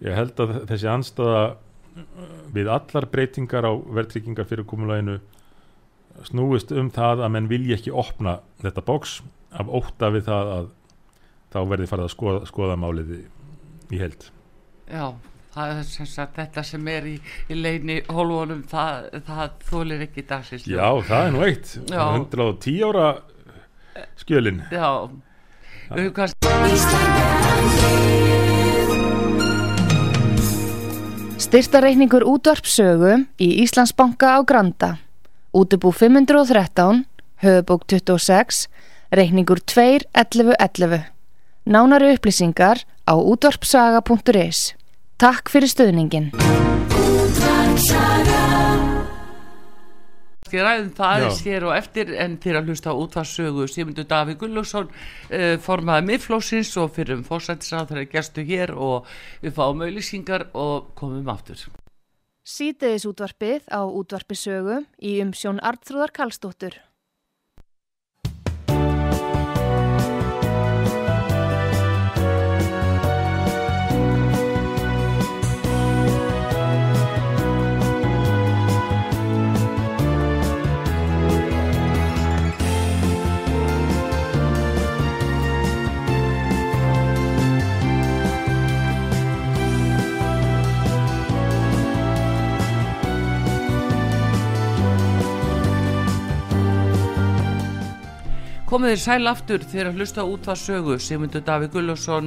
ég 0.00 0.14
held 0.14 0.40
að 0.40 0.66
þessi 0.68 0.88
anstaða 0.88 1.56
við 2.52 2.68
allar 2.68 3.08
breytingar 3.12 3.64
á 3.64 3.72
verðtryggingar 3.72 4.48
fyrir 4.48 4.68
komulaginu 4.68 5.20
snúist 6.24 6.72
um 6.72 6.90
það 6.92 7.24
að 7.24 7.32
menn 7.34 7.48
vilji 7.48 7.76
ekki 7.76 7.92
opna 7.92 8.40
þetta 8.62 8.84
bóks 8.84 9.22
af 9.56 9.68
ótta 9.68 10.10
við 10.12 10.28
það 10.28 10.52
að 10.56 10.70
þá 11.52 11.60
verði 11.70 11.90
farið 11.90 12.08
að 12.08 12.12
skoða, 12.12 12.40
skoða 12.48 12.76
málið 12.80 13.12
í, 13.16 13.20
í 13.96 14.00
held 14.00 14.28
Já, 14.86 15.14
það 15.54 15.70
er 15.72 15.86
sem 15.90 16.06
sagt 16.06 16.36
þetta 16.38 16.62
sem 16.66 16.88
er 16.92 17.06
í, 17.10 17.14
í 17.50 17.56
leini 17.58 17.96
hólfunum, 18.06 18.60
það, 18.70 19.08
það 19.26 19.56
þólir 19.66 20.04
ekki 20.06 20.22
dagsins. 20.28 20.66
Já, 20.70 20.86
það 21.08 21.22
er 21.24 21.32
nú 21.34 21.42
eitt 21.46 21.72
Já. 21.90 22.04
110 22.20 22.84
ára 22.86 23.08
skjölin 24.20 24.62
Já, 24.70 24.90
kannski 26.14 26.46
Styrtareikningur 31.46 32.24
útvarpsögu 32.26 33.12
í 33.38 33.48
Íslandsbanka 33.62 34.34
á 34.34 34.40
Granda. 34.42 34.96
Útubú 35.54 35.92
513, 35.94 37.04
höfubók 37.42 37.86
26, 37.86 38.66
reikningur 39.14 39.60
2.11.11. 39.62 41.06
Nánari 41.66 42.14
upplýsingar 42.16 42.82
á 43.06 43.14
útvarpsaga.is. 43.14 44.74
Takk 45.16 45.48
fyrir 45.48 45.70
stöðningin. 45.70 46.32
Ég 50.56 50.62
ræðum 50.62 50.92
það 50.94 51.12
aðeins 51.12 51.40
hér 51.44 51.64
og 51.66 51.72
eftir 51.76 52.12
en 52.22 52.36
til 52.40 52.54
að 52.56 52.70
hlusta 52.70 52.92
á 52.94 52.96
útvarssögu 52.96 53.66
Sigmundur 53.68 54.06
Davíð 54.08 54.38
Gullugson 54.40 54.86
uh, 54.88 55.56
formaði 55.60 56.06
miðflósins 56.08 56.70
og 56.80 56.94
fyrir 56.96 57.18
um 57.18 57.24
fórsættisrað 57.26 57.90
þegar 57.90 58.08
gestu 58.14 58.44
hér 58.46 58.72
og 58.72 59.10
við 59.42 59.56
fáum 59.58 59.82
auðlýsingar 59.84 60.48
og 60.56 60.94
komum 60.96 61.28
aftur. 61.28 61.66
Sýteðis 62.46 63.08
útvarpið 63.10 63.66
á 63.74 63.82
útvarpisögu 63.84 64.84
í 65.02 65.18
umsjón 65.24 65.58
Arnþróðar 65.60 66.14
Karlsdóttur. 66.14 66.78
Komið 98.76 98.90
þér 98.92 98.98
sæl 99.00 99.28
aftur 99.30 99.62
þegar 99.64 99.86
að 99.88 100.00
hlusta 100.02 100.22
út 100.28 100.46
að 100.52 100.58
sögu. 100.60 100.94
Sigmundur 101.00 101.40
Davíð 101.46 101.70
Gullarsson 101.72 102.26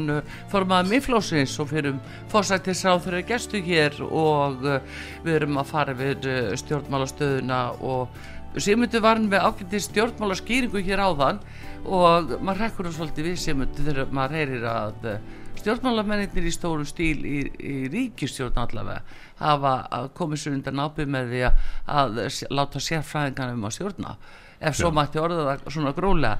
formaði 0.50 0.90
miðflósins 0.96 1.52
og 1.62 1.68
fyrir 1.70 2.00
fórsættisráð 2.32 3.04
þegar 3.04 3.28
gestu 3.30 3.62
hér 3.68 4.00
og 4.08 4.66
uh, 4.66 4.80
við 5.22 5.36
erum 5.36 5.60
að 5.62 5.70
fara 5.70 5.94
við 6.00 6.26
uh, 6.26 6.48
stjórnmálastöðuna 6.58 7.60
og 7.86 8.18
Sigmundur 8.58 9.06
var 9.06 9.22
með 9.22 9.46
ágætti 9.46 9.84
stjórnmála 9.86 10.40
skýringu 10.40 10.82
hér 10.90 11.06
áðan 11.06 11.44
og 11.86 12.34
maður 12.42 12.64
rekkur 12.64 12.90
það 12.90 12.98
svolítið 12.98 13.30
við 13.30 13.40
Sigmundur 13.44 13.92
þegar 13.92 14.18
maður 14.18 14.38
heyrir 14.40 14.68
að 14.74 15.08
eh, 15.14 15.32
stjórnmálamennir 15.62 16.50
í 16.50 16.58
stóru 16.58 16.90
stíl 16.90 17.30
í, 17.30 17.46
í 17.46 17.78
ríkistjórn 17.94 18.58
allavega 18.58 19.06
hafa 19.38 20.04
komið 20.18 20.48
sér 20.48 20.58
undan 20.58 20.82
ábyrð 20.82 21.14
með 21.14 21.34
því 21.36 21.48
að, 21.94 22.22
láta 22.50 22.82
sérfræðingarnum 22.90 23.70
að 23.70 23.78
stjórna 23.78 24.18
ef 24.60 24.76
svo 24.76 24.90
mætti 24.92 25.20
orða 25.22 25.46
það 25.46 25.68
svona 25.72 25.94
grólega 25.96 26.34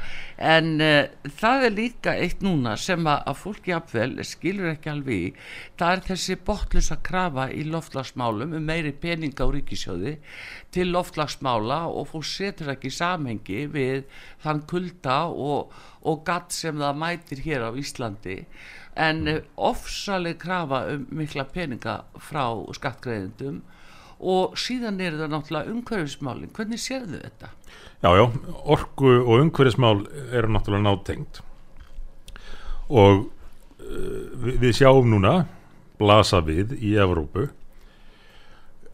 en 0.52 0.74
uh, 0.84 1.30
það 1.40 1.66
er 1.68 1.76
líka 1.76 2.16
eitt 2.20 2.44
núna 2.44 2.76
sem 2.80 3.06
að, 3.08 3.22
að 3.32 3.38
fólki 3.44 3.76
afvel 3.76 4.10
skilur 4.28 4.74
ekki 4.74 4.92
alveg 4.92 5.22
í. 5.30 5.30
Það 5.80 5.94
er 5.94 6.04
þessi 6.10 6.38
botlusa 6.50 7.00
krafa 7.06 7.48
í 7.56 7.64
loftlagsmálum 7.70 8.58
um 8.60 8.68
meiri 8.68 8.92
peninga 8.92 9.48
á 9.48 9.54
ríkisjóði 9.56 10.18
til 10.76 10.90
loftlagsmála 10.92 11.86
og 11.88 12.12
fólk 12.12 12.28
setur 12.28 12.74
ekki 12.76 12.92
í 12.92 12.98
samhengi 13.00 13.64
við 13.72 14.04
þann 14.44 14.66
kulda 14.70 15.22
og, 15.32 15.74
og 16.04 16.22
gatt 16.28 16.52
sem 16.56 16.80
það 16.80 17.00
mætir 17.00 17.44
hér 17.48 17.70
á 17.70 17.72
Íslandi. 17.80 18.42
En 19.00 19.28
uh, 19.32 19.42
ofsaleg 19.56 20.42
krafa 20.44 20.86
um 20.92 21.08
mikla 21.16 21.48
peninga 21.48 22.02
frá 22.20 22.44
skattgreðendum 22.76 23.64
og 24.20 24.58
síðan 24.60 25.00
er 25.00 25.16
það 25.16 25.32
náttúrulega 25.32 25.74
umhverfismálin. 25.74 26.52
Hvernig 26.56 26.82
sér 26.84 27.06
þau 27.08 27.22
þetta? 27.22 27.52
Já, 28.00 28.16
já, 28.16 28.26
orku 28.64 29.10
og 29.28 29.42
umhverfismál 29.44 30.06
eru 30.32 30.48
náttúrulega 30.48 30.86
nátengt 30.88 31.42
og 32.90 33.26
uh, 33.28 34.30
við 34.40 34.72
sjáum 34.78 35.10
núna 35.12 35.44
blasa 36.00 36.40
við 36.40 36.78
í 36.80 36.94
Evrópu 36.96 37.50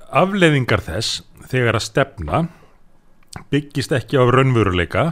afleiðingar 0.10 0.82
þess 0.88 1.22
þegar 1.51 1.78
að 1.78 1.86
stefna 1.86 2.39
byggist 3.53 3.93
ekki 3.93 4.18
á 4.18 4.26
raunvöruleika 4.26 5.12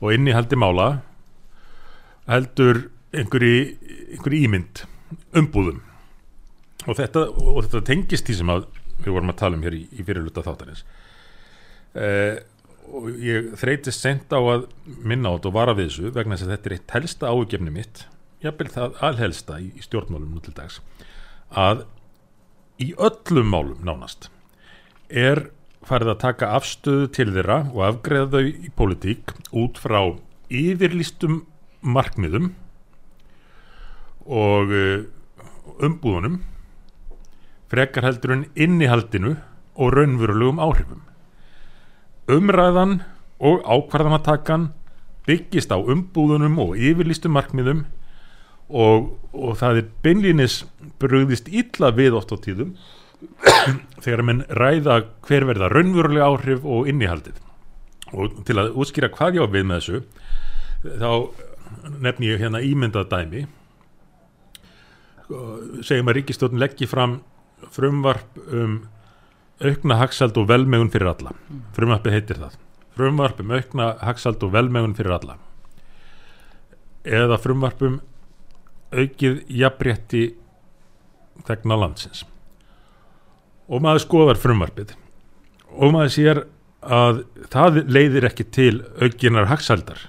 og 0.00 0.16
innihaldi 0.16 0.58
mála 0.58 0.88
heldur 2.26 2.88
einhverji, 3.14 3.76
einhverji 4.16 4.46
ímynd 4.46 4.82
umbúðum. 5.36 5.80
Og 6.88 6.96
þetta, 6.96 7.26
og 7.30 7.62
þetta 7.66 7.86
tengist 7.86 8.26
því 8.26 8.36
sem 8.38 8.52
við 9.04 9.14
vorum 9.14 9.32
að 9.32 9.40
tala 9.42 9.58
um 9.58 9.64
hér 9.66 9.76
í, 9.76 9.84
í 9.94 10.04
fyrirluta 10.06 10.44
þáttanins 10.44 10.84
eh, 11.94 12.40
og 12.90 13.10
ég 13.22 13.52
þreytist 13.60 14.04
sent 14.04 14.32
á 14.34 14.40
að 14.40 14.66
minna 14.86 15.32
á 15.32 15.34
þetta 15.36 15.50
og 15.50 15.56
vara 15.56 15.76
við 15.78 15.90
þessu 15.90 16.12
vegna 16.16 16.36
þess 16.36 16.46
að 16.46 16.52
þetta 16.54 16.68
er 16.70 16.74
eitt 16.76 16.96
helsta 16.96 17.30
ágefni 17.30 17.74
mitt 17.74 18.04
jafnvel 18.44 18.68
það 18.74 19.00
alhelsta 19.08 19.60
í, 19.60 19.70
í 19.76 19.84
stjórnmálum 19.84 20.34
nú 20.34 20.42
til 20.44 20.54
dags 20.56 20.80
að 21.50 21.84
í 22.80 22.92
öllum 22.96 23.50
málum 23.52 23.84
nánast 23.84 24.30
er 25.10 25.48
farið 25.86 26.14
að 26.14 26.22
taka 26.24 26.50
afstöðu 26.56 27.08
til 27.16 27.30
þeirra 27.34 27.62
og 27.72 27.84
afgreða 27.88 28.40
þau 28.40 28.50
í 28.50 28.72
politík 28.76 29.34
út 29.56 29.80
frá 29.80 30.00
yfirlistum 30.50 31.44
markmiðum 31.80 32.52
og 34.30 34.72
eh, 34.76 35.06
umbúðunum 35.80 36.40
frekar 37.70 38.06
heldur 38.08 38.34
en 38.34 38.48
innihaldinu 38.58 39.36
og 39.80 39.94
raunverulegum 39.94 40.60
áhrifum. 40.60 41.04
Umræðan 42.30 43.00
og 43.40 43.64
ákvarðanatakan 43.64 44.70
byggist 45.26 45.72
á 45.72 45.78
umbúðunum 45.78 46.58
og 46.62 46.76
yfirlistum 46.78 47.34
markmiðum 47.36 47.84
og, 48.70 49.12
og 49.34 49.58
það 49.60 49.82
er 49.82 49.92
beinlínis 50.04 50.62
bröðist 51.02 51.50
illa 51.50 51.90
við 51.96 52.16
oft 52.20 52.32
á 52.34 52.36
tíðum 52.40 52.74
þegar 54.04 54.24
mann 54.26 54.44
ræða 54.48 55.02
hver 55.26 55.46
verða 55.48 55.70
raunverulega 55.72 56.28
áhrif 56.30 56.64
og 56.64 56.88
innihaldið. 56.88 57.40
Og 58.16 58.40
til 58.46 58.58
að 58.58 58.74
útskýra 58.74 59.10
hvað 59.12 59.38
ég 59.38 59.44
á 59.44 59.52
við 59.52 59.66
með 59.68 59.80
þessu, 59.80 60.00
þá 60.98 61.12
nefn 62.02 62.26
ég 62.26 62.40
hérna 62.42 62.62
ímyndað 62.64 63.10
dæmi 63.12 63.46
segjum 65.86 66.10
að 66.10 66.16
Ríkistjóðin 66.18 66.60
leggji 66.60 66.88
fram 66.90 67.20
frumvarp 67.70 68.40
um 68.50 68.80
aukna 69.60 69.98
hagsald 70.00 70.38
og 70.40 70.48
velmegun 70.48 70.90
fyrir 70.92 71.12
alla. 71.12 71.34
Frumvarpið 71.76 72.16
heitir 72.16 72.40
það. 72.40 72.56
Frumvarp 72.96 73.40
um 73.42 73.52
aukna 73.56 73.90
hagsald 74.04 74.42
og 74.44 74.52
velmegun 74.54 74.96
fyrir 74.96 75.16
alla. 75.16 75.36
Eða 77.04 77.38
frumvarp 77.40 77.82
um 77.86 78.00
aukið 78.90 79.42
jafnrétti 79.60 80.24
þegna 81.46 81.78
landsins. 81.84 82.24
Og 83.70 83.84
maður 83.84 84.04
skoðar 84.06 84.40
frumvarpið. 84.40 84.96
Og 85.78 85.94
maður 85.94 86.14
sér 86.16 86.42
að 86.80 87.24
það 87.52 87.82
leiðir 87.92 88.26
ekki 88.30 88.48
til 88.48 88.74
aukinar 88.98 89.50
hagsaldar 89.50 90.08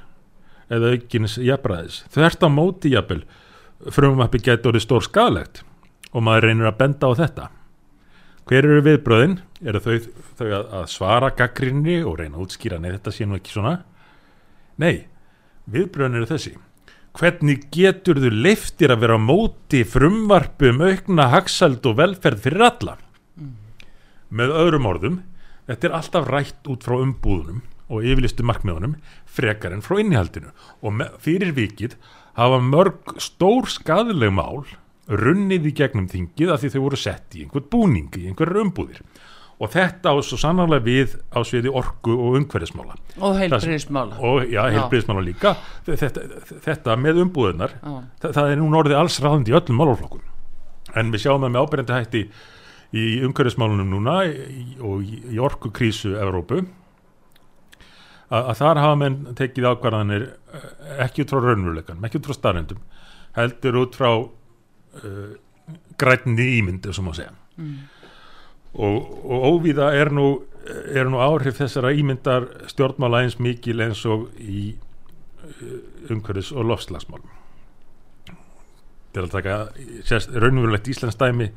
eða 0.71 0.95
aukins 0.95 1.35
jafnræðis. 1.43 2.05
Þvert 2.15 2.45
á 2.47 2.49
móti 2.49 2.93
jafnvel 2.95 3.25
frumvarpið 3.91 4.45
getur 4.47 4.71
orðið 4.71 4.85
stór 4.85 5.05
skadalegt 5.05 5.65
og 6.11 6.23
maður 6.23 6.47
reynir 6.47 6.69
að 6.71 6.79
benda 6.79 7.11
á 7.11 7.13
þetta 7.19 7.47
hver 8.51 8.67
eru 8.67 8.81
viðbröðin? 8.83 9.37
eru 9.63 9.79
þau, 9.79 9.93
þau 10.35 10.47
að, 10.49 10.65
að 10.81 10.89
svara 10.91 11.29
gaggrinni 11.37 12.01
og 12.03 12.17
reyna 12.19 12.35
að 12.35 12.43
útskýra 12.47 12.81
nei 12.81 12.91
þetta 12.91 13.13
sé 13.15 13.27
nú 13.29 13.37
ekki 13.37 13.53
svona 13.53 13.77
nei, 14.81 15.05
viðbröðin 15.71 16.19
eru 16.19 16.29
þessi 16.29 16.55
hvernig 17.17 17.67
getur 17.71 18.19
þau 18.19 18.31
leiftir 18.31 18.91
að 18.93 19.03
vera 19.05 19.19
á 19.19 19.21
móti 19.21 19.83
frumvarpum 19.87 20.83
aukna 20.83 21.27
hagsald 21.31 21.85
og 21.87 21.97
velferð 21.99 22.45
fyrir 22.45 22.65
alla 22.67 22.97
mm. 22.99 23.53
með 24.35 24.55
öðrum 24.63 24.89
orðum 24.91 25.19
þetta 25.69 25.87
er 25.87 25.97
alltaf 25.99 26.31
rætt 26.31 26.71
út 26.71 26.87
frá 26.87 26.97
umbúðunum 26.99 27.63
og 27.91 28.07
yfirlistu 28.07 28.45
markmiðunum 28.47 28.97
frekar 29.31 29.75
en 29.75 29.83
frá 29.85 29.99
innihaldinu 29.99 30.51
og 30.81 30.95
með, 30.99 31.15
fyrir 31.23 31.55
vikið 31.55 31.97
hafa 32.39 32.61
mörg 32.63 33.15
stór 33.21 33.67
skadaleg 33.71 34.31
mál 34.35 34.63
runnið 35.09 35.67
í 35.71 35.73
gegnum 35.75 36.07
þingið 36.11 36.53
af 36.53 36.61
því 36.61 36.71
þau 36.75 36.81
voru 36.85 36.99
sett 36.99 37.35
í 37.35 37.45
einhvern 37.45 37.69
búning, 37.73 38.09
í 38.17 38.29
einhverjum 38.29 38.69
umbúðir. 38.69 39.01
Og 39.61 39.69
þetta 39.69 40.13
á 40.13 40.15
svo 40.25 40.39
sannarlega 40.41 40.85
við 40.87 41.11
á 41.29 41.39
sviði 41.45 41.69
orgu 41.77 42.15
og 42.15 42.37
umhverfismála. 42.39 42.95
Og 43.21 43.35
heilbriðismála 43.37 44.17
og 44.17 44.47
já, 44.49 44.61
heilbriðismála 44.73 45.25
líka. 45.25 45.53
Þetta, 45.85 46.23
þetta 46.65 46.95
með 46.97 47.21
umbúðunar 47.27 47.75
það, 47.83 48.31
það 48.31 48.53
er 48.53 48.61
nú 48.61 48.71
orðið 48.79 48.97
alls 48.97 49.19
ráðandi 49.21 49.53
í 49.53 49.57
öllum 49.59 49.81
málaflokkum. 49.83 50.25
En 50.97 51.13
við 51.13 51.25
sjáum 51.25 51.45
það 51.45 51.53
með 51.53 51.67
ábyrjandi 51.67 51.99
hætti 51.99 52.23
í 52.91 53.05
umhverfismálunum 53.27 53.93
núna 53.93 54.17
í, 54.27 54.65
og 54.81 55.05
í, 55.05 55.21
í 55.31 55.39
orgukrísu 55.39 56.15
Evrópu 56.19 56.63
að, 58.31 58.41
að 58.41 58.55
þar 58.59 58.81
hafa 58.81 58.97
menn 58.99 59.19
tekið 59.37 59.69
ákvarðanir 59.71 60.27
eh, 60.27 60.67
ekki 61.05 61.25
út 61.25 61.33
frá 61.33 61.45
raunveruleikan, 61.45 62.01
ekki 62.07 62.19
út 62.19 62.27
frá 62.27 62.37
starrendum 62.37 62.81
heldur 63.37 63.79
út 63.85 63.95
frá 63.95 64.11
uh, 64.99 65.33
grænni 65.99 66.47
ímynd 66.59 66.87
sem 66.93 67.05
má 67.05 67.13
segja. 67.15 67.33
Mm. 67.57 67.75
og, 68.73 69.25
og 69.27 69.43
óvíða 69.51 69.91
er 69.93 70.09
nú, 70.15 70.41
er 70.87 71.09
nú 71.11 71.19
áhrif 71.19 71.59
þessara 71.59 71.91
ímyndar 71.91 72.47
stjórnmála 72.71 73.25
eins 73.25 73.37
mikil 73.39 73.83
eins 73.83 74.05
og 74.07 74.29
í 74.39 74.71
uh, 74.71 75.77
umhverfis 76.13 76.53
og 76.55 76.69
lofslagsmálum 76.71 77.37
til 79.11 79.25
að 79.25 79.33
taka 79.33 79.55
raunverulegt 80.39 80.89
Íslands 80.91 81.19
dæmi 81.19 81.49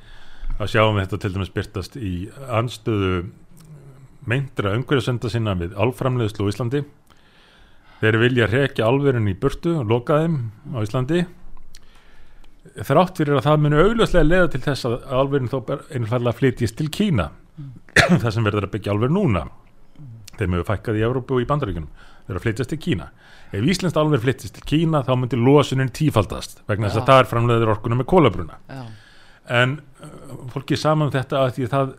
að 0.59 0.71
sjáum 0.73 0.99
við 0.99 1.07
þetta 1.07 1.21
til 1.23 1.33
dæmis 1.35 1.53
byrtast 1.55 1.97
í 1.99 2.13
anstöðu 2.51 3.15
meindra 4.29 4.75
umhverfisönda 4.79 5.31
sinna 5.31 5.55
við 5.59 5.75
álframleðslu 5.77 6.49
á 6.49 6.51
Íslandi. 6.51 6.83
Þeir 8.01 8.21
vilja 8.23 8.49
rekja 8.51 8.89
álverðin 8.89 9.31
í 9.31 9.37
burtu 9.39 9.79
og 9.81 9.91
loka 9.91 10.21
þeim 10.23 10.39
á 10.75 10.79
Íslandi 10.83 11.25
þrátt 12.83 13.21
fyrir 13.21 13.39
að 13.39 13.47
það 13.47 13.61
muni 13.65 13.83
augljóslega 13.83 14.27
leða 14.27 14.51
til 14.53 14.63
þess 14.65 14.89
að 14.89 14.97
alverðin 15.21 15.53
þó 15.53 15.59
einfallega 15.95 16.39
flytjist 16.39 16.79
til 16.79 16.89
Kína. 16.95 17.29
Mm. 17.55 17.71
það 18.23 18.33
sem 18.35 18.47
verður 18.49 18.67
að 18.67 18.75
byggja 18.75 18.95
alverð 18.95 19.15
núna. 19.15 19.45
Þeim 20.35 20.57
hefur 20.57 20.69
fækkað 20.73 20.99
í 20.99 21.05
Európu 21.07 21.37
og 21.37 21.45
í 21.45 21.49
Bandaríkunum 21.51 21.91
þeir 22.27 22.39
að 22.39 22.45
flytjast 22.47 22.73
til 22.73 22.81
Kína. 22.83 23.11
Ef 23.55 23.67
Íslands 23.71 23.99
alverð 24.01 24.27
flytjast 24.27 24.57
til 24.57 24.65
Kína 24.67 25.05
þá 25.07 25.13
myndir 25.21 25.43
losunin 25.45 25.93
tífaldast 25.95 26.65
vegna 26.69 26.89
þess 26.89 27.03
að 27.03 27.11
það 27.11 27.21
er 27.23 27.31
framleiður 27.31 27.75
orkunum 27.77 28.01
með 28.03 28.09
kólabruna 28.11 28.57
Já. 28.67 28.81
en 29.61 29.77
uh, 30.03 30.41
fólki 30.51 30.79
saman 30.81 31.11
um 31.11 31.15
þetta 31.15 31.45
að 31.45 31.53
því 31.59 31.69
það 31.75 31.93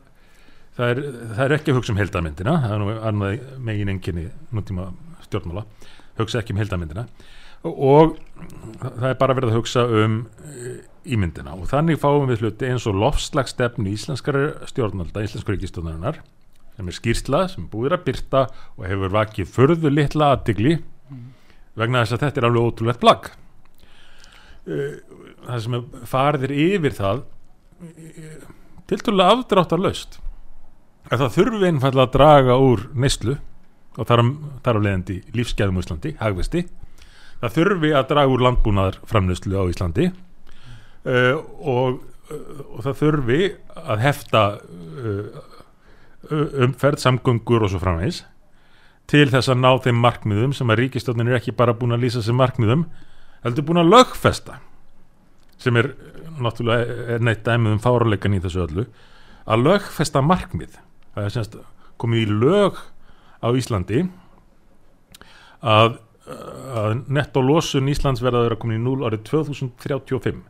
það 0.75 0.91
er, 0.91 1.01
það 1.37 1.43
er 1.45 1.55
ekki 1.55 1.71
að 1.71 1.79
hugsa 1.79 1.93
um 1.93 2.01
heldamindina 2.01 2.57
það 2.65 2.75
er 2.75 2.83
nú 2.83 2.95
annað 3.11 3.45
megin 3.69 3.93
enginni 3.93 4.27
nútíma 4.51 4.89
stjórnmála. 5.29 5.63
Hugsa 6.19 6.41
ekki 6.41 6.55
um 6.55 6.59
heldamindina 6.59 7.07
og 7.65 8.17
það 8.81 9.07
er 9.09 9.17
bara 9.19 9.35
verið 9.37 9.51
að 9.51 9.57
hugsa 9.59 9.85
um 10.03 10.17
eh, 10.45 10.79
ímyndina 11.15 11.55
og 11.57 11.69
þannig 11.69 11.99
fáum 12.01 12.29
við 12.29 12.45
hluti 12.45 12.69
eins 12.69 12.87
og 12.89 12.97
lofslagsstefnu 13.01 13.91
íslenskara 13.93 14.67
stjórnalda, 14.69 15.23
íslenskur 15.25 15.55
ríkistjónarinnar 15.55 16.21
sem 16.75 16.89
er 16.91 16.97
skýrsla, 16.97 17.45
sem 17.51 17.69
búir 17.71 17.95
að 17.95 18.05
byrta 18.09 18.45
og 18.75 18.85
hefur 18.89 19.13
vakið 19.15 19.49
förðu 19.53 19.91
litla 19.93 20.33
aðtigli 20.35 20.75
mm. 20.77 21.23
vegna 21.79 22.03
þess 22.03 22.17
að 22.17 22.25
þetta 22.25 22.41
er 22.41 22.49
alveg 22.49 22.69
ótrúlegt 22.69 23.01
plagg 23.03 23.31
eh, 24.67 24.99
það 25.45 25.65
sem 25.65 25.79
farðir 26.11 26.55
yfir 26.55 26.97
það 26.99 27.25
eh, 27.85 28.37
tilturlega 28.91 29.39
afdráttar 29.39 29.81
löst 29.81 30.19
að 31.09 31.21
það 31.21 31.35
þurfi 31.37 31.69
einfallega 31.69 32.07
að 32.09 32.15
draga 32.17 32.57
úr 32.61 32.87
neyslu 32.97 33.37
og 33.95 34.09
þar, 34.09 34.25
þar 34.65 34.79
af 34.79 34.83
leiðandi 34.83 35.21
lífsgæðum 35.37 35.77
á 35.79 35.81
Íslandi, 35.85 36.15
hagvesti 36.19 36.65
það 37.45 37.55
þurfi 37.59 37.93
að 37.95 38.07
draga 38.11 38.33
úr 38.33 38.43
landbúnaðar 38.45 38.99
framnöslu 39.09 39.55
á 39.57 39.63
Íslandi 39.69 40.09
uh, 40.09 41.35
og, 41.61 41.99
og 42.73 42.79
það 42.85 43.01
þurfi 43.01 43.41
að 43.85 44.05
hefta 44.05 44.45
uh, 44.59 45.43
umferð, 46.65 47.01
samgöngur 47.03 47.65
og 47.65 47.73
svo 47.73 47.81
framvegs 47.81 48.23
til 49.09 49.27
þess 49.29 49.51
að 49.53 49.61
ná 49.61 49.69
þeim 49.85 49.99
markmiðum 50.01 50.53
sem 50.57 50.71
að 50.73 50.81
ríkistofnin 50.81 51.29
er 51.29 51.37
ekki 51.37 51.53
bara 51.55 51.75
búin 51.77 51.93
að 51.93 52.07
lýsa 52.07 52.23
sem 52.25 52.37
markmiðum 52.37 52.87
heldur 53.45 53.67
búin 53.67 53.83
að 53.83 53.91
lögfesta 53.93 54.57
sem 55.61 55.77
er 55.77 55.91
náttúrulega 56.41 57.19
neitt 57.23 57.45
dæmið 57.45 57.77
um 57.77 57.83
fáraleikan 57.83 58.35
í 58.35 58.41
þessu 58.43 58.65
öllu 58.65 58.87
að 59.45 59.61
lögfesta 59.67 60.23
markmið. 60.25 60.79
Það 61.13 61.27
er 61.27 61.35
semst 61.35 61.57
komið 62.01 62.25
í 62.25 62.37
lög 62.41 62.79
á 63.39 63.47
Íslandi 63.55 64.01
að, 65.61 65.99
að 66.25 67.05
netto 67.13 67.41
losun 67.45 67.89
Íslands 67.91 68.23
verða 68.23 68.47
að 68.49 68.59
komin 68.61 68.79
í 68.79 68.83
0 68.83 69.05
árið 69.05 69.25
2035 69.29 70.43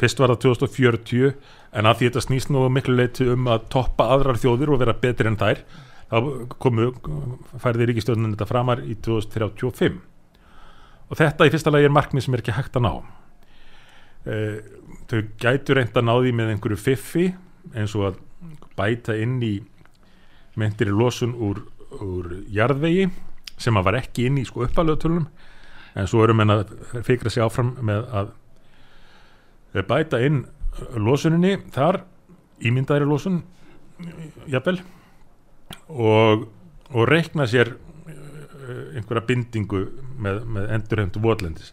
fyrst 0.00 0.20
var 0.20 0.32
það 0.32 0.42
2040 0.46 1.32
en 1.76 1.88
að 1.88 1.98
því 1.98 2.08
þetta 2.08 2.24
snýst 2.24 2.52
nú 2.52 2.64
miklu 2.72 2.96
leiti 2.96 3.26
um 3.30 3.48
að 3.50 3.66
toppa 3.72 4.10
aðrar 4.14 4.38
þjóðir 4.40 4.74
og 4.74 4.82
vera 4.82 4.96
betri 5.02 5.30
en 5.30 5.38
þær 5.40 5.62
þá 6.10 6.16
komu 6.62 6.90
færði 7.62 7.90
ríkistjóðunum 7.90 8.34
þetta 8.34 8.48
framar 8.48 8.82
í 8.82 8.96
2035 8.98 9.98
og 11.10 11.18
þetta 11.18 11.46
í 11.46 11.52
fyrsta 11.54 11.72
lagi 11.74 11.88
er 11.88 11.94
markmið 11.94 12.26
sem 12.26 12.36
er 12.36 12.42
ekki 12.42 12.54
hægt 12.54 12.76
að 12.78 12.86
ná. 12.86 12.92
E, 14.30 14.34
þau 15.10 15.20
gætu 15.42 15.76
reynd 15.76 15.96
að 15.96 16.06
ná 16.06 16.12
því 16.16 16.34
með 16.38 16.52
einhverju 16.54 16.80
fiffi 16.80 17.26
eins 17.74 17.94
og 17.98 18.10
að 18.10 18.20
bæta 18.78 19.16
inn 19.18 19.40
í 19.42 19.56
myndir 20.58 20.90
í 20.90 20.94
losun 20.94 21.34
úr, 21.34 21.62
úr 21.98 22.30
jarðvegi 22.52 23.08
sem 23.60 23.76
að 23.76 23.88
var 23.88 23.98
ekki 24.00 24.28
inn 24.28 24.38
í 24.40 24.46
sko 24.48 24.64
uppalöðutölunum 24.66 25.26
en 25.98 26.08
svo 26.08 26.22
erum 26.24 26.42
við 26.42 26.54
að 26.54 26.72
fikra 27.06 27.32
sig 27.32 27.44
áfram 27.44 27.74
með 27.86 28.06
að 28.20 28.32
bæta 29.88 30.20
inn 30.26 30.44
losuninni 30.96 31.56
þar 31.74 32.02
ímyndaðri 32.66 33.08
losun 33.08 33.42
jafnvel 34.50 34.78
og, 35.88 36.46
og 36.90 37.08
reikna 37.10 37.46
sér 37.50 37.74
einhverja 38.96 39.24
bindingu 39.26 39.84
með, 40.20 40.42
með 40.46 40.74
endurhendu 40.76 41.22
votlendis. 41.24 41.72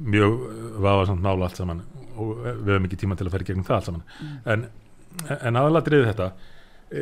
Mjög 0.00 0.38
vafasamt 0.80 1.22
nála 1.24 1.48
allt 1.48 1.60
saman 1.60 1.82
og 2.20 2.40
við 2.44 2.72
hefum 2.72 2.88
ekki 2.88 3.00
tíma 3.02 3.16
til 3.16 3.28
að 3.28 3.34
ferja 3.36 3.52
gegn 3.52 3.66
það 3.66 3.76
allt 3.76 3.88
saman. 3.90 4.06
Mm. 4.20 4.38
en, 4.54 4.64
en 5.38 5.60
aðalatriðið 5.60 6.10
þetta. 6.12 6.30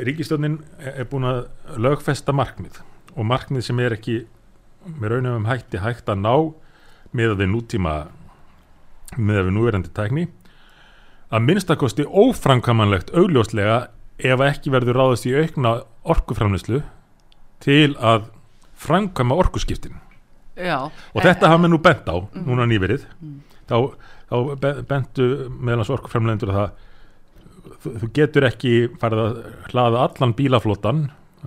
Ríkistjónin 0.08 0.58
er 0.84 1.06
búin 1.08 1.24
að 1.24 1.44
lögfesta 1.80 2.34
markmið 2.36 2.82
og 3.18 3.26
markmið 3.26 3.66
sem 3.66 3.80
er 3.82 3.96
ekki 3.98 4.20
með 4.98 5.14
raunum 5.14 5.42
um 5.42 5.48
hætti 5.48 5.82
hægt 5.82 6.08
að 6.08 6.22
ná 6.22 6.34
með 7.16 7.34
að 7.34 7.42
við 7.42 7.52
nútíma 7.52 7.94
með 9.16 9.40
að 9.40 9.46
við 9.48 9.54
núverandi 9.56 9.92
tækni 9.96 10.26
að 11.28 11.44
minnstakosti 11.44 12.06
óframkamanlegt 12.06 13.12
augljóslega 13.16 13.78
ef 14.18 14.42
ekki 14.44 14.72
verður 14.72 15.00
ráðast 15.02 15.28
í 15.28 15.34
aukna 15.36 15.78
orkuframlislu 16.08 16.82
til 17.64 17.94
að 17.98 18.30
framkama 18.78 19.36
orkuskiptin 19.38 19.98
Já, 20.58 20.88
og 20.90 21.22
þetta 21.22 21.52
hafa 21.52 21.62
við 21.64 21.72
nú 21.74 21.78
bent 21.82 22.08
á 22.10 22.16
mm. 22.18 22.44
núna 22.46 22.66
nýverið 22.66 23.04
mm. 23.20 23.34
þá, 23.70 23.76
þá 24.30 24.36
bentu 24.90 25.28
meðlans 25.54 25.92
orkuframlendur 25.94 26.54
að 26.54 26.60
það 26.60 26.84
þú 28.02 28.10
getur 28.16 28.46
ekki 28.48 28.72
farið 28.98 29.22
að 29.22 29.38
hlaða 29.70 30.04
allan 30.06 30.34
bílaflótan 30.38 31.04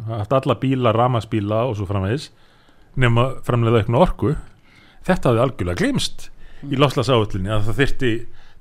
haft 0.07 0.33
alla 0.37 0.57
bíla, 0.61 0.93
ramaspíla 0.95 1.63
og 1.69 1.77
svo 1.79 1.87
framvegis 1.89 2.29
nema 2.99 3.29
framleiða 3.47 3.83
aukna 3.83 4.01
orku. 4.03 4.35
Þetta 5.07 5.31
hafði 5.31 5.43
algjörlega 5.45 5.81
glimst 5.81 6.27
mm. 6.61 6.73
í 6.73 6.81
lofslagsáöllinni 6.81 7.53
að 7.53 7.69
það 7.69 7.79
þyrti, 7.81 8.11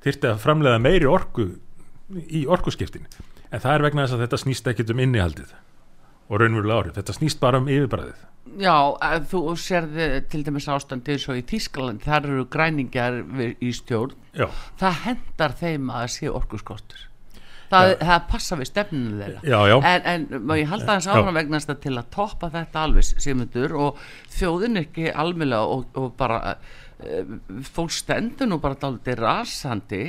þyrti 0.06 0.30
að 0.30 0.44
framleiða 0.44 0.84
meiri 0.86 1.10
orku 1.10 1.50
í 2.26 2.46
orkuskiptin. 2.50 3.08
En 3.50 3.62
það 3.62 3.74
er 3.74 3.86
vegna 3.88 4.06
þess 4.06 4.16
að 4.16 4.24
þetta 4.26 4.42
snýst 4.44 4.72
ekkit 4.72 4.94
um 4.94 5.04
innihaldið 5.04 5.54
og 6.30 6.38
raunverulega 6.38 6.84
árið, 6.84 6.98
þetta 7.00 7.16
snýst 7.16 7.40
bara 7.42 7.58
um 7.58 7.70
yfirbræðið 7.70 8.26
Já, 8.58 8.96
þú 9.30 9.40
sérði 9.60 10.06
til 10.32 10.40
dæmis 10.46 10.66
ástandi 10.72 11.14
eins 11.14 11.26
og 11.30 11.38
í 11.38 11.44
Tískaland 11.46 12.02
þar 12.02 12.26
eru 12.26 12.46
græningjar 12.50 13.20
í 13.60 13.70
stjórn. 13.76 14.16
Já. 14.34 14.48
það 14.80 14.98
hendar 15.04 15.54
þeim 15.58 15.90
að 15.92 16.06
sé 16.14 16.30
orkuskortur 16.30 17.09
það, 17.70 17.94
það 18.02 18.26
passa 18.30 18.58
við 18.58 18.70
stefninu 18.70 19.16
þeirra. 19.20 19.40
Já, 19.46 19.58
já. 19.70 19.76
en, 19.92 20.06
en 20.12 20.44
má 20.46 20.54
ég 20.58 20.70
halda 20.70 20.98
þess 20.98 21.10
áfram 21.14 21.40
vegna 21.40 21.62
til 21.70 21.96
að 21.96 22.12
toppa 22.14 22.50
þetta 22.52 22.84
alveg 22.86 23.08
semundur 23.10 23.74
og 23.78 24.04
þjóðin 24.34 24.82
ekki 24.84 25.10
almjöla 25.10 25.60
og, 25.70 25.84
og 25.98 26.14
bara 26.18 26.56
uh, 26.56 27.34
fólk 27.66 27.94
stendur 27.94 28.50
nú 28.50 28.60
bara 28.62 28.78
daldi 28.80 29.14
rasandi 29.18 30.02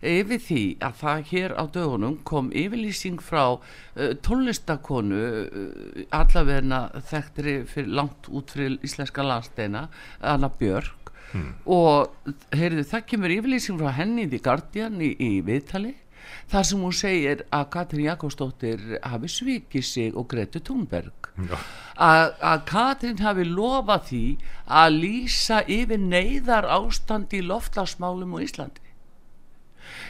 yfir 0.00 0.40
því 0.40 0.62
að 0.86 1.00
það 1.02 1.26
hér 1.32 1.56
á 1.58 1.64
dögunum 1.74 2.20
kom 2.26 2.52
yfirlýsing 2.56 3.20
frá 3.24 3.44
uh, 3.56 4.12
tónlistakonu 4.24 5.20
uh, 5.20 6.06
allavegna 6.16 6.86
þekktri 7.10 7.60
fyrir, 7.68 7.92
langt 8.00 8.30
út 8.30 8.54
fyrir 8.54 8.78
íslenska 8.86 9.26
landsteina 9.26 9.88
Anna 10.20 10.52
Björk. 10.52 10.96
Hmm. 11.30 11.52
og 11.70 12.10
heyrðu 12.58 12.82
það 12.90 13.04
kemur 13.06 13.30
yfirlýsing 13.30 13.76
frá 13.78 13.92
henni 13.94 14.24
í 14.26 14.38
Guardian 14.42 14.96
í, 14.98 15.12
í 15.14 15.36
viðtali 15.46 15.92
þar 16.50 16.66
sem 16.66 16.82
hún 16.82 16.94
segir 16.96 17.44
að 17.54 17.66
Katrín 17.76 18.06
Jakobsdóttir 18.08 18.84
hafi 19.06 19.30
svikið 19.30 19.86
sig 19.86 20.18
og 20.18 20.28
Gretu 20.32 20.62
Thunberg. 20.66 21.30
Að 22.00 22.62
Katrín 22.68 23.22
hafi 23.22 23.46
lofað 23.46 24.06
því 24.10 24.24
að 24.66 25.00
lýsa 25.04 25.62
yfir 25.70 26.00
neyðar 26.02 26.66
ástand 26.66 27.34
í 27.36 27.42
loftasmálum 27.46 28.34
á 28.34 28.38
Íslandi. 28.42 28.90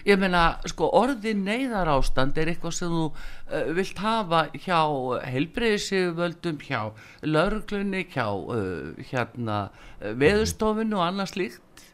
Ég 0.09 0.17
meina 0.21 0.45
sko 0.69 0.89
orði 0.97 1.35
neyðar 1.37 1.91
ástand 1.93 2.39
er 2.41 2.51
eitthvað 2.53 2.77
sem 2.77 2.93
þú 2.93 3.05
uh, 3.11 3.71
vilt 3.77 4.01
hafa 4.01 4.43
hjá 4.55 4.81
heilbreyðsivöldum 5.29 6.61
hjá 6.65 6.91
lauruglunni 7.25 8.07
hjá 8.13 8.27
uh, 8.29 8.93
hérna 9.11 9.59
uh, 9.69 10.13
veðustofinu 10.21 11.01
og 11.01 11.07
annað 11.07 11.33
slíkt. 11.35 11.87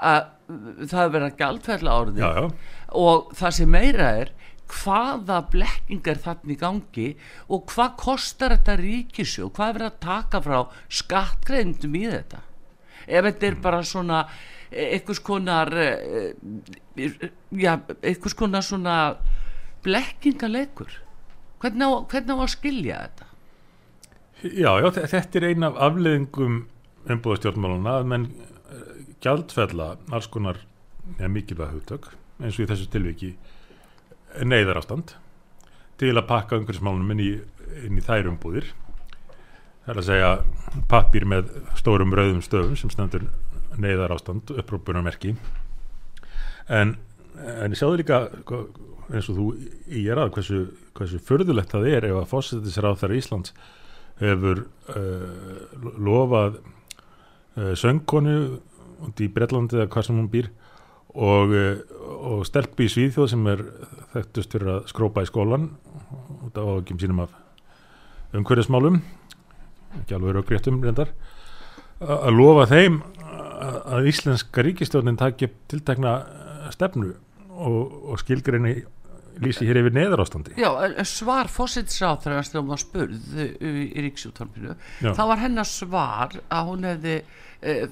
Að 0.00 0.30
það 0.90 1.12
verða 1.14 1.30
gældfælla 1.38 1.96
orði 2.02 2.22
já, 2.22 2.30
já. 2.36 2.76
og 3.00 3.32
það 3.38 3.56
sem 3.58 3.74
meira 3.74 4.12
er 4.20 4.32
hvaða 4.70 5.40
blekkingar 5.50 6.20
þannig 6.22 6.60
gangi 6.60 7.08
og 7.50 7.66
hvað 7.72 7.96
kostar 8.00 8.54
þetta 8.54 8.76
ríkisjó, 8.80 9.50
hvað 9.50 9.74
verður 9.74 9.88
að 9.88 10.00
taka 10.04 10.40
frá 10.44 10.58
skattgreindum 11.00 11.98
í 11.98 12.06
þetta? 12.06 12.42
Ef 13.10 13.26
þetta 13.26 13.48
er 13.48 13.60
bara 13.64 13.82
svona 13.86 14.24
einhvers 14.70 15.20
konar 15.26 15.72
eh, 15.74 16.34
já, 17.50 17.72
einhvers 17.98 18.36
konar 18.38 18.62
svona 18.62 18.96
blekkingaleikur 19.82 21.00
hvernig 21.60 21.90
á, 21.90 21.92
hvernig 22.12 22.38
á 22.38 22.44
að 22.44 22.52
skilja 22.54 23.00
þetta? 23.06 23.26
Já, 24.40 24.70
já, 24.80 24.88
þetta 24.96 25.40
er 25.40 25.48
ein 25.50 25.66
af 25.66 25.80
afleðingum 25.88 26.62
umbúðastjórnmáluna 27.10 27.98
að 27.98 28.08
menn 28.12 28.28
gjaldfella 29.24 29.94
alls 30.10 30.28
konar 30.32 30.60
ja, 31.18 31.28
mikilvæg 31.28 31.74
hugtök 31.74 32.10
eins 32.40 32.56
og 32.56 32.64
í 32.64 32.70
þessu 32.70 32.88
tilviki 32.92 33.34
neyðar 34.46 34.80
ástand 34.80 35.14
til 36.00 36.14
að 36.14 36.28
pakka 36.30 36.56
umhverfismálunum 36.56 37.12
inn 37.12 37.22
í, 37.24 37.30
í 37.84 38.02
þær 38.04 38.30
umbúðir. 38.30 38.70
Það 39.84 39.92
er 39.92 40.00
að 40.00 40.06
segja 40.06 40.30
pappir 40.88 41.26
með 41.28 41.50
stórum 41.76 42.14
rauðum 42.16 42.44
stöfum 42.44 42.78
sem 42.78 42.92
stendur 42.92 43.26
neyðar 43.80 44.14
ástand 44.14 44.50
upprópunarmerki 44.54 45.34
en, 46.70 46.94
en 47.36 47.72
ég 47.72 47.78
sjáðu 47.78 48.00
líka 48.00 48.22
sko, 48.42 48.62
eins 49.10 49.28
og 49.30 49.38
þú 49.38 49.46
í 49.90 50.04
er 50.10 50.20
að 50.22 50.32
hversu, 50.36 50.62
hversu 50.96 51.20
förðulegt 51.26 51.74
það 51.74 51.88
er 51.90 52.08
ef 52.10 52.18
að 52.20 52.28
fósittisráð 52.32 52.98
þar 53.02 53.16
Íslands 53.18 53.54
hefur 54.20 54.64
uh, 54.92 55.88
lofað 55.96 56.60
uh, 56.60 57.72
söngkonu 57.78 58.36
út 59.06 59.22
í 59.22 59.30
Breitlandi 59.32 59.78
eða 59.78 59.90
hvað 59.92 60.08
sem 60.08 60.18
hún 60.18 60.30
býr. 60.32 60.50
Og, 61.10 61.54
eh, 61.54 61.80
og 62.30 62.44
stelpi 62.46 62.86
í 62.86 62.92
Svíðjóð 62.92 63.32
sem 63.32 63.46
er 63.50 63.64
þekktust 64.12 64.52
fyrir 64.54 64.74
að 64.76 64.84
skrópa 64.92 65.24
í 65.24 65.30
skólan 65.30 65.72
út 66.46 66.58
af 66.58 66.68
áhugjum 66.68 67.00
sínum 67.02 67.24
af 67.24 67.34
umhverjasmálum 68.36 69.00
ekki 69.98 70.14
alveg 70.14 70.36
raugréttum 70.36 70.82
reyndar. 70.84 71.10
Að 72.00 72.36
lofa 72.36 72.68
þeim 72.70 73.00
að 73.60 74.08
íslenska 74.08 74.64
ríkistjónin 74.64 75.18
takja 75.20 75.50
tiltekna 75.70 76.14
stefnu 76.72 77.12
og, 77.50 77.80
og 78.12 78.20
skilgrinni 78.22 78.84
lýsi 79.44 79.66
hér 79.68 79.80
yfir 79.82 79.94
neðar 79.96 80.22
ástandi 80.24 80.56
Já, 80.60 80.70
svar 81.08 81.48
fósitsráð 81.52 82.26
þegar 82.26 82.50
hann 82.54 82.68
var 82.70 82.82
spurð 82.82 83.38
í 83.40 84.04
ríksjúttarpinu 84.06 84.76
þá 85.00 85.22
var 85.32 85.42
hennar 85.44 85.68
svar 85.68 86.36
að 86.48 86.68
hún 86.70 86.86
hefði 86.88 87.16
uh, 87.22 87.88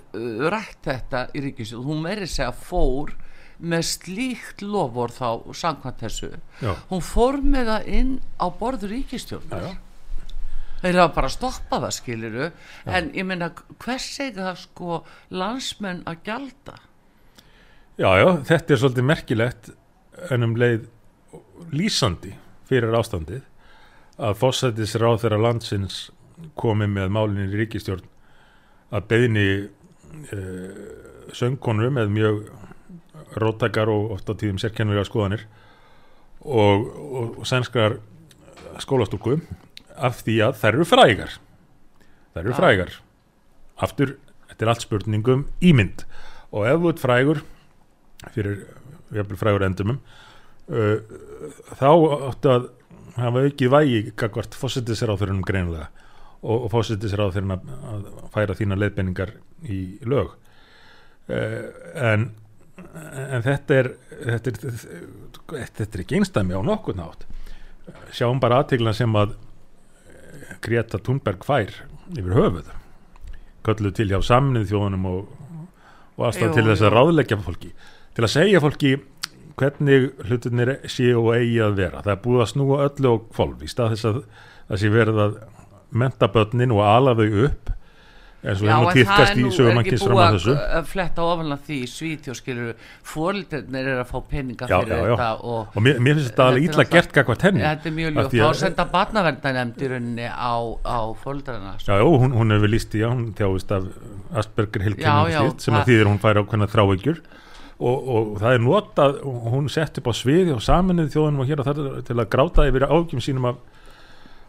rætt 0.53 0.85
þetta 0.89 1.25
í 1.33 1.45
ríkisjóð 1.49 1.89
hún 1.89 2.05
verið 2.07 2.33
segja 2.35 2.53
fór 2.57 3.15
með 3.59 3.85
slíkt 3.89 4.63
lofur 4.63 5.11
þá 5.11 5.29
samkvæmt 5.59 6.03
þessu. 6.05 6.29
Já. 6.63 6.73
hún 6.93 7.01
fór 7.03 7.41
með 7.43 7.73
það 7.73 7.89
inn 7.99 8.13
á 8.39 8.47
borður 8.55 8.93
ríkistjórn 8.95 9.49
Já, 9.51 9.65
já. 9.65 9.73
þeir 10.85 11.01
hafa 11.03 11.15
bara 11.17 11.33
stoppað 11.35 11.87
það 11.89 11.97
skiliru 11.97 12.51
en 12.87 13.11
ég 13.19 13.27
meina 13.27 13.49
hvers 13.83 14.07
segir 14.15 14.45
það 14.45 14.61
sko 14.63 15.01
landsmenn 15.35 16.05
að 16.07 16.23
gjalda? 16.29 16.77
Já, 17.99 18.11
já, 18.15 18.29
þetta 18.47 18.75
er 18.77 18.79
svolítið 18.85 19.09
merkilegt 19.11 19.73
en 20.31 20.47
um 20.47 20.55
leið 20.59 20.87
lýsandi 21.73 22.35
fyrir 22.69 22.95
ástandið 22.99 23.43
að 24.19 24.39
fósættisráð 24.41 25.23
þeirra 25.23 25.43
landsins 25.43 26.09
komi 26.59 26.89
með 26.91 27.13
málinni 27.15 27.49
í 27.49 27.61
ríkistjórn 27.61 28.07
að 28.95 29.09
beðni 29.11 29.47
uh, 30.33 30.83
söngkonu 31.37 31.91
með 31.95 32.13
mjög 32.15 32.41
róttakar 33.39 33.91
og 33.93 34.15
oft 34.17 34.31
á 34.31 34.35
tíðum 34.39 34.61
sérkennilega 34.61 35.07
skoðanir 35.07 35.45
og, 36.41 36.87
og, 36.87 37.35
og 37.43 37.49
sænskar 37.49 37.99
skólastúrku 38.83 39.39
af 39.99 40.23
því 40.23 40.39
að 40.47 40.59
þær 40.61 40.73
eru 40.73 40.87
frægar. 40.87 41.37
Þær 42.35 42.43
eru 42.45 42.55
Já. 42.55 42.59
frægar. 42.59 42.93
Aftur, 43.83 44.15
þetta 44.51 44.65
er 44.65 44.73
allt 44.73 44.85
spurningum 44.87 45.45
ímynd. 45.65 46.05
Og 46.55 46.67
ef 46.71 46.81
þú 46.81 46.93
ert 46.93 47.03
frægur 47.03 47.43
fyrir 48.35 49.39
frægur 49.39 49.67
endumum 49.67 50.01
þá 50.69 51.89
áttu 52.29 52.53
að 52.53 52.67
hafa 53.19 53.45
aukið 53.47 53.73
vægi 53.73 54.03
gagvart 54.21 54.57
fósittisráþurinn 54.59 55.45
greinilega 55.47 55.89
og, 56.43 56.67
og 56.67 56.69
fósittisráþurinn 56.75 57.55
að, 57.57 57.71
að 57.93 58.05
færa 58.35 58.57
þína 58.59 58.79
leiðbenningar 58.79 59.33
í 59.65 59.81
lög. 60.09 60.37
Uh, 61.29 61.65
en 61.97 62.31
en 62.79 63.43
þetta 63.43 63.75
er 63.75 63.89
þetta 64.09 64.53
er, 64.53 64.77
þetta 65.51 65.87
er 65.89 66.03
ekki 66.05 66.19
einstæmi 66.19 66.55
á 66.55 66.63
nokkuð 66.63 66.99
nátt 67.01 67.25
sjáum 68.15 68.41
bara 68.43 68.61
aðtegla 68.63 68.93
sem 68.97 69.15
að 69.19 69.35
eh, 69.35 70.57
Greta 70.65 71.01
Thunberg 71.03 71.43
fær 71.47 71.73
yfir 72.15 72.37
höfuð 72.37 72.71
kölluð 73.67 73.97
til 73.99 74.09
hjá 74.13 74.21
samnið 74.25 74.69
þjóðunum 74.71 75.07
og, 75.11 75.33
og 76.17 76.27
aðstæð 76.29 76.55
til 76.57 76.67
þess 76.71 76.85
að 76.87 76.95
ráðleggja 76.95 77.39
fólki. 77.45 77.73
Til 78.17 78.25
að 78.25 78.33
segja 78.33 78.63
fólki 78.65 78.93
hvernig 79.61 80.11
hlutinir 80.29 80.75
séu 80.91 81.17
og 81.23 81.33
eigi 81.37 81.59
að 81.65 81.79
vera. 81.83 82.03
Það 82.05 82.15
er 82.17 82.23
búið 82.27 82.45
að 82.45 82.53
snúa 82.55 82.83
öllu 82.89 83.15
og 83.17 83.27
kvolf 83.35 83.65
í 83.65 83.73
stað 83.73 83.95
þess 83.97 84.11
að 84.13 84.23
það 84.69 84.83
sé 84.85 84.93
verið 84.95 85.25
að 85.27 85.41
menta 86.05 86.29
börnin 86.33 86.73
og 86.77 86.85
ala 86.85 87.15
þau 87.19 87.29
upp 87.49 87.75
eins 88.39 88.61
og 88.63 88.69
er 88.69 88.71
það 88.71 88.93
týrkast 88.95 89.33
er 89.33 89.39
í 89.41 89.49
sögum 89.51 89.79
ekki 89.81 89.97
búið 89.99 90.13
á 90.15 90.23
að 90.23 90.35
þessu. 90.37 90.53
að 90.79 90.85
fletta 90.93 91.25
ofanlega 91.27 91.65
því 91.67 91.79
í 91.83 91.87
Svíþjóð 91.91 92.37
skilur 92.39 92.69
fóreldrarnir 93.13 93.89
er 93.91 94.03
að 94.05 94.13
fá 94.13 94.19
peninga 94.31 94.69
Já, 94.71 94.77
fyrir 94.79 94.93
já, 94.95 95.01
já. 95.09 95.15
þetta 95.17 95.31
og 95.43 95.75
og 95.75 95.83
mér, 95.83 95.99
mér 96.07 96.15
finnst 96.21 96.31
þetta 96.31 96.47
alveg 96.47 96.63
er 96.63 96.85
alltaf- 96.85 96.93
gert 96.95 97.17
gagvart 97.17 97.43
henni 97.49 97.65
þetta 97.65 97.91
er 97.91 97.97
mjög 97.97 98.13
því 98.31 98.39
þá 98.39 98.47
að- 98.49 98.61
senda 98.63 98.87
rauninni 99.95 100.29
á, 100.31 100.55
á 100.87 100.99
fóreldrarna 101.25 101.73
sko. 101.81 101.99
Já, 101.99 102.05
hún, 102.23 102.33
hún 102.39 102.55
hefur 102.55 102.73
líst 102.77 102.95
í, 102.95 103.03
já, 103.03 103.09
hún 103.11 103.27
þjáist 103.35 103.75
af 103.75 103.91
Asperger 104.39 104.81
Já, 104.83 104.87
hilkennum 104.87 105.33
já, 105.35 105.41
slíkt 105.43 105.61
sem 105.67 105.75
að 105.75 105.87
þýðir 105.91 106.07
hún 106.13 106.23
fær 106.23 106.39
ákveðna 106.45 106.71
þráveikjur 106.71 107.21
og, 107.79 108.09
og 108.15 108.31
það 108.43 108.55
er 108.57 108.65
notað 108.65 109.19
og 109.31 109.51
hún 109.55 109.69
sett 109.73 110.01
upp 110.01 110.11
á 110.11 110.15
sviði 110.19 110.55
og 110.55 110.63
saminuð 110.65 111.13
þjóðunum 111.15 111.45
og 111.45 111.51
hér 111.51 111.63
og 111.63 111.69
þar 111.69 111.83
til 112.09 112.17
að 112.19 112.31
gráta 112.33 112.67
yfir 112.69 112.89
ágjum 112.89 113.23
sínum 113.23 113.51
af, 113.53 113.61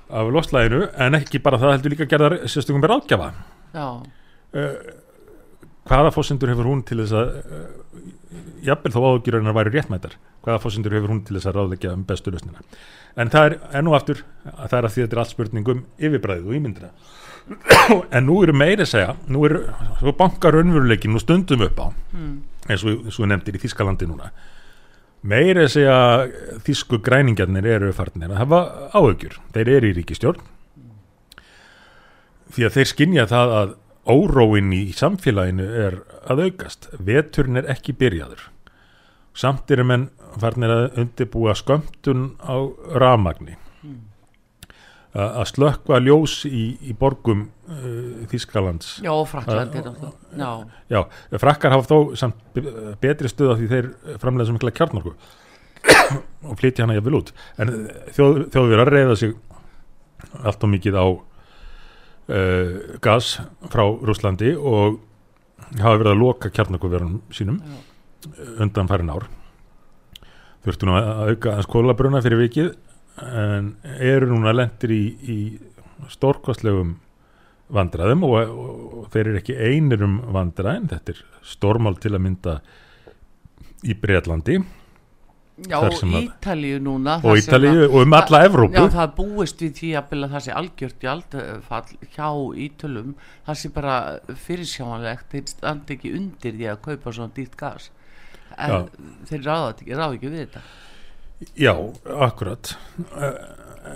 af 0.10 0.32
loslæðinu 0.34 0.88
en 1.06 1.20
ekki 1.20 1.44
bara 1.46 1.62
það 1.62 1.76
heldur 1.76 1.96
líka 1.96 2.10
gerðar 2.10 2.40
sérstökum 2.50 2.82
með 2.82 2.96
ráðgjafa. 2.96 3.30
Já, 3.76 3.88
hvaða 5.90 6.14
fórsendur 6.14 6.52
hefur 6.54 6.70
hún 6.70 6.82
til 6.86 7.00
þess 7.04 7.16
að 7.18 7.36
uh, 7.38 8.02
jafnvel 8.66 8.94
þó 8.94 9.00
ágjurinn 9.12 9.54
væri 9.58 9.74
réttmættar 9.78 10.18
hvaða 10.46 10.62
fórsendur 10.64 10.96
hefur 10.98 11.14
hún 11.14 11.24
til 11.26 11.38
þess 11.38 11.50
að 11.50 11.60
ráðleggja 11.60 11.94
um 11.96 12.04
bestu 12.10 12.34
lausnina? 12.34 12.66
En 13.20 13.32
það 13.34 13.48
er 13.48 13.56
enn 13.80 13.90
og 13.90 13.98
aftur 13.98 14.22
að 14.50 14.68
það 14.68 14.78
er 14.80 14.88
að 14.88 14.94
því 14.94 15.02
að 15.02 15.06
þetta 15.06 15.18
er 15.18 15.24
allt 15.24 15.34
spurningum 15.34 15.82
yfirbræðið 15.98 16.50
og 16.50 16.60
ímyndina. 16.60 16.92
En 18.16 18.28
nú 18.28 18.36
eru 18.46 18.54
meiri 18.54 18.86
að 18.86 18.92
segja 18.92 19.14
nú 19.32 19.42
eru 19.48 19.64
svo 19.98 20.14
bankar 20.18 20.54
raunveruleikin 20.54 21.14
nú 21.16 21.22
stundum 21.22 21.66
upp 21.66 21.82
á. 21.82 21.88
Mm. 22.14 22.36
Eins 22.68 22.86
og, 22.86 23.06
við 23.08 23.30
nefndir 23.32 23.58
í 23.58 23.62
Þískalandi 23.64 24.08
núna. 24.10 24.32
Meiri 25.30 25.66
að 25.66 25.74
segja 25.74 25.98
þísku 26.64 27.02
græningjarnir 27.04 27.68
eru 27.68 27.92
farnir 27.96 28.32
að 28.32 28.40
hafa 28.40 28.60
áhugjur 28.96 29.36
þeir 29.56 29.72
eru 29.76 29.90
í 29.90 29.96
ríkistjórn 29.98 30.46
því 32.56 32.66
að 32.66 32.78
þeir 32.78 32.90
skinja 32.94 33.26
það 33.30 33.56
að 33.58 33.74
óróin 34.10 34.72
í 34.74 34.84
samfélaginu 34.96 35.68
er 35.84 36.00
að 36.32 36.46
aukast. 36.48 36.88
Veturinn 36.98 37.60
er 37.60 37.68
ekki 37.70 37.94
byrjaður. 38.00 38.48
Samt 39.38 39.70
eru 39.72 39.86
menn 39.86 40.08
farnir 40.40 40.72
að 40.74 41.02
undirbúa 41.04 41.54
skömmtun 41.58 42.32
á 42.42 42.58
ramagni 42.98 43.60
að 45.18 45.46
slökkva 45.50 45.98
ljós 46.06 46.34
í, 46.46 46.64
í 46.86 46.94
borgum 46.94 47.48
uh, 47.66 48.28
Þískalands 48.30 49.00
já, 49.02 49.10
Frakland 49.32 49.74
Uh, 50.60 50.66
já, 50.94 51.00
frakkar 51.42 51.74
hafa 51.74 51.88
þó 51.90 52.16
samt 52.20 52.38
be- 52.54 52.94
betri 53.02 53.32
stöð 53.32 53.56
af 53.56 53.58
því 53.64 53.70
þeir 53.72 53.88
framlega 54.22 54.46
sem 54.52 54.58
mikla 54.60 54.74
kjarnorku. 54.78 55.16
Og 56.46 56.54
flytja 56.60 56.84
hana 56.86 56.96
jafnvel 57.00 57.18
út. 57.22 57.32
En 57.58 57.72
þjóð, 58.14 58.38
þjóðir 58.54 58.84
að 58.84 58.92
reyða 58.94 59.16
sig 59.18 59.34
allt 60.44 60.64
og 60.68 60.72
mikið 60.76 61.00
á 61.02 61.06
uh, 61.10 62.74
gas 63.02 63.32
frá 63.72 63.86
Rúslandi 64.06 64.54
og 64.60 65.00
hafa 65.80 65.98
verið 66.04 66.14
að 66.14 66.22
loka 66.22 66.52
kjarnorkuverunum 66.54 67.22
sínum 67.34 67.60
Já. 67.66 67.80
undan 68.62 68.90
farin 68.92 69.10
ár. 69.14 69.26
Þurftu 70.66 70.86
nú 70.90 70.96
að 71.00 71.34
auka 71.34 71.56
hans 71.58 71.70
kólabruna 71.72 72.22
fyrir 72.24 72.42
vikið 72.46 72.72
en 73.24 73.70
eru 74.00 74.32
núna 74.34 74.54
lendir 74.56 74.94
í, 74.96 75.04
í 75.20 75.38
stórkostlegum 76.12 76.96
vandræðum 77.70 78.26
og, 78.26 78.36
og, 78.50 78.84
og 79.04 79.08
þeir 79.14 79.28
eru 79.28 79.42
ekki 79.44 79.58
einir 79.58 80.04
um 80.06 80.20
vandræðin, 80.34 80.90
þetta 80.90 81.16
er 81.16 81.24
stórmál 81.46 82.00
til 82.02 82.16
að 82.16 82.24
mynda 82.26 82.60
í 83.86 83.96
Breitlandi 84.00 84.60
já 85.68 85.80
Ítalíu 85.90 86.80
núna 86.80 87.20
og 87.24 87.38
Ítalíu 87.38 87.86
að- 87.86 87.94
og 87.94 88.02
um 88.06 88.14
alla 88.14 88.40
Já, 88.40 88.46
Evrópu 88.48 88.84
það 88.90 89.04
er 89.04 89.14
búist 89.18 89.62
við 89.62 89.74
því 89.80 89.90
að 90.00 90.30
það 90.32 90.44
sé 90.46 90.52
algjört 90.56 91.00
gjaldfall 91.00 91.90
hjá 92.16 92.30
ítölum. 92.56 93.16
Það 93.46 93.56
sé 93.60 93.70
bara 93.74 94.20
fyrirsjáanlegt 94.36 95.30
þeir 95.30 95.48
standi 95.48 95.98
ekki 95.98 96.14
undir 96.16 96.54
því 96.54 96.70
að 96.72 96.82
kaupa 96.82 97.12
svona 97.12 97.34
dýrt 97.36 97.58
gas. 97.58 97.92
En 98.58 98.70
Já. 98.70 98.88
þeir 99.30 99.44
ráða 99.44 99.74
ekki, 99.74 99.92
ráða 99.92 100.16
ekki 100.16 100.30
við 100.32 100.48
þetta 100.48 100.62
Já, 101.56 101.74
akkurat. 102.20 102.74
Eh, 103.16 103.36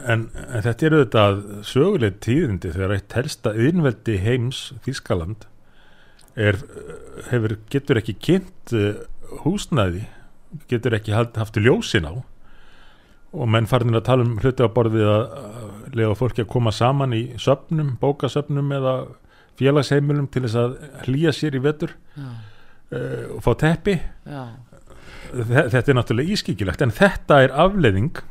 en, 0.08 0.28
en 0.48 0.64
þetta 0.64 0.88
eru 0.88 1.02
þetta 1.04 1.24
söguleg 1.68 2.20
tíðindi 2.24 2.72
þegar 2.74 2.96
eitt 2.98 3.16
helsta 3.18 3.54
innveldi 3.60 4.18
heims 4.24 4.70
Þískaland 4.86 5.48
er, 6.40 6.58
hefur, 7.30 7.58
getur 7.70 8.00
ekki 8.00 8.16
kynnt 8.18 8.74
uh, 8.74 9.04
húsnæði 9.44 10.06
getur 10.70 10.96
ekki 10.98 11.14
haft, 11.16 11.60
ljósin 11.60 12.08
á. 12.10 12.14
Og 13.34 13.50
menn 13.50 13.68
farinir 13.70 14.00
að 14.02 14.08
tala 14.08 14.26
um 14.26 14.36
hluti 14.42 14.66
á 14.66 14.70
borðið 14.70 15.10
að, 15.10 15.24
lega 15.98 16.18
fólki 16.18 16.44
að 16.44 16.52
koma 16.54 16.74
saman 16.74 17.16
í 17.18 17.24
söfnum, 17.42 17.96
bókasöfnum 18.02 18.70
eða 18.78 18.94
félagsheimilum 19.58 20.28
til 20.34 20.44
þess 20.46 20.60
að 20.62 20.76
hlýja 21.08 21.34
sér 21.34 21.58
í 21.58 21.64
vetur 21.64 21.96
uh, 22.18 23.34
og 23.36 23.42
fá 23.46 23.52
teppi. 23.66 23.98
Já, 24.30 24.46
þetta 25.34 25.84
er 25.84 25.98
náttúrulega 25.98 26.36
ískikilegt 26.36 26.84
en 26.86 26.94
þetta 26.94 27.42
er 27.46 27.54
afleiðing 27.66 28.22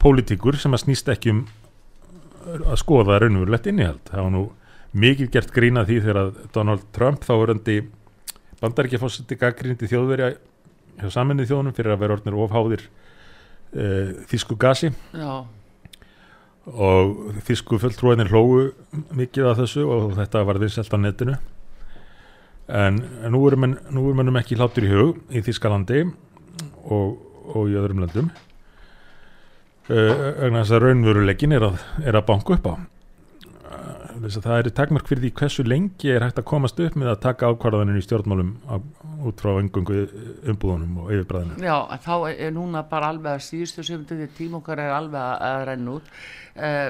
pólitíkur 0.00 0.56
sem 0.60 0.74
að 0.74 0.84
snýst 0.86 1.10
ekki 1.12 1.34
um 1.34 1.44
að 2.70 2.78
skoða 2.80 3.18
raunverulegt 3.20 3.68
innihald. 3.68 4.00
Það 4.08 4.24
var 4.24 4.34
nú 4.34 4.44
mikið 4.96 5.32
gert 5.34 5.52
grína 5.54 5.84
því 5.86 5.98
þegar 6.00 6.20
að 6.22 6.38
Donald 6.54 6.86
Trump 6.96 7.26
þá 7.26 7.34
verandi 7.36 7.76
bandaríkjafósiti 8.60 9.38
gaggrindi 9.40 9.88
þjóðverja 9.90 10.32
hjá 11.00 11.12
saminni 11.12 11.46
þjóðunum 11.48 11.76
fyrir 11.76 11.94
að 11.94 12.02
vera 12.02 12.16
orðnir 12.16 12.40
ofháðir 12.44 12.84
uh, 12.88 14.10
þísku 14.32 14.56
gasi. 14.60 14.90
Já, 15.16 15.44
og 16.70 17.40
þísku 17.46 17.78
fulltrúinir 17.80 18.30
hlógu 18.32 18.70
mikið 19.16 19.52
af 19.52 19.62
þessu 19.62 19.86
og 19.88 20.12
þetta 20.18 20.44
var 20.48 20.60
vinsælt 20.60 20.92
á 20.92 20.98
netinu 21.00 21.38
en 22.70 23.00
nú 23.32 23.42
erum 23.48 23.66
mennum 23.66 24.38
ekki 24.40 24.58
hlátur 24.58 24.86
í 24.86 24.92
hug 24.92 25.18
í 25.34 25.42
Þískalandi 25.44 26.04
og, 26.86 27.18
og 27.54 27.66
í 27.70 27.76
öðrum 27.78 28.04
löndum. 28.04 28.30
Uh, 29.90 30.14
vegna 30.44 30.62
þess 30.62 30.76
að 30.76 30.84
raunveruleikin 30.84 31.56
er 31.56 31.66
að, 31.66 31.84
er 32.06 32.18
að 32.18 32.26
banka 32.28 32.54
upp 32.54 32.66
á. 32.70 32.74
Uh, 32.78 34.20
þess 34.22 34.38
að 34.38 34.44
það 34.44 34.60
eru 34.60 34.72
takmark 34.78 35.10
fyrir 35.10 35.24
því 35.24 35.30
hversu 35.40 35.64
lengi 35.66 36.12
er 36.14 36.22
hægt 36.22 36.38
að 36.38 36.46
komast 36.52 36.78
upp 36.84 36.98
með 37.00 37.10
að 37.10 37.22
taka 37.24 37.50
ákvarðaninn 37.50 37.98
í 37.98 38.04
stjórnmálum 38.06 38.52
á, 38.70 38.78
út 39.26 39.42
frá 39.42 39.50
engungu 39.56 40.04
umbúðunum 40.52 41.00
og 41.02 41.10
yfirbræðinu 41.16 41.66
já, 41.66 41.74
þá 42.06 42.14
er 42.30 42.54
núna 42.54 42.84
bara 42.88 43.10
alveg 43.10 43.34
að 43.34 43.44
síðustu 43.48 43.84
sem 43.86 44.06
þetta 44.06 44.30
tíma 44.38 44.60
okkar 44.60 44.84
er 44.84 44.94
alveg 44.94 45.46
að, 45.48 45.64
renna 45.72 45.96
út. 45.98 46.14
Uh, 46.54 46.88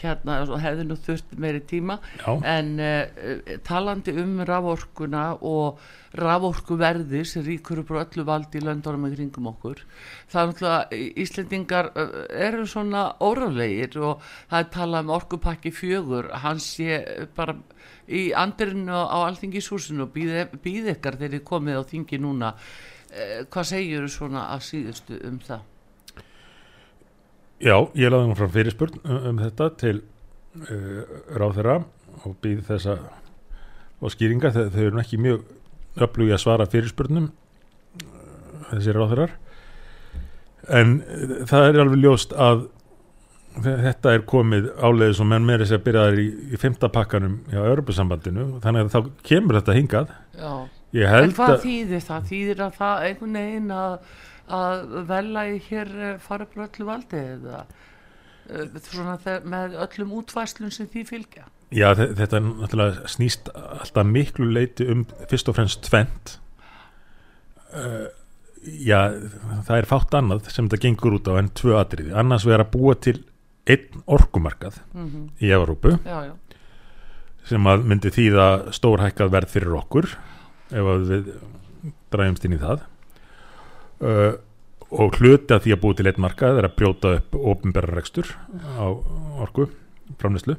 hérna 0.00 0.38
hefði 0.60 0.84
nú 0.86 0.96
þurft 1.00 1.34
meiri 1.40 1.62
tíma 1.68 1.98
Já. 2.20 2.36
en 2.44 2.72
uh, 2.82 3.56
talandi 3.64 4.14
um 4.20 4.40
raforkuna 4.48 5.24
og 5.40 5.80
raforkuverði 6.18 7.22
sem 7.28 7.44
ríkur 7.46 7.82
upp 7.82 7.92
á 7.96 8.04
öllu 8.04 8.26
valdi 8.28 8.60
í 8.60 8.66
löndunum 8.66 9.08
í 9.08 9.14
kringum 9.14 9.48
okkur 9.52 9.80
er 9.80 10.50
náttúrulega 10.50 11.00
Íslendingar 11.24 11.90
uh, 11.96 12.14
eru 12.48 12.66
svona 12.68 13.06
órálegir 13.24 13.96
og 14.00 14.22
það 14.50 14.58
er 14.60 14.70
talað 14.76 15.06
um 15.06 15.16
orkupakki 15.16 15.74
fjögur 15.74 16.30
hann 16.44 16.60
sé 16.60 17.02
bara 17.36 17.56
í 18.08 18.30
andirinu 18.36 19.04
á 19.08 19.24
alþingishúsinu 19.24 20.08
og 20.08 20.14
býði 20.14 20.96
ykkar 20.96 21.16
þegar 21.20 21.38
þið 21.38 21.46
komið 21.48 21.80
á 21.80 21.82
þingi 21.94 22.22
núna 22.22 22.54
uh, 22.54 23.44
hvað 23.48 23.76
þú 23.76 24.08
svona 24.12 24.48
að 24.52 24.66
síðustu 24.68 25.22
um 25.28 25.40
það? 25.42 25.68
Já, 27.62 27.76
ég 27.94 28.10
laði 28.10 28.28
nú 28.28 28.36
frá 28.38 28.48
fyrirspurn 28.50 28.98
um, 29.04 29.18
um 29.30 29.38
þetta 29.38 29.68
til 29.78 29.96
uh, 30.00 31.02
ráðherra 31.38 31.78
og 32.26 32.34
býð 32.42 32.64
þessa 32.66 32.98
og 34.02 34.14
skýringa. 34.14 34.50
Þegar 34.50 34.72
þau 34.74 34.84
eru 34.88 35.02
ekki 35.02 35.20
mjög 35.22 35.46
öflugi 36.02 36.34
að 36.34 36.42
svara 36.42 36.68
fyrirspurnum 36.72 37.30
uh, 37.30 38.68
þessi 38.72 38.96
ráðherrar. 38.96 39.36
En 40.74 40.98
uh, 41.02 41.36
það 41.50 41.68
er 41.68 41.82
alveg 41.84 42.02
ljóst 42.02 42.34
að 42.34 42.66
þetta 43.52 44.14
er 44.16 44.22
komið 44.28 44.68
áleiðis 44.80 45.20
og 45.20 45.28
menn 45.28 45.46
meiri 45.46 45.66
sem 45.68 45.82
byrjaðar 45.84 46.20
í, 46.20 46.28
í 46.54 46.60
femta 46.60 46.88
pakkanum 46.92 47.40
hjá 47.52 47.60
Europasambandinu 47.60 48.46
þannig 48.64 48.86
að 48.86 48.94
þá 48.94 49.26
kemur 49.28 49.58
þetta 49.60 49.76
hingað. 49.76 50.14
Já. 50.38 50.52
En 50.92 51.32
hvað 51.32 51.54
að 51.54 51.62
þýðir 51.66 52.04
það? 52.04 52.24
Þýðir 52.28 52.62
að 52.66 52.72
það 52.76 53.04
einhvern 53.06 53.36
veginn 53.38 53.74
að, 53.76 53.92
að 54.52 54.94
velagi 55.08 55.58
hér 55.70 55.90
eh, 56.10 56.14
fara 56.22 56.46
á 56.46 56.64
öllu 56.66 56.86
valdi 56.88 57.20
eða 57.36 57.64
eh, 58.50 58.78
svona 58.84 59.16
með 59.48 59.76
öllum 59.86 60.14
útvæslun 60.20 60.72
sem 60.74 60.88
því 60.92 61.04
fylgja? 61.08 61.46
Já, 61.72 61.88
þe- 61.96 62.10
þetta 62.18 62.36
er 62.36 62.44
náttúrulega 62.50 63.08
snýst 63.08 63.48
alltaf 63.56 64.04
miklu 64.12 64.50
leiti 64.52 64.84
um 64.92 65.06
fyrst 65.30 65.48
og 65.48 65.56
fremst 65.56 65.80
tvent 65.88 66.34
uh, 67.72 68.08
Já, 68.62 68.98
það 69.66 69.74
er 69.80 69.88
fátt 69.90 70.12
annað 70.14 70.50
sem 70.54 70.68
þetta 70.68 70.82
gengur 70.84 71.16
út 71.16 71.26
á 71.26 71.34
en 71.40 71.48
tvö 71.50 71.72
atriði. 71.80 72.12
Annars 72.14 72.44
erum 72.46 72.62
að 72.68 72.76
búa 72.76 72.94
til 73.02 73.16
einn 73.66 74.04
orkumarkað 74.06 74.76
Mm 74.94 75.24
í 75.42 75.50
Evrópu 75.54 75.96
Já, 76.06 76.28
já, 76.28 76.34
sem 77.48 77.66
að 77.66 77.82
myndi 77.90 78.12
þýða 78.14 78.46
stórhækkað 78.76 79.32
verð 79.34 79.50
fyrir 79.56 79.74
okkur 79.80 80.06
ef 80.70 80.90
við 81.10 81.32
dræjumst 82.14 82.44
inn 82.46 82.54
í 82.54 82.60
það 82.62 82.84
uh, 84.02 84.32
og 84.92 85.16
hluti 85.20 85.54
að 85.54 85.66
því 85.66 85.74
að 85.74 85.80
búa 85.84 85.96
til 85.98 86.08
einn 86.10 86.20
markað 86.20 86.58
er 86.60 86.68
að 86.68 86.76
brjóta 86.80 87.14
upp 87.18 87.36
ofinberra 87.38 87.94
rekstur 87.96 88.28
á 88.76 88.86
orku 89.40 89.68
framleyslu 90.20 90.58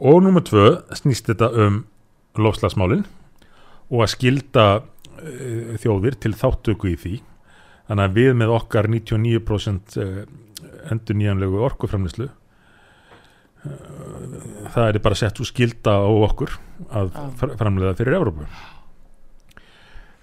og 0.00 0.20
nummer 0.24 0.44
tvö 0.46 0.66
snýst 0.96 1.26
þetta 1.32 1.50
um 1.66 1.80
lofslagsmálin 2.38 3.02
og 3.90 4.04
að 4.04 4.12
skilda 4.14 4.66
uh, 4.80 5.72
þjóðir 5.82 6.20
til 6.22 6.36
þáttöku 6.38 6.92
í 6.92 6.98
því. 7.00 7.16
Þannig 7.90 8.06
að 8.06 8.18
við 8.20 8.36
með 8.38 8.52
okkar 8.54 8.86
99% 8.86 9.96
endur 10.92 11.16
nýjanlegu 11.18 11.58
orkuframleyslu 11.66 12.28
það 13.60 14.86
er 14.86 14.98
bara 15.04 15.18
sett 15.18 15.40
úr 15.42 15.48
skilda 15.48 15.98
á 16.00 16.08
okkur 16.08 16.54
að 16.88 17.10
Já. 17.12 17.24
fr- 17.40 17.56
framleiða 17.60 17.96
fyrir 17.98 18.16
Evrópu. 18.16 18.46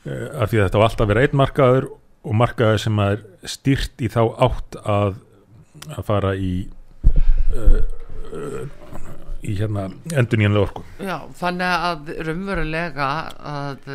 Uh, 0.08 0.28
af 0.42 0.50
því 0.50 0.62
að 0.62 0.68
þetta 0.68 0.80
á 0.80 0.86
alltaf 0.88 1.04
að 1.06 1.12
vera 1.12 1.26
einn 1.26 1.38
markaður 1.42 1.90
og 2.28 2.36
markaður 2.36 2.84
sem 2.84 3.00
er 3.04 3.24
stýrt 3.48 4.04
í 4.04 4.10
þá 4.12 4.22
átt 4.48 4.80
að, 4.84 5.22
að 5.96 6.04
fara 6.08 6.34
í 6.36 6.52
uh, 7.56 7.80
uh, 8.36 8.64
í 9.48 9.56
hérna 9.58 9.88
endur 10.18 10.42
nýjanlega 10.42 10.68
orku 10.68 10.84
já, 11.00 11.18
þannig 11.40 11.88
að 11.90 12.12
raunverulega 12.28 13.08
að, 13.52 13.90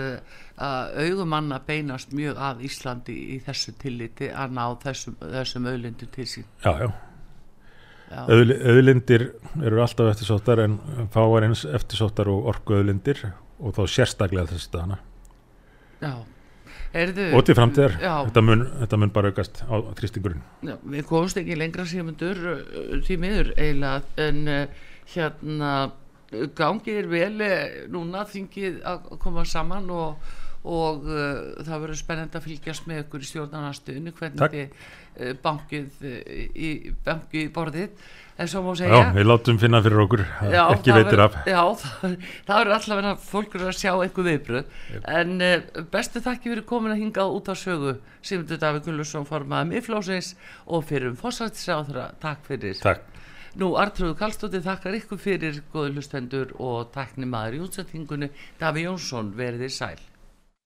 að 0.62 0.98
augumanna 1.06 1.60
beinast 1.66 2.12
mjög 2.16 2.40
að 2.48 2.66
Íslandi 2.68 3.16
í 3.34 3.38
þessu 3.44 3.74
tilliti 3.80 4.30
að 4.30 4.54
ná 4.58 4.64
þessum, 4.82 5.16
þessum 5.20 5.68
auðlindu 5.72 6.08
til 6.14 6.28
sín. 6.36 6.46
já, 6.64 6.86
já. 6.86 6.92
Já, 8.12 8.26
Auðli, 8.28 8.58
auðlindir 8.68 9.22
eru 9.64 9.78
alltaf 9.80 10.10
eftirsóttar 10.10 10.60
en 10.66 10.74
fáar 11.14 11.46
eins 11.46 11.62
eftirsóttar 11.64 12.28
og 12.28 12.50
orku 12.52 12.76
auðlindir 12.76 13.22
og 13.56 13.72
þá 13.72 13.82
sérstaklega 13.88 14.50
þessi 14.50 14.68
staðana 14.68 14.98
já. 16.02 16.12
Erðu, 16.92 17.30
og 17.32 17.44
til 17.48 17.56
framtíðar, 17.56 17.94
þetta 18.02 18.42
mun, 18.44 18.62
þetta 18.82 18.98
mun 19.00 19.12
bara 19.14 19.30
aukast 19.32 19.62
á 19.64 19.74
þrýstingurinn. 19.96 20.42
Við 20.92 21.06
komumst 21.08 21.38
ekki 21.40 21.56
lengra 21.56 21.86
símundur 21.88 22.40
því 23.06 23.16
miður 23.22 23.52
eiginlega 23.56 24.26
en 24.26 24.40
uh, 24.52 24.82
hérna 25.14 25.72
uh, 25.88 26.46
gangið 26.58 27.00
er 27.00 27.10
vel 27.12 27.46
uh, 27.46 27.60
núna 27.92 28.26
þingið 28.28 28.82
að 28.88 29.08
koma 29.24 29.46
saman 29.48 29.88
og, 29.94 30.34
og 30.68 31.08
uh, 31.08 31.62
það 31.64 31.86
verður 31.86 32.00
spennend 32.02 32.36
að 32.36 32.46
fylgjast 32.50 32.90
með 32.90 33.06
ykkur 33.06 33.24
í 33.24 33.30
stjórnarnastuðinu 33.30 34.14
hvernig 34.18 34.56
þið 34.56 34.66
uh, 34.68 35.32
bankið 35.46 36.04
uh, 36.10 36.20
í, 36.52 36.70
í 36.92 37.46
borðið 37.56 38.04
en 38.38 38.48
svo 38.48 38.62
má 38.64 38.72
Já, 38.72 38.80
segja 38.80 39.12
við 39.16 39.28
látum 39.28 39.58
finna 39.60 39.80
fyrir 39.84 40.02
okkur. 40.04 40.24
Já, 40.52 40.62
ekki 40.72 40.96
veitir 40.96 41.22
af. 41.24 41.38
Já, 41.48 41.60
það, 41.82 42.16
það 42.48 42.62
eru 42.62 42.74
allavega 42.76 43.14
fólk 43.26 43.56
eru 43.58 43.68
að 43.70 43.78
sjá 43.80 43.92
einhver 43.92 44.28
viðbröð 44.28 45.00
en 45.18 45.34
uh, 45.38 45.84
bestu 45.92 46.22
þakki 46.24 46.52
fyrir 46.52 46.66
komin 46.68 46.94
að 46.94 47.02
hingað 47.04 47.36
út 47.38 47.50
á 47.52 47.54
sögu 47.58 47.96
Sigmundur 48.22 48.60
Davík 48.62 48.86
Gullusson 48.86 49.26
formaði 49.28 49.72
miðflósins 49.72 50.34
og 50.66 50.86
fyrir 50.88 51.12
um 51.12 51.18
fórsættisáþra 51.18 52.12
takk 52.22 52.46
fyrir. 52.48 52.78
Takk. 52.82 53.08
Nú 53.60 53.74
Artrúðu 53.76 54.14
Kallstóttir 54.16 54.62
þakkar 54.64 54.96
ykkur 54.96 55.20
fyrir 55.20 55.58
góðu 55.74 55.98
hlustendur 55.98 56.54
og 56.56 56.88
takni 56.94 57.28
maður 57.28 57.58
í 57.58 57.66
útsettingunni 57.66 58.30
Daví 58.60 58.86
Jónsson 58.86 59.34
verðið 59.36 59.74
sæl 59.76 60.00